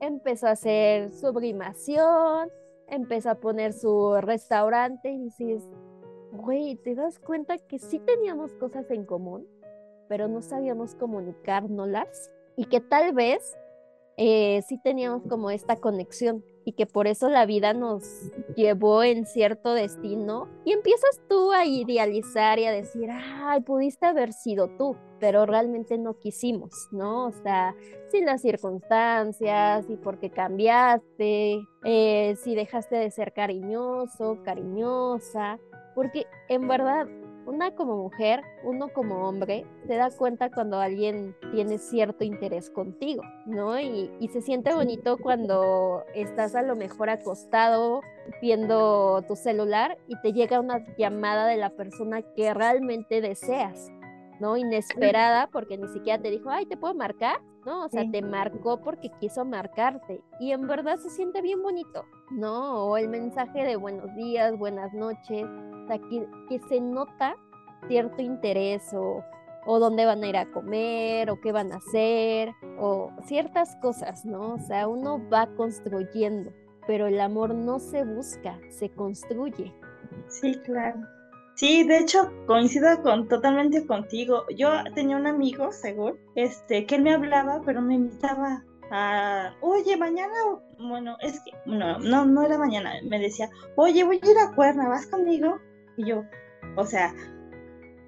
empezó 0.00 0.46
a 0.46 0.52
hacer 0.52 1.12
sublimación, 1.12 2.50
empezó 2.86 3.30
a 3.30 3.34
poner 3.36 3.72
su 3.72 4.16
restaurante 4.20 5.10
y 5.10 5.18
dices, 5.18 5.62
güey, 6.32 6.76
¿te 6.76 6.94
das 6.94 7.18
cuenta 7.18 7.58
que 7.58 7.78
sí 7.78 7.98
teníamos 7.98 8.54
cosas 8.54 8.90
en 8.90 9.04
común, 9.04 9.46
pero 10.08 10.28
no 10.28 10.42
sabíamos 10.42 10.94
comunicárnoslas? 10.94 12.30
Y 12.56 12.66
que 12.66 12.80
tal 12.80 13.12
vez 13.12 13.56
eh, 14.16 14.62
sí 14.66 14.78
teníamos 14.82 15.22
como 15.28 15.50
esta 15.50 15.76
conexión 15.76 16.44
y 16.68 16.72
que 16.72 16.84
por 16.84 17.06
eso 17.06 17.30
la 17.30 17.46
vida 17.46 17.72
nos 17.72 18.30
llevó 18.54 19.02
en 19.02 19.24
cierto 19.24 19.72
destino 19.72 20.48
y 20.66 20.72
empiezas 20.72 21.18
tú 21.26 21.50
a 21.50 21.64
idealizar 21.64 22.58
y 22.58 22.66
a 22.66 22.72
decir, 22.72 23.08
ay, 23.10 23.62
pudiste 23.62 24.04
haber 24.04 24.34
sido 24.34 24.68
tú, 24.76 24.94
pero 25.18 25.46
realmente 25.46 25.96
no 25.96 26.18
quisimos, 26.18 26.88
¿no? 26.92 27.28
O 27.28 27.32
sea, 27.32 27.74
sin 28.10 28.26
las 28.26 28.42
circunstancias 28.42 29.86
y 29.88 29.96
porque 29.96 30.28
cambiaste, 30.28 31.66
eh, 31.84 32.36
si 32.36 32.54
dejaste 32.54 32.96
de 32.96 33.10
ser 33.12 33.32
cariñoso, 33.32 34.42
cariñosa, 34.44 35.58
porque 35.94 36.26
en 36.50 36.68
verdad 36.68 37.08
una 37.48 37.74
como 37.74 37.96
mujer, 37.96 38.42
uno 38.62 38.88
como 38.90 39.26
hombre, 39.26 39.64
se 39.86 39.94
da 39.94 40.10
cuenta 40.10 40.50
cuando 40.50 40.78
alguien 40.78 41.34
tiene 41.52 41.78
cierto 41.78 42.22
interés 42.22 42.68
contigo, 42.68 43.22
¿no? 43.46 43.80
Y, 43.80 44.10
se 44.28 44.42
siente 44.42 44.74
bonito 44.74 45.16
cuando 45.16 46.04
estás 46.14 46.54
a 46.54 46.60
lo 46.60 46.76
mejor 46.76 47.08
acostado 47.08 48.02
viendo 48.42 49.22
tu 49.26 49.36
celular 49.36 49.96
y 50.06 50.20
te 50.20 50.34
llega 50.34 50.60
una 50.60 50.84
llamada 50.98 51.46
de 51.46 51.56
la 51.56 51.70
persona 51.70 52.20
que 52.20 52.52
realmente 52.52 53.22
deseas, 53.22 53.90
¿no? 54.38 54.58
Inesperada, 54.58 55.48
porque 55.50 55.78
ni 55.78 55.88
siquiera 55.88 56.22
te 56.22 56.30
dijo, 56.30 56.50
ay, 56.50 56.66
¿te 56.66 56.76
puedo 56.76 56.94
marcar? 56.94 57.40
¿no? 57.64 57.84
O 57.84 57.88
sea, 57.88 58.10
te 58.10 58.22
marcó 58.22 58.80
porque 58.80 59.10
quiso 59.20 59.44
marcarte 59.44 60.22
y 60.40 60.52
en 60.52 60.66
verdad 60.66 60.96
se 60.96 61.10
siente 61.10 61.42
bien 61.42 61.62
bonito, 61.62 62.04
¿no? 62.30 62.86
O 62.86 62.96
el 62.96 63.08
mensaje 63.08 63.64
de 63.64 63.76
buenos 63.76 64.14
días, 64.14 64.56
buenas 64.58 64.92
noches, 64.94 65.46
que, 65.96 66.60
se 66.68 66.80
nota 66.80 67.36
cierto 67.86 68.20
interés 68.20 68.92
o, 68.92 69.24
o 69.64 69.78
dónde 69.78 70.04
van 70.04 70.22
a 70.22 70.28
ir 70.28 70.36
a 70.36 70.50
comer 70.50 71.30
o 71.30 71.40
qué 71.40 71.52
van 71.52 71.72
a 71.72 71.76
hacer 71.76 72.52
o 72.78 73.10
ciertas 73.24 73.76
cosas, 73.76 74.26
¿no? 74.26 74.54
O 74.54 74.58
sea, 74.58 74.88
uno 74.88 75.26
va 75.32 75.46
construyendo, 75.56 76.52
pero 76.86 77.06
el 77.06 77.20
amor 77.20 77.54
no 77.54 77.78
se 77.78 78.04
busca, 78.04 78.58
se 78.68 78.90
construye. 78.90 79.72
Sí, 80.28 80.54
claro. 80.64 81.00
Sí, 81.58 81.82
de 81.82 81.98
hecho 81.98 82.30
coincido 82.46 83.02
con 83.02 83.26
totalmente 83.26 83.84
contigo. 83.84 84.44
Yo 84.56 84.70
tenía 84.94 85.16
un 85.16 85.26
amigo, 85.26 85.72
seguro, 85.72 86.16
este, 86.36 86.86
que 86.86 86.94
él 86.94 87.02
me 87.02 87.14
hablaba, 87.14 87.62
pero 87.64 87.82
me 87.82 87.94
invitaba 87.94 88.62
a, 88.92 89.54
oye, 89.60 89.96
mañana, 89.96 90.32
bueno, 90.78 91.16
es 91.20 91.40
que, 91.40 91.50
no, 91.66 91.98
no, 91.98 92.24
no 92.24 92.42
era 92.42 92.58
mañana, 92.58 92.92
me 93.02 93.18
decía, 93.18 93.50
oye, 93.74 94.04
voy 94.04 94.20
a 94.22 94.30
ir 94.30 94.38
a 94.38 94.54
Cuerna, 94.54 94.88
¿vas 94.88 95.08
conmigo? 95.08 95.58
Y 95.98 96.06
yo, 96.06 96.24
o 96.76 96.86
sea, 96.86 97.12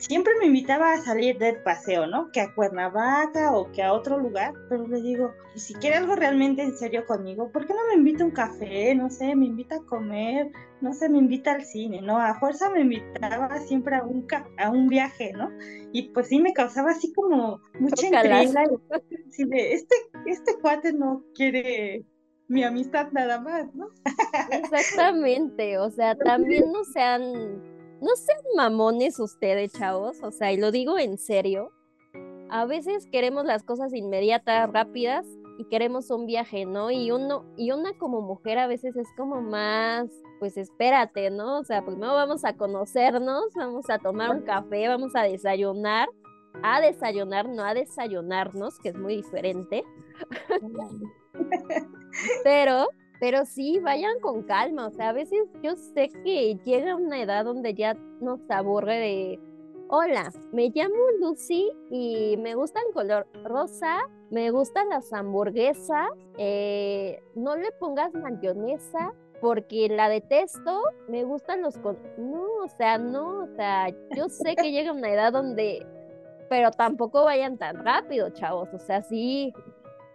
siempre 0.00 0.32
me 0.38 0.46
invitaba 0.46 0.94
a 0.94 1.00
salir 1.00 1.38
del 1.38 1.62
paseo, 1.62 2.06
¿no? 2.06 2.30
Que 2.32 2.40
a 2.40 2.54
Cuernavaca 2.54 3.52
o 3.52 3.70
que 3.70 3.82
a 3.82 3.92
otro 3.92 4.18
lugar, 4.18 4.54
pero 4.68 4.88
le 4.88 5.00
digo, 5.02 5.32
y 5.54 5.60
si 5.60 5.74
quiere 5.74 5.96
algo 5.96 6.16
realmente 6.16 6.62
en 6.62 6.76
serio 6.76 7.04
conmigo, 7.04 7.50
¿por 7.52 7.66
qué 7.66 7.74
no 7.74 7.80
me 7.88 7.94
invita 7.96 8.24
a 8.24 8.26
un 8.26 8.32
café? 8.32 8.94
No 8.94 9.10
sé, 9.10 9.36
me 9.36 9.46
invita 9.46 9.76
a 9.76 9.84
comer, 9.84 10.50
no 10.80 10.94
sé, 10.94 11.08
me 11.08 11.18
invita 11.18 11.52
al 11.52 11.64
cine, 11.64 12.00
¿no? 12.00 12.18
A 12.18 12.38
fuerza 12.40 12.70
me 12.70 12.80
invitaba 12.80 13.58
siempre 13.58 13.96
a 13.96 14.02
un, 14.02 14.26
a 14.56 14.70
un 14.70 14.88
viaje, 14.88 15.32
¿no? 15.34 15.50
Y 15.92 16.10
pues 16.10 16.28
sí 16.28 16.40
me 16.40 16.54
causaba 16.54 16.92
así 16.92 17.12
como 17.12 17.60
mucha 17.78 18.06
intriga. 18.06 18.42
este, 18.42 19.94
este 20.26 20.58
cuate 20.60 20.92
no 20.92 21.24
quiere 21.34 22.06
mi 22.48 22.64
amistad 22.64 23.12
nada 23.12 23.40
más, 23.40 23.72
¿no? 23.74 23.90
Exactamente, 24.50 25.78
o 25.78 25.90
sea, 25.90 26.16
también 26.16 26.72
no 26.72 26.84
sean 26.84 27.69
no 28.00 28.16
sean 28.16 28.38
mamones 28.56 29.18
ustedes, 29.18 29.72
chavos, 29.72 30.22
o 30.22 30.30
sea, 30.30 30.52
y 30.52 30.56
lo 30.56 30.70
digo 30.70 30.98
en 30.98 31.18
serio. 31.18 31.70
A 32.48 32.64
veces 32.64 33.06
queremos 33.12 33.44
las 33.44 33.62
cosas 33.62 33.94
inmediatas, 33.94 34.70
rápidas, 34.72 35.26
y 35.60 35.64
queremos 35.64 36.10
un 36.10 36.24
viaje, 36.24 36.64
¿no? 36.64 36.90
Y 36.90 37.10
uno, 37.10 37.44
y 37.58 37.70
una 37.70 37.92
como 37.98 38.22
mujer 38.22 38.58
a 38.58 38.66
veces 38.66 38.96
es 38.96 39.08
como 39.14 39.42
más, 39.42 40.08
pues 40.38 40.56
espérate, 40.56 41.30
¿no? 41.30 41.58
O 41.58 41.64
sea, 41.64 41.84
primero 41.84 42.14
vamos 42.14 42.46
a 42.46 42.56
conocernos, 42.56 43.52
vamos 43.54 43.90
a 43.90 43.98
tomar 43.98 44.30
un 44.34 44.40
café, 44.40 44.88
vamos 44.88 45.14
a 45.14 45.24
desayunar, 45.24 46.08
a 46.62 46.80
desayunar, 46.80 47.46
no 47.46 47.62
a 47.62 47.74
desayunarnos, 47.74 48.78
que 48.78 48.88
es 48.88 48.96
muy 48.96 49.16
diferente. 49.16 49.84
Pero 52.42 52.88
pero 53.20 53.44
sí, 53.44 53.78
vayan 53.80 54.18
con 54.20 54.42
calma, 54.42 54.86
o 54.86 54.90
sea, 54.90 55.10
a 55.10 55.12
veces 55.12 55.46
yo 55.62 55.76
sé 55.76 56.08
que 56.24 56.56
llega 56.64 56.96
una 56.96 57.20
edad 57.20 57.44
donde 57.44 57.74
ya 57.74 57.94
nos 58.20 58.40
aburre 58.50 58.96
de, 58.96 59.40
hola, 59.88 60.32
me 60.52 60.70
llamo 60.70 60.94
Lucy 61.20 61.70
y 61.90 62.36
me 62.38 62.54
gusta 62.54 62.80
el 62.88 62.94
color 62.94 63.26
rosa, 63.44 64.08
me 64.30 64.50
gustan 64.50 64.88
las 64.88 65.12
hamburguesas, 65.12 66.08
eh, 66.38 67.22
no 67.34 67.56
le 67.56 67.70
pongas 67.72 68.14
mayonesa 68.14 69.12
porque 69.42 69.88
la 69.88 70.08
detesto, 70.08 70.82
me 71.08 71.24
gustan 71.24 71.62
los... 71.62 71.76
Con... 71.78 71.98
No, 72.16 72.44
o 72.64 72.68
sea, 72.68 72.98
no, 72.98 73.44
o 73.44 73.46
sea, 73.56 73.88
yo 74.16 74.28
sé 74.28 74.54
que 74.56 74.70
llega 74.70 74.92
una 74.92 75.10
edad 75.12 75.32
donde, 75.32 75.86
pero 76.48 76.70
tampoco 76.70 77.24
vayan 77.24 77.58
tan 77.58 77.84
rápido, 77.84 78.30
chavos, 78.30 78.68
o 78.72 78.78
sea, 78.78 79.02
sí, 79.02 79.52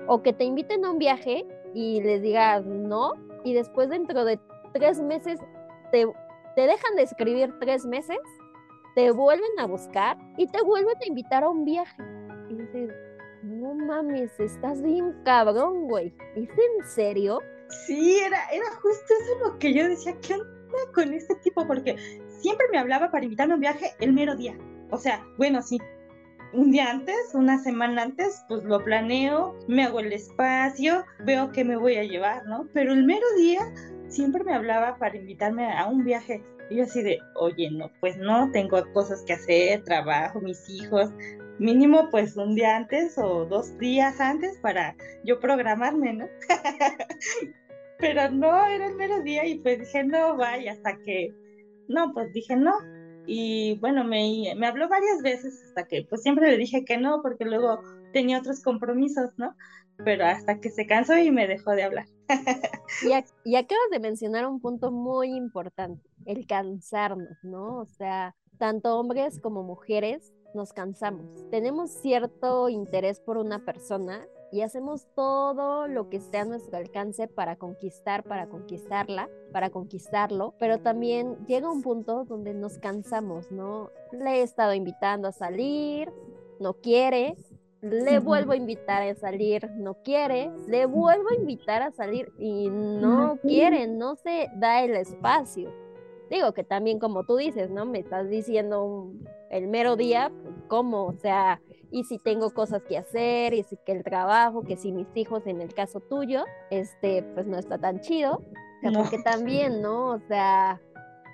o 0.08 0.22
que 0.24 0.34
te 0.34 0.44
inviten 0.44 0.86
a 0.86 0.92
un 0.92 1.00
viaje 1.00 1.46
y 1.76 2.02
les 2.02 2.22
digas 2.22 2.66
no, 2.66 3.14
y 3.44 3.54
después 3.54 3.90
dentro 3.90 4.24
de 4.24 4.40
tres 4.74 5.00
meses 5.02 5.40
te, 5.92 6.08
te 6.56 6.62
dejan 6.62 6.96
de 6.96 7.04
escribir 7.04 7.54
tres 7.60 7.86
meses, 7.86 8.18
te 8.96 9.12
vuelven 9.12 9.60
a 9.60 9.68
buscar 9.68 10.18
y 10.38 10.48
te 10.48 10.62
vuelven 10.64 10.96
a 11.02 11.06
invitar 11.06 11.44
a 11.44 11.50
un 11.50 11.66
viaje. 11.66 12.02
Y 12.50 12.56
dices, 12.56 12.92
no 13.44 13.76
mames, 13.76 14.40
estás 14.40 14.82
bien 14.82 15.14
cabrón, 15.26 15.88
güey. 15.90 16.16
¿Es 16.36 16.50
en 16.50 16.86
serio? 16.86 17.42
Sí, 17.86 18.20
era, 18.20 18.40
era 18.54 18.72
justo 18.82 19.14
eso 19.22 19.50
lo 19.50 19.60
que 19.60 19.74
yo 19.74 19.88
decía, 19.88 20.16
¿qué 20.22 20.36
onda 20.36 20.48
con 20.94 21.14
este 21.14 21.36
tipo? 21.36 21.68
Porque 21.68 21.98
siempre 22.40 22.68
me 22.72 22.78
hablaba 22.78 23.12
para 23.12 23.26
invitarme 23.26 23.54
a 23.54 23.56
un 23.56 23.62
viaje 23.62 23.92
el 24.00 24.14
mero 24.14 24.36
día. 24.36 24.58
O 24.92 24.98
sea, 24.98 25.26
bueno, 25.38 25.62
sí, 25.62 25.78
un 26.56 26.72
día 26.72 26.90
antes, 26.90 27.34
una 27.34 27.60
semana 27.60 28.04
antes, 28.04 28.44
pues 28.48 28.64
lo 28.64 28.84
planeo, 28.84 29.58
me 29.68 29.84
hago 29.84 30.00
el 30.00 30.14
espacio, 30.14 31.04
veo 31.26 31.52
qué 31.52 31.64
me 31.64 31.76
voy 31.76 31.96
a 31.96 32.04
llevar, 32.04 32.46
¿no? 32.46 32.68
Pero 32.74 32.94
el 32.94 33.06
mero 33.06 33.26
día 33.38 33.62
siempre 34.08 34.44
me 34.44 34.54
hablaba 34.54 34.98
para 34.98 35.18
invitarme 35.18 35.72
a 35.72 35.86
un 35.88 36.04
viaje. 36.04 36.44
Y 36.70 36.78
yo 36.78 36.84
así 36.84 37.04
de, 37.04 37.20
oye, 37.36 37.70
no, 37.72 37.92
pues 38.00 38.18
no, 38.18 38.50
tengo 38.52 38.82
cosas 38.94 39.24
que 39.24 39.34
hacer, 39.34 39.84
trabajo, 39.84 40.40
mis 40.40 40.68
hijos, 40.70 41.12
mínimo 41.60 42.10
pues 42.10 42.36
un 42.38 42.56
día 42.56 42.76
antes 42.76 43.18
o 43.18 43.46
dos 43.46 43.78
días 43.78 44.20
antes 44.20 44.58
para 44.60 44.96
yo 45.24 45.40
programarme, 45.40 46.14
¿no? 46.14 46.28
Pero 48.00 48.30
no, 48.30 48.66
era 48.66 48.88
el 48.88 48.96
mero 48.96 49.22
día 49.22 49.46
y 49.46 49.60
pues 49.60 49.80
dije, 49.80 50.04
no, 50.04 50.36
vaya, 50.38 50.74
hasta 50.74 50.98
que, 51.00 51.34
no, 51.88 52.14
pues 52.14 52.32
dije, 52.34 52.56
no, 52.56 52.74
y 53.28 53.78
bueno, 53.80 54.04
me, 54.04 54.54
me 54.56 54.68
habló 54.68 54.88
varias 54.88 55.22
veces 55.22 55.64
hasta 55.66 55.88
que 55.88 56.06
pues 56.10 56.22
siempre 56.22 56.50
le 56.50 56.58
dije 56.58 56.86
que 56.86 56.98
no, 56.98 57.22
porque 57.22 57.46
luego 57.46 57.82
tenía 58.14 58.40
otros 58.40 58.62
compromisos, 58.62 59.32
¿no? 59.38 59.56
Pero 60.04 60.26
hasta 60.26 60.60
que 60.60 60.70
se 60.70 60.86
cansó 60.88 61.18
y 61.18 61.32
me 61.32 61.48
dejó 61.48 61.72
de 61.72 61.84
hablar. 61.84 62.06
y, 63.04 63.50
y 63.50 63.56
acabas 63.56 63.90
de 63.92 64.00
mencionar 64.00 64.46
un 64.46 64.60
punto 64.60 64.92
muy 64.92 65.36
importante, 65.36 66.10
el 66.26 66.46
cansarnos, 66.48 67.38
¿no? 67.44 67.80
O 67.80 67.86
sea, 67.86 68.36
tanto 68.58 68.98
hombres 69.00 69.40
como 69.40 69.64
mujeres 69.64 70.34
nos 70.54 70.74
cansamos. 70.74 71.50
Tenemos 71.52 71.92
cierto 71.92 72.70
interés 72.70 73.20
por 73.20 73.38
una 73.38 73.64
persona 73.66 74.26
y 74.56 74.62
hacemos 74.62 75.06
todo 75.16 75.86
lo 75.90 76.08
que 76.10 76.16
esté 76.16 76.38
a 76.38 76.46
nuestro 76.46 76.78
alcance 76.78 77.28
para 77.28 77.58
conquistar, 77.58 78.24
para 78.24 78.48
conquistarla, 78.48 79.30
para 79.52 79.70
conquistarlo, 79.70 80.54
pero 80.58 80.80
también 80.80 81.36
llega 81.46 81.70
un 81.70 81.82
punto 81.82 82.24
donde 82.24 82.54
nos 82.54 82.78
cansamos, 82.78 83.52
¿no? 83.52 83.90
Le 84.14 84.40
he 84.40 84.44
estado 84.44 84.74
invitando 84.74 85.28
a 85.28 85.34
salir, 85.34 86.10
no 86.62 86.76
quiere, 86.76 87.36
le 87.82 88.20
vuelvo 88.20 88.54
a 88.54 88.56
invitar 88.56 89.04
a 89.04 89.14
salir, 89.16 89.70
no 89.72 89.96
quiere, 89.96 90.50
le 90.70 90.86
vuelvo 90.86 91.32
a 91.32 91.36
invitar 91.36 91.82
a 91.82 91.92
salir 91.92 92.32
y 92.40 92.70
no 92.70 93.38
quiere, 93.42 93.88
no 93.88 94.16
se 94.16 94.50
da 94.56 94.86
el 94.86 94.96
espacio. 94.96 95.70
Digo 96.30 96.54
que 96.54 96.64
también 96.64 96.98
como 97.00 97.26
tú 97.26 97.36
dices, 97.36 97.70
¿no? 97.72 97.86
Me 97.86 98.00
estás 98.00 98.30
diciendo 98.30 99.12
el 99.50 99.68
mero 99.68 99.98
día, 99.98 100.32
pues, 100.44 100.56
¿cómo? 100.70 101.08
O 101.08 101.14
sea, 101.14 101.60
y 101.92 102.04
si 102.04 102.18
tengo 102.18 102.52
cosas 102.52 102.84
que 102.84 102.98
hacer, 102.98 103.54
y 103.54 103.64
si 103.64 103.78
que 103.78 103.92
el 103.92 104.04
trabajo, 104.04 104.64
que 104.64 104.78
si 104.78 104.92
mis 104.92 105.08
hijos 105.16 105.46
en 105.48 105.62
el 105.62 105.74
caso 105.74 106.00
tuyo, 106.00 106.46
este, 106.70 107.24
pues 107.34 107.48
no 107.48 107.58
está 107.58 107.78
tan 107.78 108.00
chido. 108.02 108.36
O 108.36 108.82
sea, 108.82 108.92
porque 108.92 109.20
también, 109.20 109.82
¿no? 109.82 110.12
O 110.12 110.20
sea, 110.28 110.80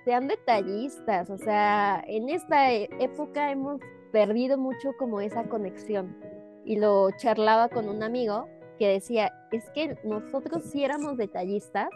sean 0.05 0.27
detallistas, 0.27 1.29
o 1.29 1.37
sea, 1.37 2.03
en 2.07 2.29
esta 2.29 2.71
e, 2.73 2.89
época 2.99 3.51
hemos 3.51 3.79
perdido 4.11 4.57
mucho 4.57 4.91
como 4.97 5.21
esa 5.21 5.43
conexión. 5.45 6.17
Y 6.65 6.77
lo 6.77 7.09
charlaba 7.17 7.69
con 7.69 7.89
un 7.89 8.03
amigo 8.03 8.47
que 8.77 8.87
decía, 8.87 9.31
es 9.51 9.69
que 9.71 9.95
nosotros 10.03 10.63
sí 10.63 10.83
éramos 10.83 11.17
detallistas, 11.17 11.89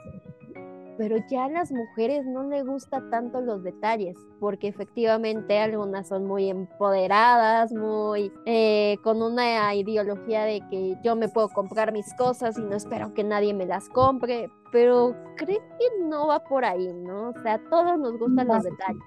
pero 0.97 1.17
ya 1.29 1.45
a 1.45 1.49
las 1.49 1.71
mujeres 1.71 2.25
no 2.25 2.43
les 2.43 2.65
gusta 2.65 3.01
tanto 3.09 3.41
los 3.41 3.63
detalles, 3.63 4.17
porque 4.39 4.67
efectivamente 4.67 5.59
algunas 5.59 6.07
son 6.07 6.25
muy 6.25 6.49
empoderadas, 6.49 7.71
muy 7.73 8.31
eh, 8.45 8.97
con 9.03 9.21
una 9.21 9.73
ideología 9.75 10.43
de 10.43 10.61
que 10.69 10.97
yo 11.03 11.15
me 11.15 11.27
puedo 11.27 11.49
comprar 11.49 11.91
mis 11.91 12.13
cosas 12.15 12.57
y 12.57 12.61
no 12.61 12.75
espero 12.75 13.13
que 13.13 13.23
nadie 13.23 13.53
me 13.53 13.65
las 13.65 13.89
compre, 13.89 14.49
pero 14.71 15.15
creo 15.35 15.59
que 15.59 16.03
no 16.03 16.27
va 16.27 16.43
por 16.43 16.65
ahí, 16.65 16.91
¿no? 16.93 17.29
O 17.29 17.41
sea, 17.41 17.55
a 17.55 17.69
todos 17.69 17.97
nos 17.99 18.17
gustan 18.17 18.47
los 18.47 18.63
detalles, 18.63 19.01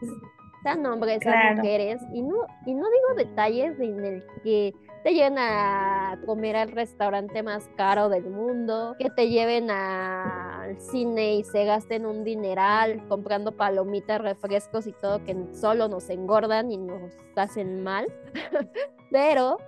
sean 0.63 0.85
hombres, 0.87 1.21
sean 1.23 1.57
mujeres, 1.57 2.03
y 2.13 2.23
no, 2.23 2.37
y 2.67 2.75
no 2.75 2.87
digo 2.91 3.29
detalles 3.29 3.79
en 3.81 4.05
el 4.05 4.25
que 4.43 4.75
te 5.05 5.15
lleven 5.15 5.39
a 5.39 6.19
comer 6.27 6.57
al 6.57 6.73
restaurante 6.73 7.43
más 7.43 7.69
caro 7.77 8.09
del 8.09 8.29
mundo, 8.29 8.97
que 8.99 9.11
te 9.11 9.29
lleven 9.29 9.71
al 10.69 10.81
cine 10.81 11.37
y 11.37 11.45
se 11.45 11.65
gasten 11.65 12.07
un 12.07 12.25
dineral 12.25 13.07
comprando 13.09 13.53
palomitas, 13.53 14.21
refrescos 14.21 14.87
y 14.87 14.93
todo 14.93 15.25
que 15.25 15.37
solo 15.53 15.89
nos 15.89 16.09
engordan 16.11 16.71
y 16.71 16.77
nos 16.77 17.13
hacen 17.37 17.83
mal. 17.83 18.07
Pero 19.11 19.59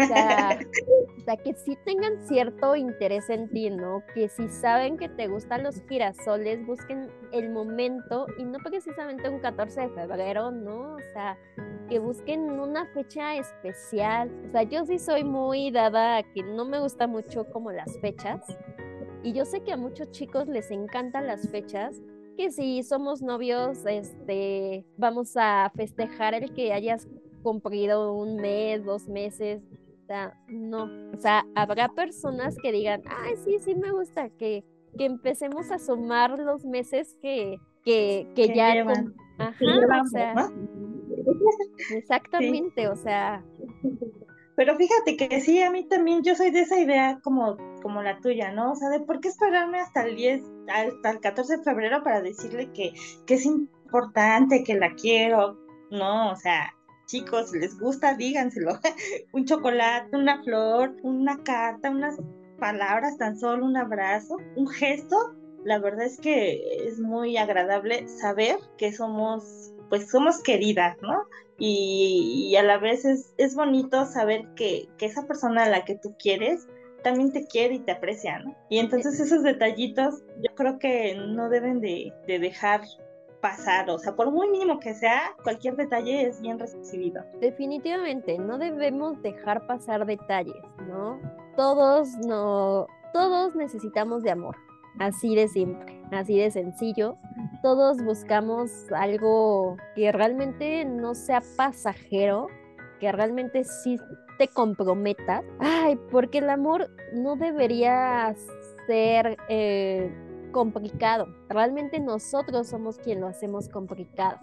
o 0.00 0.06
sea, 0.06 0.58
que 1.44 1.54
sí 1.54 1.76
tengan 1.84 2.18
cierto 2.26 2.76
interés 2.76 3.28
en 3.30 3.48
ti, 3.50 3.70
¿no? 3.70 4.02
Que 4.14 4.28
si 4.28 4.48
saben 4.48 4.96
que 4.96 5.08
te 5.08 5.26
gustan 5.26 5.64
los 5.64 5.82
girasoles, 5.88 6.64
busquen 6.66 7.10
el 7.32 7.50
momento 7.50 8.26
y 8.38 8.44
no 8.44 8.58
precisamente 8.58 9.28
un 9.28 9.40
14 9.40 9.80
de 9.80 9.88
febrero, 9.90 10.50
¿no? 10.50 10.94
O 10.94 11.00
sea, 11.12 11.36
que 11.88 11.98
busquen 11.98 12.60
una 12.60 12.86
fecha 12.94 13.36
especial. 13.36 14.30
O 14.48 14.52
sea, 14.52 14.62
yo 14.62 14.84
sí 14.84 14.98
soy 14.98 15.24
muy 15.24 15.70
dada 15.70 16.18
a 16.18 16.22
que 16.22 16.42
no 16.42 16.64
me 16.64 16.78
gusta 16.78 17.06
mucho 17.06 17.44
como 17.50 17.72
las 17.72 17.98
fechas. 18.00 18.40
Y 19.22 19.32
yo 19.32 19.44
sé 19.44 19.60
que 19.60 19.72
a 19.72 19.76
muchos 19.76 20.10
chicos 20.10 20.48
les 20.48 20.70
encantan 20.70 21.26
las 21.26 21.48
fechas, 21.48 22.00
que 22.36 22.50
si 22.50 22.82
somos 22.82 23.20
novios, 23.20 23.84
este, 23.86 24.84
vamos 24.96 25.36
a 25.36 25.70
festejar 25.74 26.34
el 26.34 26.52
que 26.54 26.72
hayas 26.72 27.08
cumplido 27.42 28.12
un 28.12 28.36
mes, 28.36 28.84
dos 28.84 29.08
meses, 29.08 29.62
sea, 30.08 30.34
no. 30.48 30.90
O 31.14 31.16
sea, 31.18 31.46
habrá 31.54 31.88
personas 31.88 32.56
que 32.60 32.72
digan, 32.72 33.02
ay, 33.06 33.36
sí, 33.44 33.58
sí 33.60 33.74
me 33.74 33.92
gusta, 33.92 34.30
que, 34.30 34.64
que 34.96 35.04
empecemos 35.04 35.70
a 35.70 35.78
sumar 35.78 36.38
los 36.38 36.64
meses 36.64 37.16
que, 37.20 37.58
que, 37.84 38.26
que, 38.34 38.54
ya... 38.54 38.72
Ajá, 39.38 40.02
o 40.02 40.06
sea, 40.06 40.50
exactamente, 41.90 42.88
o 42.88 42.96
sea... 42.96 43.44
Pero 44.58 44.74
fíjate 44.74 45.16
que 45.16 45.40
sí, 45.40 45.62
a 45.62 45.70
mí 45.70 45.84
también 45.84 46.24
yo 46.24 46.34
soy 46.34 46.50
de 46.50 46.62
esa 46.62 46.80
idea 46.80 47.20
como, 47.22 47.56
como 47.80 48.02
la 48.02 48.18
tuya, 48.18 48.50
¿no? 48.50 48.72
O 48.72 48.74
sea, 48.74 48.88
de 48.88 48.98
por 48.98 49.20
qué 49.20 49.28
esperarme 49.28 49.78
hasta 49.78 50.02
el 50.02 50.16
10, 50.16 50.42
hasta 50.66 51.10
el 51.10 51.20
14 51.20 51.58
de 51.58 51.62
febrero 51.62 52.02
para 52.02 52.20
decirle 52.20 52.68
que, 52.72 52.92
que 53.24 53.34
es 53.34 53.46
importante, 53.46 54.64
que 54.64 54.74
la 54.74 54.96
quiero, 54.96 55.56
¿no? 55.92 56.32
O 56.32 56.34
sea, 56.34 56.74
chicos, 57.06 57.52
si 57.52 57.60
les 57.60 57.78
gusta, 57.78 58.16
díganselo. 58.16 58.80
un 59.32 59.44
chocolate, 59.44 60.16
una 60.16 60.42
flor, 60.42 60.96
una 61.04 61.40
carta, 61.44 61.90
unas 61.90 62.16
palabras, 62.58 63.16
tan 63.16 63.38
solo 63.38 63.64
un 63.64 63.76
abrazo, 63.76 64.38
un 64.56 64.66
gesto. 64.66 65.36
La 65.62 65.78
verdad 65.78 66.06
es 66.06 66.18
que 66.18 66.60
es 66.84 66.98
muy 66.98 67.36
agradable 67.36 68.08
saber 68.08 68.56
que 68.76 68.92
somos, 68.92 69.72
pues 69.88 70.10
somos 70.10 70.42
queridas, 70.42 70.96
¿no? 71.00 71.28
Y, 71.58 72.54
a 72.56 72.62
la 72.62 72.78
vez 72.78 73.04
es, 73.04 73.34
es 73.36 73.54
bonito 73.54 74.06
saber 74.06 74.46
que, 74.54 74.88
que 74.96 75.06
esa 75.06 75.26
persona 75.26 75.64
a 75.64 75.68
la 75.68 75.84
que 75.84 75.96
tú 75.96 76.14
quieres 76.18 76.68
también 77.02 77.32
te 77.32 77.46
quiere 77.46 77.74
y 77.76 77.78
te 77.80 77.92
aprecia, 77.92 78.40
¿no? 78.40 78.54
Y 78.68 78.78
entonces 78.78 79.18
esos 79.20 79.42
detallitos 79.42 80.22
yo 80.40 80.54
creo 80.54 80.78
que 80.78 81.14
no 81.14 81.48
deben 81.48 81.80
de, 81.80 82.12
de 82.26 82.38
dejar 82.38 82.82
pasar, 83.40 83.88
o 83.90 83.98
sea, 83.98 84.16
por 84.16 84.30
muy 84.30 84.50
mínimo 84.50 84.80
que 84.80 84.94
sea, 84.94 85.34
cualquier 85.42 85.76
detalle 85.76 86.26
es 86.26 86.40
bien 86.40 86.58
recibido. 86.58 87.24
Definitivamente, 87.40 88.38
no 88.38 88.58
debemos 88.58 89.20
dejar 89.22 89.66
pasar 89.66 90.06
detalles, 90.06 90.56
¿no? 90.88 91.20
Todos 91.56 92.08
no, 92.26 92.86
todos 93.12 93.54
necesitamos 93.54 94.22
de 94.22 94.32
amor, 94.32 94.56
así 94.98 95.34
de 95.34 95.48
simple, 95.48 95.97
así 96.12 96.38
de 96.38 96.50
sencillo. 96.50 97.16
Todos 97.62 98.02
buscamos 98.02 98.70
algo 98.92 99.76
que 99.94 100.12
realmente 100.12 100.84
no 100.84 101.14
sea 101.14 101.42
pasajero, 101.56 102.48
que 103.00 103.10
realmente 103.12 103.64
sí 103.64 103.98
te 104.38 104.48
comprometa. 104.48 105.42
Ay, 105.58 105.98
porque 106.10 106.38
el 106.38 106.50
amor 106.50 106.90
no 107.14 107.36
debería 107.36 108.34
ser 108.86 109.36
eh, 109.48 110.10
complicado. 110.52 111.26
Realmente 111.48 112.00
nosotros 112.00 112.68
somos 112.68 112.98
quien 112.98 113.20
lo 113.20 113.26
hacemos 113.26 113.68
complicado. 113.68 114.38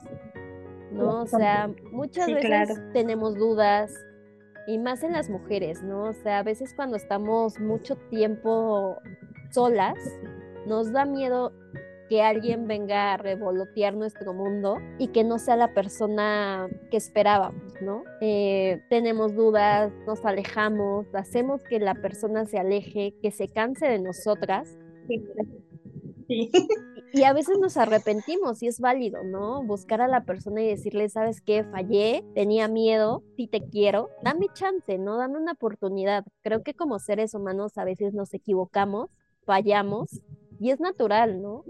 ¿No? 0.92 1.24
O 1.24 1.28
sea, 1.28 1.70
muchas 1.92 2.28
veces 2.28 2.80
tenemos 2.94 3.36
dudas 3.36 3.92
y 4.68 4.78
más 4.78 5.04
en 5.04 5.12
las 5.12 5.30
mujeres, 5.30 5.84
¿no? 5.84 6.04
O 6.04 6.14
sea, 6.14 6.40
a 6.40 6.44
veces 6.44 6.74
cuando 6.74 6.96
estamos 6.96 7.60
mucho 7.60 7.98
tiempo 8.10 8.98
solas, 9.52 9.98
nos 10.66 10.92
da 10.92 11.06
miedo 11.06 11.52
que 12.10 12.22
alguien 12.22 12.68
venga 12.68 13.14
a 13.14 13.18
revolotear 13.18 13.96
nuestro 13.96 14.34
mundo 14.34 14.78
y 15.00 15.08
que 15.08 15.24
no 15.24 15.40
sea 15.40 15.56
la 15.56 15.74
persona 15.74 16.68
que 16.92 16.98
esperábamos, 16.98 17.74
¿no? 17.82 18.04
Eh, 18.22 18.82
tenemos 18.90 19.36
dudas, 19.36 19.92
nos 20.06 20.24
alejamos, 20.24 21.08
hacemos 21.14 21.64
que 21.64 21.80
la 21.80 21.96
persona 21.96 22.46
se 22.46 22.60
aleje, 22.60 23.16
que 23.22 23.32
se 23.32 23.48
canse 23.48 23.88
de 23.88 24.00
nosotras. 24.00 24.78
Y 26.28 27.24
a 27.24 27.34
veces 27.34 27.58
nos 27.60 27.78
arrepentimos 27.78 28.62
y 28.62 28.68
es 28.68 28.80
válido, 28.80 29.24
¿no? 29.24 29.64
Buscar 29.64 30.02
a 30.02 30.08
la 30.08 30.26
persona 30.26 30.62
y 30.62 30.68
decirle, 30.68 31.10
¿sabes 31.10 31.42
qué? 31.42 31.64
Fallé, 31.64 32.24
tenía 32.36 32.68
miedo, 32.68 33.24
sí 33.36 33.48
te 33.48 33.62
quiero, 33.62 34.10
dame 34.24 34.48
chance, 34.54 34.98
¿no? 34.98 35.18
Dame 35.18 35.38
una 35.38 35.54
oportunidad. 35.54 36.26
Creo 36.42 36.62
que 36.62 36.74
como 36.74 37.00
seres 37.00 37.34
humanos 37.34 37.78
a 37.78 37.86
veces 37.86 38.14
nos 38.14 38.34
equivocamos, 38.34 39.10
fallamos 39.46 40.22
y 40.60 40.72
es 40.72 40.80
natural, 40.80 41.42
¿no? 41.42 41.64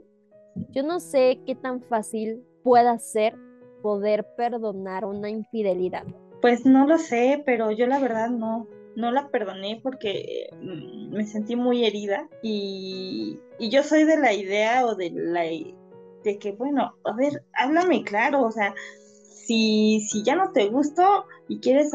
Yo 0.72 0.84
no 0.84 1.00
sé 1.00 1.42
qué 1.46 1.56
tan 1.56 1.82
fácil 1.82 2.44
pueda 2.64 2.98
ser 3.00 3.36
poder 3.82 4.26
perdonar 4.36 5.06
una 5.06 5.30
infidelidad. 5.30 6.06
Pues 6.42 6.66
no 6.66 6.88
lo 6.88 6.98
sé, 6.98 7.44
pero 7.46 7.72
yo 7.72 7.88
la 7.88 8.00
verdad 8.00 8.30
no 8.30 8.68
no 8.96 9.12
la 9.12 9.30
perdoné 9.30 9.80
porque 9.84 10.50
mm, 10.62 11.14
me 11.14 11.26
sentí 11.26 11.56
muy 11.56 11.86
herida 11.86 12.30
y, 12.42 13.40
yo 13.60 13.84
soy 13.84 14.04
de 14.04 14.18
la 14.18 14.34
idea 14.34 14.86
o 14.86 14.96
de 14.96 15.12
la 15.12 15.42
de 15.42 16.40
que 16.40 16.52
bueno, 16.54 16.96
a 17.06 17.16
ver, 17.16 17.44
háblame 17.54 18.04
claro, 18.04 18.42
o 18.42 18.52
sea, 18.52 18.74
si, 19.46 20.06
si 20.10 20.24
ya 20.24 20.36
no 20.36 20.52
te 20.52 20.68
gustó 20.68 21.26
y 21.48 21.60
quieres 21.60 21.92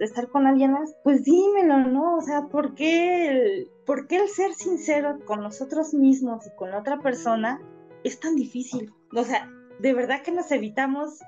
estar 0.00 0.28
con 0.28 0.46
alguien 0.46 0.72
más, 0.72 0.94
pues 1.02 1.24
dímelo, 1.24 1.78
¿no? 1.78 2.16
O 2.16 2.20
sea, 2.20 2.48
¿por 2.48 2.74
qué, 2.74 3.28
el, 3.28 3.70
¿por 3.86 4.06
qué 4.06 4.16
el 4.16 4.28
ser 4.28 4.54
sincero 4.54 5.18
con 5.24 5.40
nosotros 5.40 5.94
mismos 5.94 6.46
y 6.46 6.56
con 6.56 6.70
la 6.70 6.78
otra 6.78 7.00
persona 7.00 7.60
es 8.02 8.20
tan 8.20 8.36
difícil? 8.36 8.92
O 9.14 9.24
sea, 9.24 9.48
de 9.78 9.94
verdad 9.94 10.22
que 10.22 10.32
nos 10.32 10.50
evitamos 10.50 11.20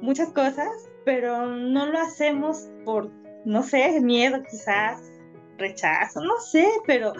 muchas 0.00 0.30
cosas, 0.32 0.70
pero 1.04 1.46
no 1.46 1.86
lo 1.86 1.98
hacemos 1.98 2.68
por 2.84 3.10
no 3.44 3.62
sé, 3.62 4.00
miedo 4.00 4.42
quizás, 4.42 5.00
rechazo, 5.56 6.20
no 6.20 6.38
sé, 6.40 6.68
pero 6.86 7.12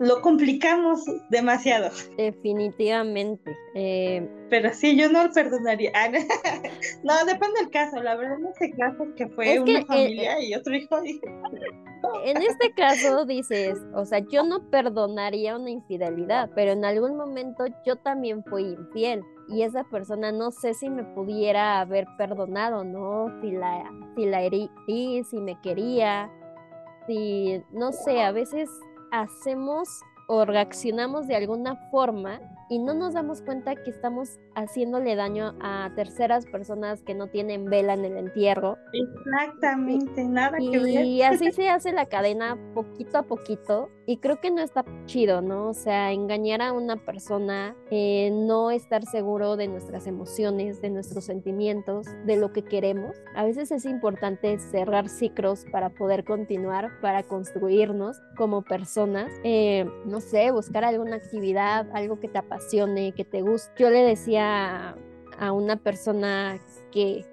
lo 0.00 0.22
complicamos 0.22 1.04
demasiado. 1.28 1.90
Definitivamente. 2.16 3.54
Eh, 3.74 4.26
pero 4.48 4.72
sí, 4.72 4.96
yo 4.96 5.10
no 5.10 5.26
lo 5.26 5.32
perdonaría. 5.32 5.92
Ah, 5.94 6.08
no, 7.04 7.24
depende 7.26 7.60
del 7.60 7.70
caso. 7.70 8.02
La 8.02 8.16
verdad, 8.16 8.38
en 8.38 8.46
este 8.46 8.70
caso, 8.76 9.04
que 9.14 9.28
fue 9.28 9.60
una 9.60 9.80
eh, 9.80 9.84
familia 9.84 10.42
y 10.42 10.54
otro 10.54 10.74
hijo. 10.74 10.96
En 12.24 12.38
este 12.38 12.72
caso 12.72 13.26
dices, 13.26 13.78
o 13.94 14.06
sea, 14.06 14.20
yo 14.20 14.42
no 14.42 14.70
perdonaría 14.70 15.56
una 15.56 15.68
infidelidad, 15.68 16.50
pero 16.54 16.72
en 16.72 16.82
algún 16.82 17.14
momento 17.14 17.66
yo 17.84 17.96
también 17.96 18.42
fui 18.44 18.62
infiel 18.62 19.22
y 19.48 19.62
esa 19.62 19.84
persona 19.84 20.32
no 20.32 20.50
sé 20.50 20.72
si 20.72 20.88
me 20.88 21.04
pudiera 21.04 21.78
haber 21.78 22.06
perdonado, 22.16 22.84
¿no? 22.84 23.28
Si 23.42 23.50
la, 23.50 23.84
si 24.16 24.24
la 24.24 24.42
herí, 24.42 24.70
si 24.88 25.36
me 25.40 25.60
quería, 25.60 26.32
si, 27.06 27.62
no 27.70 27.92
sé, 27.92 28.22
a 28.22 28.32
veces 28.32 28.70
hacemos 29.10 30.00
o 30.28 30.44
reaccionamos 30.44 31.26
de 31.26 31.36
alguna 31.36 31.76
forma 31.90 32.40
y 32.70 32.78
no 32.78 32.94
nos 32.94 33.14
damos 33.14 33.42
cuenta 33.42 33.74
que 33.74 33.90
estamos 33.90 34.38
haciéndole 34.54 35.16
daño 35.16 35.56
a 35.60 35.90
terceras 35.96 36.46
personas 36.46 37.02
que 37.02 37.14
no 37.14 37.26
tienen 37.26 37.64
vela 37.66 37.94
en 37.94 38.04
el 38.04 38.16
entierro. 38.16 38.78
Exactamente, 38.92 40.24
nada 40.24 40.56
que 40.56 40.78
ver. 40.78 41.04
Y 41.04 41.22
así 41.22 41.50
se 41.52 41.68
hace 41.68 41.92
la 41.92 42.06
cadena 42.06 42.56
poquito 42.72 43.18
a 43.18 43.22
poquito 43.24 43.90
y 44.06 44.18
creo 44.18 44.40
que 44.40 44.50
no 44.50 44.60
está 44.60 44.84
chido, 45.06 45.42
¿no? 45.42 45.68
O 45.68 45.74
sea, 45.74 46.12
engañar 46.12 46.62
a 46.62 46.72
una 46.72 46.96
persona, 46.96 47.76
eh, 47.90 48.30
no 48.32 48.70
estar 48.70 49.04
seguro 49.04 49.56
de 49.56 49.66
nuestras 49.66 50.06
emociones, 50.06 50.80
de 50.80 50.90
nuestros 50.90 51.24
sentimientos, 51.24 52.06
de 52.24 52.36
lo 52.36 52.52
que 52.52 52.62
queremos. 52.62 53.16
A 53.34 53.44
veces 53.44 53.70
es 53.72 53.84
importante 53.84 54.58
cerrar 54.58 55.08
ciclos 55.08 55.64
para 55.72 55.90
poder 55.90 56.24
continuar, 56.24 57.00
para 57.00 57.24
construirnos 57.24 58.20
como 58.36 58.62
personas. 58.62 59.32
Eh, 59.42 59.88
no 60.06 60.20
sé, 60.20 60.50
buscar 60.52 60.84
alguna 60.84 61.16
actividad, 61.16 61.86
algo 61.92 62.20
que 62.20 62.28
te 62.28 62.38
apasione, 62.38 62.59
que 63.14 63.24
te 63.24 63.42
guste. 63.42 63.70
Yo 63.78 63.90
le 63.90 64.02
decía 64.02 64.96
a 65.38 65.52
una 65.52 65.76
persona 65.76 66.60
que 66.92 67.24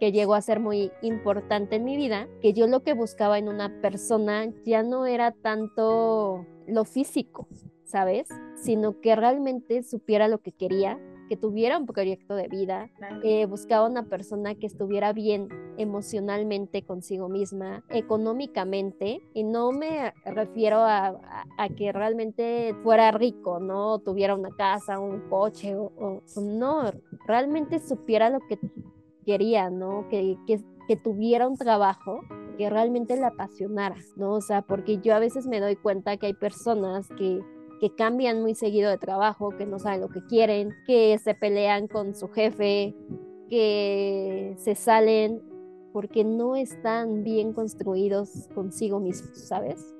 que 0.00 0.12
llegó 0.12 0.34
a 0.34 0.42
ser 0.42 0.60
muy 0.60 0.92
importante 1.02 1.76
en 1.76 1.84
mi 1.84 1.96
vida, 1.96 2.28
que 2.40 2.52
yo 2.52 2.66
lo 2.66 2.82
que 2.82 2.94
buscaba 2.94 3.38
en 3.38 3.48
una 3.48 3.80
persona 3.80 4.46
ya 4.64 4.82
no 4.82 5.06
era 5.06 5.32
tanto 5.32 6.46
lo 6.66 6.84
físico, 6.84 7.48
¿sabes? 7.84 8.28
Sino 8.56 9.00
que 9.00 9.16
realmente 9.16 9.82
supiera 9.82 10.28
lo 10.28 10.38
que 10.38 10.52
quería, 10.52 10.98
que 11.28 11.36
tuviera 11.36 11.78
un 11.78 11.86
proyecto 11.86 12.34
de 12.34 12.48
vida, 12.48 12.90
eh, 13.22 13.46
buscaba 13.46 13.88
una 13.88 14.04
persona 14.04 14.54
que 14.54 14.66
estuviera 14.66 15.12
bien 15.12 15.48
emocionalmente 15.76 16.82
consigo 16.82 17.28
misma, 17.28 17.84
económicamente, 17.88 19.20
y 19.32 19.44
no 19.44 19.72
me 19.72 20.12
refiero 20.24 20.78
a, 20.80 21.18
que 21.76 21.92
realmente 21.92 22.74
fuera 22.82 23.10
rico, 23.10 23.58
¿no? 23.58 23.98
Tuviera 23.98 24.34
una 24.34 24.50
casa, 24.50 24.98
un 24.98 25.28
coche, 25.28 25.74
o, 25.76 25.92
o 25.96 26.40
no, 26.40 26.90
realmente 27.26 27.78
supiera 27.78 28.30
lo 28.30 28.40
que 28.40 28.58
quería, 29.24 29.70
¿no? 29.70 30.08
Que, 30.08 30.36
que, 30.46 30.60
que 30.86 30.96
tuviera 30.96 31.48
un 31.48 31.56
trabajo 31.56 32.20
que 32.56 32.70
realmente 32.70 33.16
le 33.16 33.24
apasionara, 33.24 33.96
¿no? 34.16 34.32
O 34.32 34.40
sea, 34.40 34.62
porque 34.62 34.98
yo 34.98 35.14
a 35.14 35.18
veces 35.18 35.46
me 35.46 35.60
doy 35.60 35.76
cuenta 35.76 36.16
que 36.16 36.26
hay 36.26 36.34
personas 36.34 37.08
que, 37.16 37.40
que 37.80 37.94
cambian 37.94 38.42
muy 38.42 38.54
seguido 38.54 38.90
de 38.90 38.98
trabajo, 38.98 39.50
que 39.50 39.66
no 39.66 39.78
saben 39.78 40.00
lo 40.00 40.08
que 40.08 40.24
quieren, 40.26 40.72
que 40.86 41.18
se 41.18 41.34
pelean 41.34 41.88
con 41.88 42.14
su 42.14 42.28
jefe, 42.28 42.94
que 43.48 44.54
se 44.58 44.74
salen 44.74 45.42
porque 45.92 46.24
no 46.24 46.56
están 46.56 47.22
bien 47.22 47.52
construidos 47.52 48.48
consigo 48.54 48.98
mismos, 48.98 49.38
¿sabes? 49.38 49.94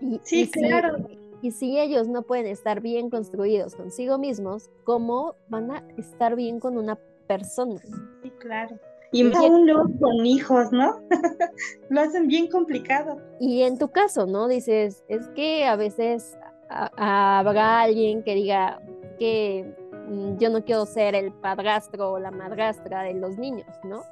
Y, 0.00 0.20
sí, 0.24 0.50
claro. 0.50 1.08
y 1.40 1.52
si 1.52 1.78
ellos 1.78 2.06
no 2.08 2.22
pueden 2.22 2.46
estar 2.46 2.80
bien 2.80 3.08
construidos 3.08 3.74
consigo 3.74 4.18
mismos, 4.18 4.70
¿cómo 4.84 5.36
van 5.48 5.70
a 5.70 5.84
estar 5.96 6.36
bien 6.36 6.60
con 6.60 6.76
una 6.76 6.98
persona. 7.26 7.80
Sí, 8.22 8.30
claro. 8.38 8.78
Y 9.12 9.24
más 9.24 9.36
aún 9.36 9.66
luego 9.66 9.88
con 10.00 10.26
hijos, 10.26 10.72
¿no? 10.72 11.00
Lo 11.90 12.00
hacen 12.00 12.26
bien 12.26 12.48
complicado. 12.48 13.18
Y 13.40 13.62
en 13.62 13.78
tu 13.78 13.88
caso, 13.88 14.26
¿no? 14.26 14.48
Dices, 14.48 15.04
es 15.08 15.26
que 15.28 15.64
a 15.64 15.76
veces 15.76 16.36
habrá 16.68 17.82
alguien 17.82 18.22
que 18.22 18.34
diga 18.34 18.80
que 19.18 19.64
mm, 20.08 20.38
yo 20.38 20.50
no 20.50 20.64
quiero 20.64 20.86
ser 20.86 21.14
el 21.14 21.32
padrastro 21.32 22.12
o 22.12 22.18
la 22.18 22.30
madrastra 22.30 23.02
de 23.02 23.14
los 23.14 23.36
niños, 23.38 23.66
¿no? 23.84 24.02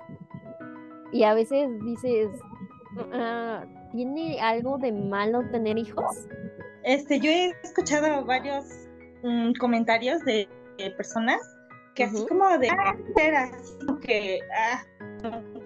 Y 1.12 1.24
a 1.24 1.34
veces 1.34 1.68
dices, 1.84 2.28
ah, 3.12 3.64
¿tiene 3.92 4.40
algo 4.40 4.78
de 4.78 4.92
malo 4.92 5.42
tener 5.50 5.78
hijos? 5.78 6.26
Este, 6.82 7.18
yo 7.20 7.30
he 7.30 7.50
escuchado 7.62 8.24
varios 8.24 8.64
mm, 9.22 9.52
comentarios 9.58 10.24
de 10.24 10.48
personas 10.96 11.40
que 11.94 12.04
así 12.04 12.26
como 12.26 12.58
de 12.58 12.68
ah, 12.70 12.96
que, 14.00 14.40
ah, 14.52 14.82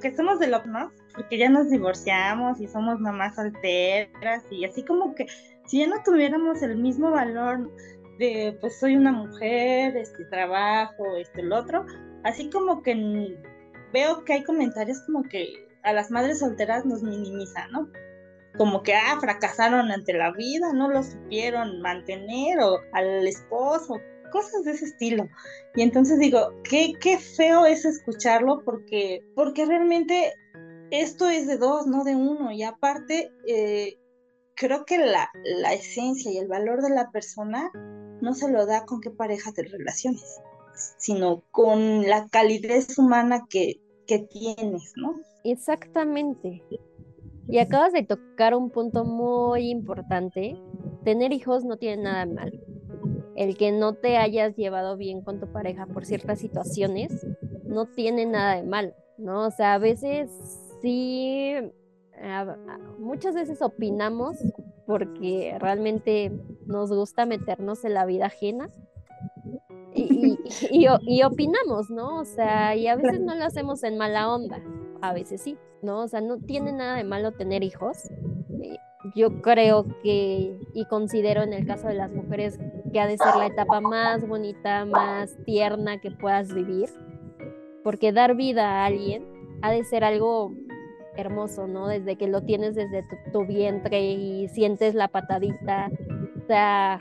que 0.00 0.14
somos 0.14 0.38
de 0.38 0.48
lo 0.48 0.64
¿no? 0.66 0.92
Porque 1.14 1.38
ya 1.38 1.48
nos 1.48 1.70
divorciamos 1.70 2.60
y 2.60 2.68
somos 2.68 3.00
mamás 3.00 3.34
solteras 3.34 4.44
y 4.50 4.64
así 4.64 4.84
como 4.84 5.14
que 5.14 5.26
si 5.68 5.78
ya 5.80 5.86
no 5.86 6.02
tuviéramos 6.04 6.62
el 6.62 6.76
mismo 6.76 7.10
valor 7.10 7.70
de 8.18 8.56
pues 8.60 8.78
soy 8.80 8.96
una 8.96 9.12
mujer, 9.12 9.96
este 9.96 10.24
trabajo, 10.24 11.16
este 11.18 11.42
el 11.42 11.52
otro, 11.52 11.84
así 12.24 12.50
como 12.50 12.82
que 12.82 13.38
veo 13.92 14.24
que 14.24 14.32
hay 14.32 14.44
comentarios 14.44 15.00
como 15.06 15.22
que 15.22 15.68
a 15.84 15.92
las 15.92 16.10
madres 16.10 16.40
solteras 16.40 16.84
nos 16.84 17.02
minimizan, 17.02 17.70
¿no? 17.70 17.88
Como 18.56 18.82
que 18.82 18.94
ah, 18.94 19.18
fracasaron 19.20 19.92
ante 19.92 20.14
la 20.14 20.32
vida, 20.32 20.72
no 20.72 20.88
lo 20.88 21.02
supieron 21.02 21.80
mantener 21.80 22.58
o 22.60 22.80
al 22.92 23.26
esposo, 23.26 24.00
cosas 24.32 24.64
de 24.64 24.72
ese 24.72 24.86
estilo. 24.86 25.28
Y 25.76 25.82
entonces 25.82 26.18
digo, 26.18 26.52
qué, 26.64 26.94
qué 27.00 27.18
feo 27.18 27.66
es 27.66 27.84
escucharlo 27.84 28.62
porque, 28.64 29.22
porque 29.34 29.64
realmente 29.64 30.32
esto 30.90 31.28
es 31.28 31.46
de 31.46 31.56
dos, 31.56 31.86
no 31.86 32.04
de 32.04 32.16
uno. 32.16 32.50
Y 32.50 32.62
aparte, 32.62 33.30
eh, 33.46 33.96
creo 34.58 34.84
que 34.84 34.98
la, 34.98 35.30
la, 35.60 35.72
esencia 35.72 36.30
y 36.32 36.38
el 36.38 36.48
valor 36.48 36.82
de 36.82 36.90
la 36.90 37.10
persona 37.10 37.70
no 38.20 38.34
se 38.34 38.50
lo 38.50 38.66
da 38.66 38.84
con 38.84 39.00
qué 39.00 39.10
pareja 39.10 39.52
te 39.52 39.62
relaciones, 39.62 40.40
sino 40.98 41.42
con 41.50 42.06
la 42.08 42.28
calidez 42.28 42.98
humana 42.98 43.46
que, 43.48 43.80
que 44.06 44.18
tienes, 44.18 44.92
¿no? 44.96 45.14
Exactamente. 45.44 46.62
Y 47.48 47.58
acabas 47.58 47.92
de 47.92 48.02
tocar 48.02 48.54
un 48.54 48.70
punto 48.70 49.04
muy 49.04 49.70
importante. 49.70 50.60
Tener 51.04 51.32
hijos 51.32 51.64
no 51.64 51.78
tiene 51.78 52.02
nada 52.02 52.26
de 52.26 52.34
malo 52.34 52.58
el 53.38 53.56
que 53.56 53.70
no 53.70 53.94
te 53.94 54.16
hayas 54.16 54.56
llevado 54.56 54.96
bien 54.96 55.22
con 55.22 55.38
tu 55.38 55.46
pareja 55.52 55.86
por 55.86 56.04
ciertas 56.04 56.40
situaciones 56.40 57.24
no 57.64 57.86
tiene 57.86 58.26
nada 58.26 58.56
de 58.56 58.64
malo, 58.64 58.92
¿no? 59.16 59.46
O 59.46 59.50
sea, 59.52 59.74
a 59.74 59.78
veces 59.78 60.28
sí, 60.82 61.52
muchas 62.98 63.34
veces 63.34 63.62
opinamos 63.62 64.36
porque 64.86 65.56
realmente 65.60 66.32
nos 66.66 66.90
gusta 66.90 67.26
meternos 67.26 67.84
en 67.84 67.94
la 67.94 68.06
vida 68.06 68.26
ajena. 68.26 68.70
Y, 69.94 70.38
y, 71.02 71.22
opinamos, 71.22 71.90
¿no? 71.90 72.18
O 72.20 72.24
sea, 72.24 72.76
y 72.76 72.86
a 72.86 72.96
veces 72.96 73.20
no 73.20 73.34
lo 73.34 73.44
hacemos 73.44 73.82
en 73.82 73.98
mala 73.98 74.32
onda, 74.32 74.62
a 75.00 75.12
veces 75.12 75.42
sí, 75.42 75.56
¿no? 75.82 76.02
O 76.02 76.08
sea, 76.08 76.20
no 76.20 76.38
tiene 76.38 76.72
nada 76.72 76.96
de 76.96 77.04
malo 77.04 77.32
tener 77.32 77.64
hijos, 77.64 78.08
yo 79.14 79.42
creo 79.42 79.86
que 80.02 80.56
y 80.74 80.84
considero 80.86 81.42
en 81.42 81.52
el 81.52 81.66
caso 81.66 81.88
de 81.88 81.94
las 81.94 82.10
mujeres 82.10 82.58
que 82.92 83.00
ha 83.00 83.06
de 83.06 83.18
ser 83.18 83.34
la 83.36 83.46
etapa 83.46 83.80
más 83.80 84.26
bonita, 84.26 84.84
más 84.84 85.36
tierna 85.44 86.00
que 86.00 86.10
puedas 86.10 86.52
vivir, 86.52 86.88
porque 87.84 88.12
dar 88.12 88.34
vida 88.36 88.82
a 88.82 88.86
alguien 88.86 89.24
ha 89.62 89.70
de 89.70 89.84
ser 89.84 90.04
algo 90.04 90.52
hermoso, 91.20 91.66
¿no? 91.66 91.88
Desde 91.88 92.16
que 92.16 92.28
lo 92.28 92.42
tienes 92.42 92.74
desde 92.74 93.04
tu, 93.32 93.44
vientre 93.44 94.12
y 94.12 94.48
sientes 94.48 94.94
la 94.94 95.08
patadita, 95.08 95.90
o 96.42 96.46
sea, 96.46 97.00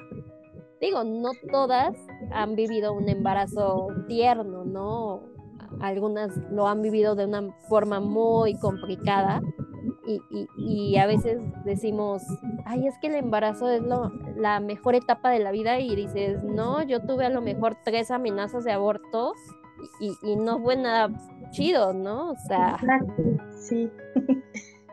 digo, 0.81 1.03
no 1.03 1.31
todas 1.51 1.95
han 2.31 2.55
vivido 2.55 2.93
un 2.93 3.09
embarazo 3.09 3.87
tierno, 4.07 4.65
¿no? 4.65 5.21
Algunas 5.79 6.35
lo 6.51 6.67
han 6.67 6.81
vivido 6.81 7.15
de 7.15 7.25
una 7.25 7.51
forma 7.67 7.99
muy 7.99 8.57
complicada, 8.59 9.41
y, 10.57 10.97
a 10.97 11.05
veces 11.05 11.39
decimos, 11.65 12.23
ay, 12.65 12.87
es 12.87 12.97
que 12.99 13.07
el 13.07 13.15
embarazo 13.15 13.69
es 13.69 13.81
lo, 13.81 14.11
la 14.35 14.59
mejor 14.59 14.95
etapa 14.95 15.29
de 15.31 15.39
la 15.39 15.51
vida 15.51 15.79
y 15.79 15.95
dices, 15.95 16.43
no, 16.43 16.81
yo 16.83 17.01
tuve 17.01 17.25
a 17.25 17.29
lo 17.29 17.41
mejor 17.41 17.77
tres 17.83 18.09
amenazas 18.11 18.63
de 18.63 18.71
aborto 18.71 19.33
y, 19.99 20.35
no 20.37 20.59
fue 20.59 20.75
nada 20.75 21.09
chido, 21.49 21.93
¿no? 21.93 22.31
O 22.31 22.35
sea, 22.47 22.77
sí. 23.59 23.89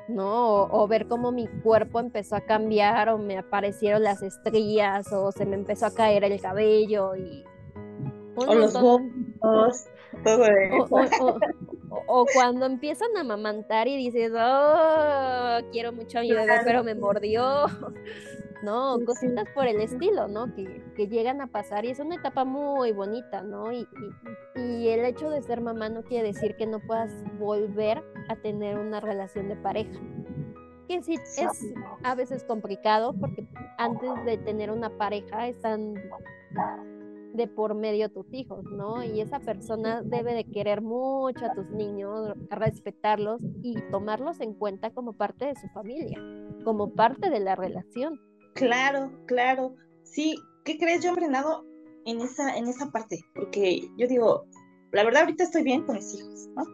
¿no? 0.08 0.64
O, 0.64 0.86
ver 0.86 1.06
cómo 1.06 1.32
mi 1.32 1.46
cuerpo 1.46 2.00
empezó 2.00 2.36
a 2.36 2.40
cambiar 2.40 3.08
o 3.08 3.18
me 3.18 3.38
aparecieron 3.38 4.02
las 4.02 4.22
estrías 4.22 5.12
o 5.12 5.32
se 5.32 5.46
me 5.46 5.54
empezó 5.54 5.86
a 5.86 5.94
caer 5.94 6.24
el 6.24 6.40
cabello 6.40 7.16
y... 7.16 7.44
O 8.36 8.54
los 8.54 8.72
vómitos, 8.74 9.86
todo 10.24 10.44
eso 10.44 11.38
o 12.06 12.26
cuando 12.32 12.66
empiezan 12.66 13.16
a 13.16 13.20
amamantar 13.20 13.88
y 13.88 13.96
dices, 13.96 14.32
oh, 14.36 15.58
quiero 15.72 15.92
mucho 15.92 16.18
a 16.18 16.22
mi 16.22 16.32
bebé, 16.32 16.60
pero 16.64 16.84
me 16.84 16.94
mordió. 16.94 17.66
No, 18.64 18.98
cositas 19.04 19.46
por 19.54 19.66
el 19.66 19.80
estilo, 19.80 20.26
¿no? 20.26 20.54
Que, 20.54 20.82
que, 20.96 21.06
llegan 21.06 21.42
a 21.42 21.48
pasar 21.48 21.84
y 21.84 21.90
es 21.90 22.00
una 22.00 22.14
etapa 22.14 22.46
muy 22.46 22.92
bonita, 22.92 23.42
¿no? 23.42 23.70
Y, 23.70 23.86
y, 24.56 24.88
el 24.88 25.04
hecho 25.04 25.28
de 25.28 25.42
ser 25.42 25.60
mamá 25.60 25.90
no 25.90 26.02
quiere 26.02 26.28
decir 26.28 26.56
que 26.56 26.66
no 26.66 26.80
puedas 26.80 27.12
volver 27.38 28.02
a 28.28 28.36
tener 28.36 28.78
una 28.78 29.00
relación 29.00 29.48
de 29.48 29.56
pareja. 29.56 30.00
Que 30.88 31.02
sí 31.02 31.14
es 31.14 31.74
a 32.02 32.14
veces 32.14 32.44
complicado 32.44 33.12
porque 33.12 33.46
antes 33.76 34.24
de 34.24 34.38
tener 34.38 34.70
una 34.70 34.90
pareja 34.96 35.48
están 35.48 35.94
de 37.34 37.48
por 37.48 37.74
medio 37.74 38.08
tus 38.10 38.32
hijos, 38.32 38.64
¿no? 38.64 39.02
Y 39.02 39.20
esa 39.20 39.40
persona 39.40 40.02
debe 40.02 40.34
de 40.34 40.44
querer 40.44 40.80
mucho 40.80 41.44
a 41.44 41.52
tus 41.52 41.68
niños, 41.70 42.32
respetarlos 42.48 43.42
y 43.62 43.80
tomarlos 43.90 44.40
en 44.40 44.54
cuenta 44.54 44.90
como 44.90 45.14
parte 45.14 45.46
de 45.46 45.56
su 45.56 45.68
familia, 45.68 46.18
como 46.64 46.94
parte 46.94 47.30
de 47.30 47.40
la 47.40 47.56
relación. 47.56 48.20
Claro, 48.54 49.10
claro, 49.26 49.74
sí, 50.04 50.36
¿qué 50.64 50.78
crees? 50.78 51.02
Yo 51.02 51.12
he 51.12 51.14
frenado 51.14 51.64
en 52.06 52.20
esa, 52.20 52.56
en 52.56 52.68
esa 52.68 52.90
parte, 52.90 53.24
porque 53.34 53.88
yo 53.96 54.06
digo, 54.06 54.46
la 54.92 55.04
verdad 55.04 55.22
ahorita 55.22 55.44
estoy 55.44 55.62
bien 55.62 55.84
con 55.84 55.96
mis 55.96 56.14
hijos, 56.14 56.48
¿no? 56.54 56.64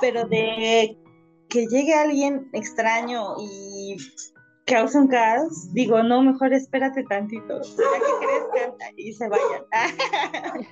Pero 0.00 0.26
de 0.26 0.96
que 1.48 1.66
llegue 1.66 1.94
alguien 1.94 2.48
extraño 2.52 3.34
y 3.40 3.96
cause 4.66 4.98
un 4.98 5.08
caos, 5.08 5.72
digo, 5.72 6.02
no, 6.02 6.22
mejor 6.22 6.52
espérate 6.52 7.04
tantito, 7.04 7.60
ya 7.62 8.92
que 8.94 9.02
y 9.02 9.12
se 9.12 9.28
vayan. 9.28 9.64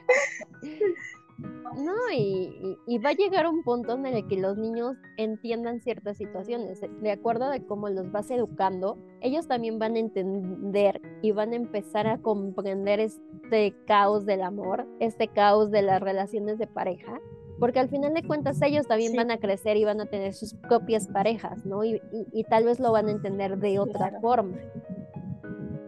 No, 1.77 1.95
y, 2.15 2.99
va 2.99 3.11
a 3.11 3.15
llegar 3.15 3.47
un 3.47 3.63
punto 3.63 3.95
en 3.95 4.07
el 4.07 4.27
que 4.29 4.37
los 4.37 4.59
niños 4.59 4.97
entiendan 5.17 5.81
ciertas 5.81 6.19
situaciones. 6.19 6.81
De 7.01 7.11
acuerdo 7.11 7.49
de 7.51 7.65
cómo 7.65 7.89
los 7.89 8.11
vas 8.13 8.31
educando, 8.31 8.99
ellos 9.21 9.49
también 9.49 9.79
van 9.79 9.97
a 9.97 10.01
entender 10.01 11.01
y 11.23 11.33
van 11.33 11.53
a 11.53 11.57
empezar 11.57 12.07
a 12.07 12.19
comprender 12.19 13.01
este 13.01 13.75
caos 13.87 14.27
del 14.27 14.43
amor, 14.43 14.87
este 15.01 15.29
caos 15.29 15.71
de 15.71 15.83
las 15.83 16.01
relaciones 16.03 16.59
de 16.59 16.67
pareja. 16.67 17.21
Porque 17.59 17.79
al 17.79 17.89
final 17.89 18.13
de 18.13 18.25
cuentas 18.25 18.61
ellos 18.61 18.87
también 18.87 19.15
van 19.15 19.31
a 19.31 19.39
crecer 19.39 19.77
y 19.77 19.85
van 19.85 20.01
a 20.01 20.07
tener 20.07 20.35
sus 20.35 20.55
propias 20.55 21.07
parejas, 21.09 21.65
¿no? 21.65 21.85
Y, 21.85 22.03
y 22.33 22.45
tal 22.45 22.65
vez 22.65 22.81
lo 22.81 22.93
van 22.93 23.09
a 23.09 23.13
entender 23.13 23.57
de 23.59 23.79
otra 23.79 24.21
forma. 24.21 24.59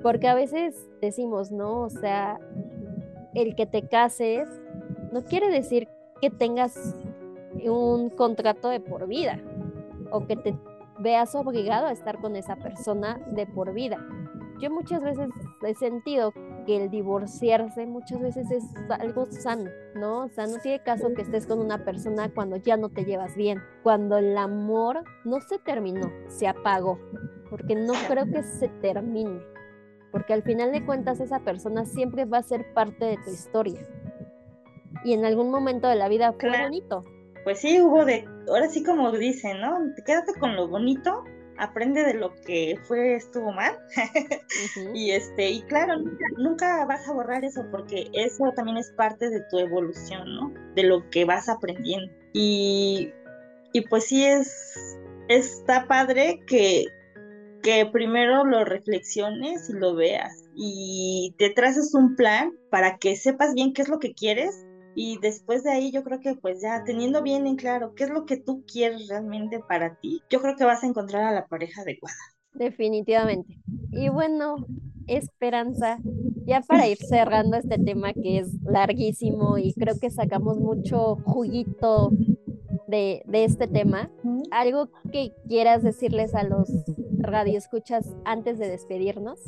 Porque 0.03 0.29
a 0.29 0.35
veces 0.35 0.89
decimos, 1.01 1.51
¿no? 1.51 1.81
O 1.81 1.91
sea, 1.91 2.39
el 3.35 3.57
que 3.57 3.67
te 3.67 3.89
cases 3.89 4.49
no 5.15 5.23
quiere 5.23 5.49
decir 5.49 5.87
que 6.21 6.29
tengas 6.29 6.97
un 7.63 8.11
contrato 8.11 8.69
de 8.69 8.81
por 8.81 9.07
vida 9.07 9.39
o 10.11 10.27
que 10.27 10.35
te 10.35 10.59
veas 10.99 11.37
obligado 11.37 11.87
a 11.87 11.93
estar 11.93 12.21
con 12.21 12.35
esa 12.35 12.57
persona 12.57 13.21
de 13.31 13.47
por 13.47 13.73
vida. 13.73 14.05
Yo 14.61 14.73
muchas 14.73 15.03
veces 15.03 15.29
he 15.65 15.75
sentido 15.75 16.33
que 16.67 16.83
el 16.83 16.91
divorciarse 16.91 17.87
muchas 17.87 18.21
veces 18.21 18.51
es 18.51 18.65
algo 18.89 19.27
sano, 19.27 19.71
¿no? 19.95 20.25
O 20.25 20.29
sea, 20.31 20.49
no 20.49 20.59
tiene 20.59 20.83
caso 20.83 21.15
que 21.15 21.23
estés 21.23 21.47
con 21.47 21.61
una 21.61 21.85
persona 21.85 22.29
cuando 22.35 22.57
ya 22.57 22.77
no 22.77 22.89
te 22.89 23.05
llevas 23.05 23.37
bien, 23.37 23.63
cuando 23.85 24.17
el 24.19 24.37
amor 24.37 25.05
no 25.25 25.41
se 25.41 25.61
terminó, 25.61 26.11
se 26.27 26.49
apagó, 26.49 26.99
porque 27.51 27.77
no 27.77 27.93
creo 28.09 28.27
que 28.27 28.43
se 28.43 28.67
termine, 28.67 29.43
porque 30.11 30.33
al 30.33 30.43
final 30.43 30.73
de 30.73 30.85
cuentas 30.85 31.21
esa 31.21 31.39
persona 31.39 31.85
siempre 31.85 32.25
va 32.25 32.39
a 32.39 32.43
ser 32.43 32.75
parte 32.75 33.05
de 33.05 33.17
tu 33.19 33.31
historia 33.31 33.81
y 35.05 35.15
en 35.15 35.25
algún 35.25 35.51
momento 35.51 35.89
de 35.89 35.97
la 35.97 36.09
vida 36.09 36.33
fue 36.39 36.51
bonito. 36.63 37.05
Pues 37.45 37.61
sí, 37.61 37.81
hubo 37.81 38.05
de, 38.05 38.25
ahora 38.49 38.69
sí 38.69 38.83
como 38.83 39.13
dicen, 39.13 39.61
¿no? 39.61 39.79
Quédate 40.07 40.33
con 40.39 40.57
lo 40.57 40.69
bonito, 40.69 41.25
aprende 41.59 42.03
de 42.03 42.15
lo 42.15 42.35
que 42.47 42.79
fue, 42.85 43.15
estuvo 43.17 43.53
mal. 43.53 43.79
y 44.95 45.11
este, 45.11 45.51
y 45.51 45.63
claro, 45.63 45.95
nunca, 46.39 46.85
vas 46.87 47.07
a 47.09 47.13
borrar 47.13 47.45
eso 47.45 47.65
porque 47.71 48.09
eso 48.13 48.53
también 48.57 48.79
es 48.79 48.91
parte 48.93 49.29
de 49.29 49.43
tu 49.51 49.59
evolución, 49.59 50.35
¿no? 50.35 50.53
De 50.75 50.85
lo 50.85 51.09
que 51.11 51.25
vas 51.25 51.49
aprendiendo. 51.49 52.13
Y, 52.33 53.13
y 53.73 53.81
pues 53.83 54.07
sí 54.07 54.25
es, 54.25 54.99
está 55.29 55.87
padre 55.87 56.41
que, 56.47 56.87
que 57.63 57.87
primero 57.87 58.45
lo 58.45 58.65
reflexiones 58.65 59.69
y 59.69 59.75
lo 59.75 59.95
veas 59.95 60.45
y 60.57 61.35
te 61.39 61.51
traces 61.51 61.95
un 61.95 62.17
plan 62.17 62.53
para 62.71 62.99
que 62.99 63.17
sepas 63.17 63.55
bien 63.55 63.73
qué 63.73 63.83
es 63.83 63.89
lo 63.89 63.99
que 63.99 64.15
quieres 64.15 64.65
y 64.95 65.19
después 65.19 65.65
de 65.65 65.71
ahí 65.71 65.91
yo 65.91 66.03
creo 66.05 66.21
que 66.21 66.35
pues 66.35 66.61
ya 66.63 66.85
teniendo 66.85 67.23
bien 67.23 67.47
en 67.47 67.57
claro 67.57 67.95
qué 67.95 68.05
es 68.05 68.11
lo 68.11 68.25
que 68.27 68.37
tú 68.37 68.65
quieres 68.67 69.09
realmente 69.09 69.61
para 69.61 69.97
ti, 69.97 70.23
yo 70.31 70.41
creo 70.41 70.57
que 70.57 70.65
vas 70.65 70.83
a 70.83 70.87
encontrar 70.87 71.25
a 71.25 71.33
la 71.33 71.47
pareja 71.47 71.83
adecuada. 71.83 72.17
Definitivamente. 72.53 73.59
Y 73.91 74.09
bueno, 74.09 74.57
Esperanza, 75.07 75.99
ya 76.47 76.61
para 76.63 76.87
ir 76.87 76.99
cerrando 76.99 77.57
este 77.57 77.79
tema 77.79 78.13
que 78.13 78.39
es 78.39 78.49
larguísimo 78.63 79.59
y 79.59 79.75
creo 79.75 79.99
que 80.01 80.11
sacamos 80.11 80.59
mucho 80.59 81.17
juguito 81.25 82.11
de, 82.87 83.23
de 83.27 83.45
este 83.45 83.67
tema, 83.67 84.11
algo 84.51 84.89
que 85.13 85.33
quieras 85.49 85.83
decirles 85.83 86.35
a 86.35 86.45
los 86.45 86.71
radioescuchas 87.19 88.15
antes 88.25 88.59
de 88.59 88.69
despedirnos. 88.69 89.41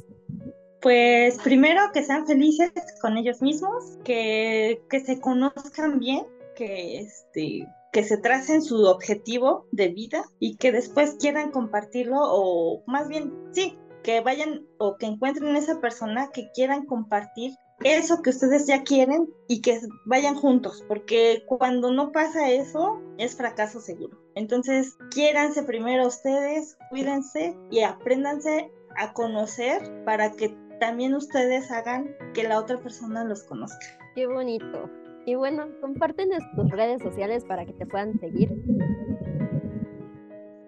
Pues 0.87 1.39
primero 1.39 1.81
que 1.93 2.05
sean 2.05 2.29
felices 2.29 2.71
con 3.03 3.17
ellos 3.17 3.43
mismos, 3.43 3.99
que, 4.05 4.81
que 4.89 5.01
se 5.01 5.19
conozcan 5.21 5.99
bien, 5.99 6.29
que 6.55 7.01
este 7.01 7.67
que 7.93 8.05
se 8.05 8.19
tracen 8.19 8.63
su 8.63 8.85
objetivo 8.85 9.67
de 9.73 9.89
vida 9.89 10.23
y 10.39 10.55
que 10.55 10.71
después 10.71 11.17
quieran 11.19 11.51
compartirlo 11.51 12.19
o 12.21 12.85
más 12.87 13.09
bien 13.09 13.35
sí, 13.51 13.77
que 14.05 14.21
vayan 14.21 14.65
o 14.79 14.97
que 14.97 15.07
encuentren 15.07 15.57
esa 15.57 15.81
persona 15.81 16.31
que 16.33 16.53
quieran 16.55 16.87
compartir 16.87 17.57
eso 17.83 18.23
que 18.23 18.31
ustedes 18.31 18.69
ya 18.69 18.85
quieren 18.85 19.29
y 19.49 19.63
que 19.63 19.81
vayan 20.05 20.37
juntos, 20.37 20.85
porque 20.87 21.43
cuando 21.49 21.91
no 21.91 22.13
pasa 22.13 22.49
eso 22.49 23.03
es 23.19 23.37
fracaso 23.37 23.81
seguro. 23.81 24.17
Entonces, 24.37 24.97
quiéranse 25.11 25.65
primero 25.65 26.07
ustedes, 26.07 26.79
cuídense 26.91 27.57
y 27.73 27.81
apréndanse 27.81 28.71
a 28.97 29.13
conocer 29.13 30.05
para 30.05 30.31
que 30.33 30.55
también 30.79 31.15
ustedes 31.15 31.71
hagan 31.71 32.15
que 32.35 32.45
la 32.45 32.59
otra 32.59 32.79
persona 32.79 33.25
los 33.25 33.45
conozca. 33.45 33.87
Qué 34.15 34.27
bonito. 34.27 34.91
Y 35.27 35.35
bueno, 35.35 35.67
comparten 35.81 36.31
tus 36.55 36.71
redes 36.71 37.03
sociales 37.03 37.45
para 37.45 37.65
que 37.67 37.73
te 37.73 37.87
puedan 37.87 38.19
seguir. 38.21 38.55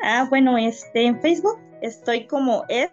Ah, 0.02 0.26
bueno, 0.28 0.56
este, 0.58 1.06
en 1.06 1.20
Facebook 1.20 1.58
estoy 1.82 2.26
como 2.26 2.64
es 2.68 2.90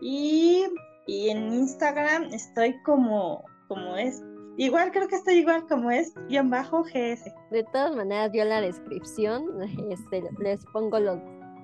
y, 0.00 0.64
y 1.06 1.30
en 1.30 1.52
Instagram 1.52 2.24
estoy 2.32 2.80
como, 2.82 3.44
como 3.68 3.96
es. 3.96 4.22
Igual 4.56 4.90
creo 4.92 5.08
que 5.08 5.16
estoy 5.16 5.34
igual 5.36 5.66
como 5.66 5.90
es, 5.90 6.12
guion 6.28 6.50
bajo 6.50 6.82
GS. 6.82 7.32
De 7.50 7.64
todas 7.72 7.94
maneras, 7.94 8.30
yo 8.34 8.42
en 8.42 8.48
la 8.48 8.60
descripción 8.60 9.62
este, 9.90 10.22
les 10.40 10.64
pongo 10.66 10.98
los 10.98 11.18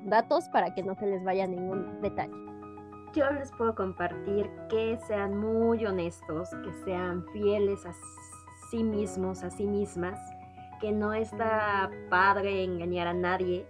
datos 0.05 0.45
para 0.53 0.73
que 0.75 0.83
no 0.83 0.95
se 0.95 1.07
les 1.07 1.23
vaya 1.25 1.47
ningún 1.47 2.01
detalle 2.01 2.48
yo 3.19 3.29
les 3.33 3.51
puedo 3.51 3.75
compartir 3.75 4.49
que 4.69 4.97
sean 5.09 5.37
muy 5.37 5.85
honestos, 5.85 6.51
que 6.63 6.73
sean 6.85 7.27
fieles 7.33 7.85
a 7.85 7.93
sí 8.71 8.85
mismos, 8.85 9.43
a 9.43 9.51
sí 9.51 9.67
mismas, 9.67 10.21
que 10.81 10.93
no 10.93 11.13
está 11.13 11.91
padre 12.11 12.63
engañar 12.63 13.09
a 13.09 13.15
nadie, 13.15 13.67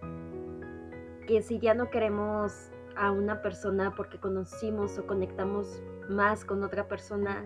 que 1.26 1.40
si 1.40 1.58
ya 1.58 1.72
no 1.72 1.88
queremos 1.88 2.70
a 2.94 3.10
una 3.10 3.40
persona 3.40 3.94
porque 3.96 4.18
conocimos 4.18 4.98
o 4.98 5.06
conectamos 5.06 5.82
más 6.10 6.44
con 6.44 6.62
otra 6.62 6.86
persona, 6.86 7.42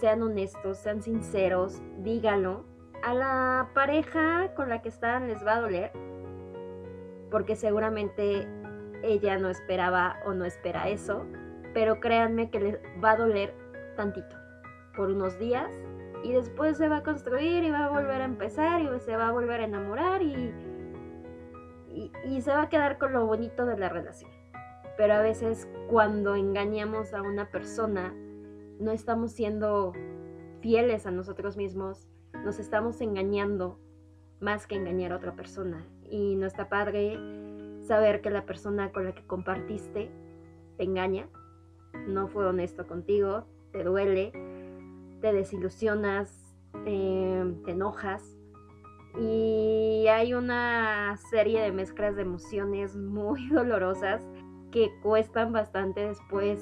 sean 0.00 0.22
honestos, 0.22 0.78
sean 0.78 1.02
sinceros, 1.02 1.80
díganlo. 2.02 2.64
A 3.02 3.14
la 3.14 3.70
pareja 3.72 4.52
con 4.54 4.68
la 4.68 4.82
que 4.82 4.90
están 4.90 5.28
les 5.28 5.46
va 5.46 5.56
a 5.56 5.60
doler, 5.60 5.92
porque 7.30 7.56
seguramente 7.56 8.46
ella 9.02 9.38
no 9.38 9.48
esperaba 9.48 10.16
o 10.24 10.34
no 10.34 10.44
espera 10.44 10.88
eso, 10.88 11.26
pero 11.74 12.00
créanme 12.00 12.50
que 12.50 12.60
les 12.60 12.78
va 13.02 13.12
a 13.12 13.16
doler 13.16 13.54
tantito, 13.96 14.36
por 14.96 15.10
unos 15.10 15.38
días, 15.38 15.70
y 16.22 16.32
después 16.32 16.76
se 16.76 16.88
va 16.88 16.98
a 16.98 17.02
construir 17.02 17.64
y 17.64 17.70
va 17.70 17.86
a 17.86 17.90
volver 17.90 18.20
a 18.20 18.24
empezar 18.24 18.82
y 18.82 19.00
se 19.00 19.16
va 19.16 19.28
a 19.28 19.32
volver 19.32 19.60
a 19.60 19.64
enamorar 19.64 20.22
y, 20.22 20.52
y, 22.24 22.40
se 22.40 22.50
va 22.50 22.62
a 22.62 22.68
quedar 22.68 22.98
con 22.98 23.12
lo 23.12 23.26
bonito 23.26 23.64
de 23.64 23.78
la 23.78 23.88
relación. 23.88 24.30
Pero 24.96 25.14
a 25.14 25.22
veces 25.22 25.66
cuando 25.88 26.34
engañamos 26.34 27.14
a 27.14 27.22
una 27.22 27.50
persona, 27.50 28.14
no 28.78 28.90
estamos 28.90 29.32
siendo 29.32 29.92
fieles 30.60 31.06
a 31.06 31.10
nosotros 31.10 31.56
mismos, 31.56 32.06
nos 32.44 32.58
estamos 32.58 33.00
engañando 33.00 33.78
más 34.40 34.66
que 34.66 34.76
engañar 34.76 35.12
a 35.12 35.16
otra 35.16 35.34
persona. 35.34 35.86
Y 36.08 36.34
no 36.36 36.48
padre 36.68 37.18
saber 37.90 38.20
que 38.20 38.30
la 38.30 38.46
persona 38.46 38.92
con 38.92 39.04
la 39.04 39.16
que 39.16 39.26
compartiste 39.26 40.12
te 40.76 40.84
engaña, 40.84 41.26
no 42.06 42.28
fue 42.28 42.46
honesto 42.46 42.86
contigo, 42.86 43.48
te 43.72 43.82
duele, 43.82 44.30
te 45.20 45.32
desilusionas, 45.32 46.54
eh, 46.86 47.52
te 47.64 47.72
enojas. 47.72 48.38
Y 49.18 50.06
hay 50.06 50.34
una 50.34 51.16
serie 51.32 51.60
de 51.62 51.72
mezclas 51.72 52.14
de 52.14 52.22
emociones 52.22 52.94
muy 52.94 53.48
dolorosas 53.50 54.22
que 54.70 54.92
cuestan 55.02 55.52
bastante 55.52 56.06
después 56.06 56.60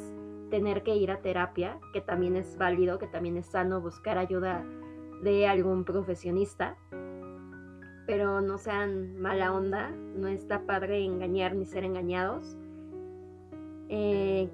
tener 0.49 0.83
que 0.83 0.97
ir 0.97 1.11
a 1.11 1.21
terapia, 1.21 1.79
que 1.93 2.01
también 2.01 2.37
es 2.37 2.57
válido, 2.57 2.99
que 2.99 3.07
también 3.07 3.37
es 3.37 3.45
sano 3.45 3.83
buscar 3.83 4.17
ayuda 4.17 4.65
de 5.23 5.47
algún 5.47 5.85
profesionista 5.85 6.79
pero 8.09 8.41
no 8.41 8.57
sean 8.57 9.21
mala 9.21 9.53
onda, 9.53 9.91
no 9.91 10.29
está 10.29 10.61
padre 10.61 11.05
engañar 11.05 11.55
ni 11.55 11.67
ser 11.67 11.85
engañados. 11.85 12.57
Eh, 13.91 14.49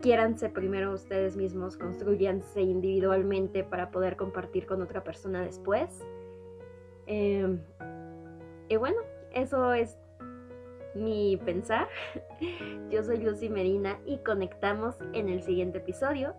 quiéranse 0.00 0.48
primero 0.48 0.94
ustedes 0.94 1.36
mismos, 1.36 1.76
construyanse 1.76 2.62
individualmente 2.62 3.64
para 3.64 3.90
poder 3.90 4.16
compartir 4.16 4.64
con 4.64 4.80
otra 4.80 5.04
persona 5.04 5.42
después. 5.42 5.90
Em, 7.06 7.60
y 8.70 8.76
bueno, 8.76 8.96
eso 9.34 9.74
es 9.74 9.98
mi 10.94 11.36
pensar. 11.44 11.86
Yo 12.90 13.02
soy 13.02 13.18
Lucy 13.18 13.50
Medina 13.50 13.98
y 14.06 14.16
conectamos 14.20 14.96
en 15.12 15.28
el 15.28 15.42
siguiente 15.42 15.78
episodio. 15.78 16.32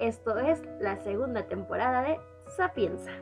Esto 0.00 0.38
es 0.38 0.62
la 0.80 0.96
segunda 1.02 1.48
temporada 1.48 2.02
de 2.02 2.18
Sapienza. 2.56 3.12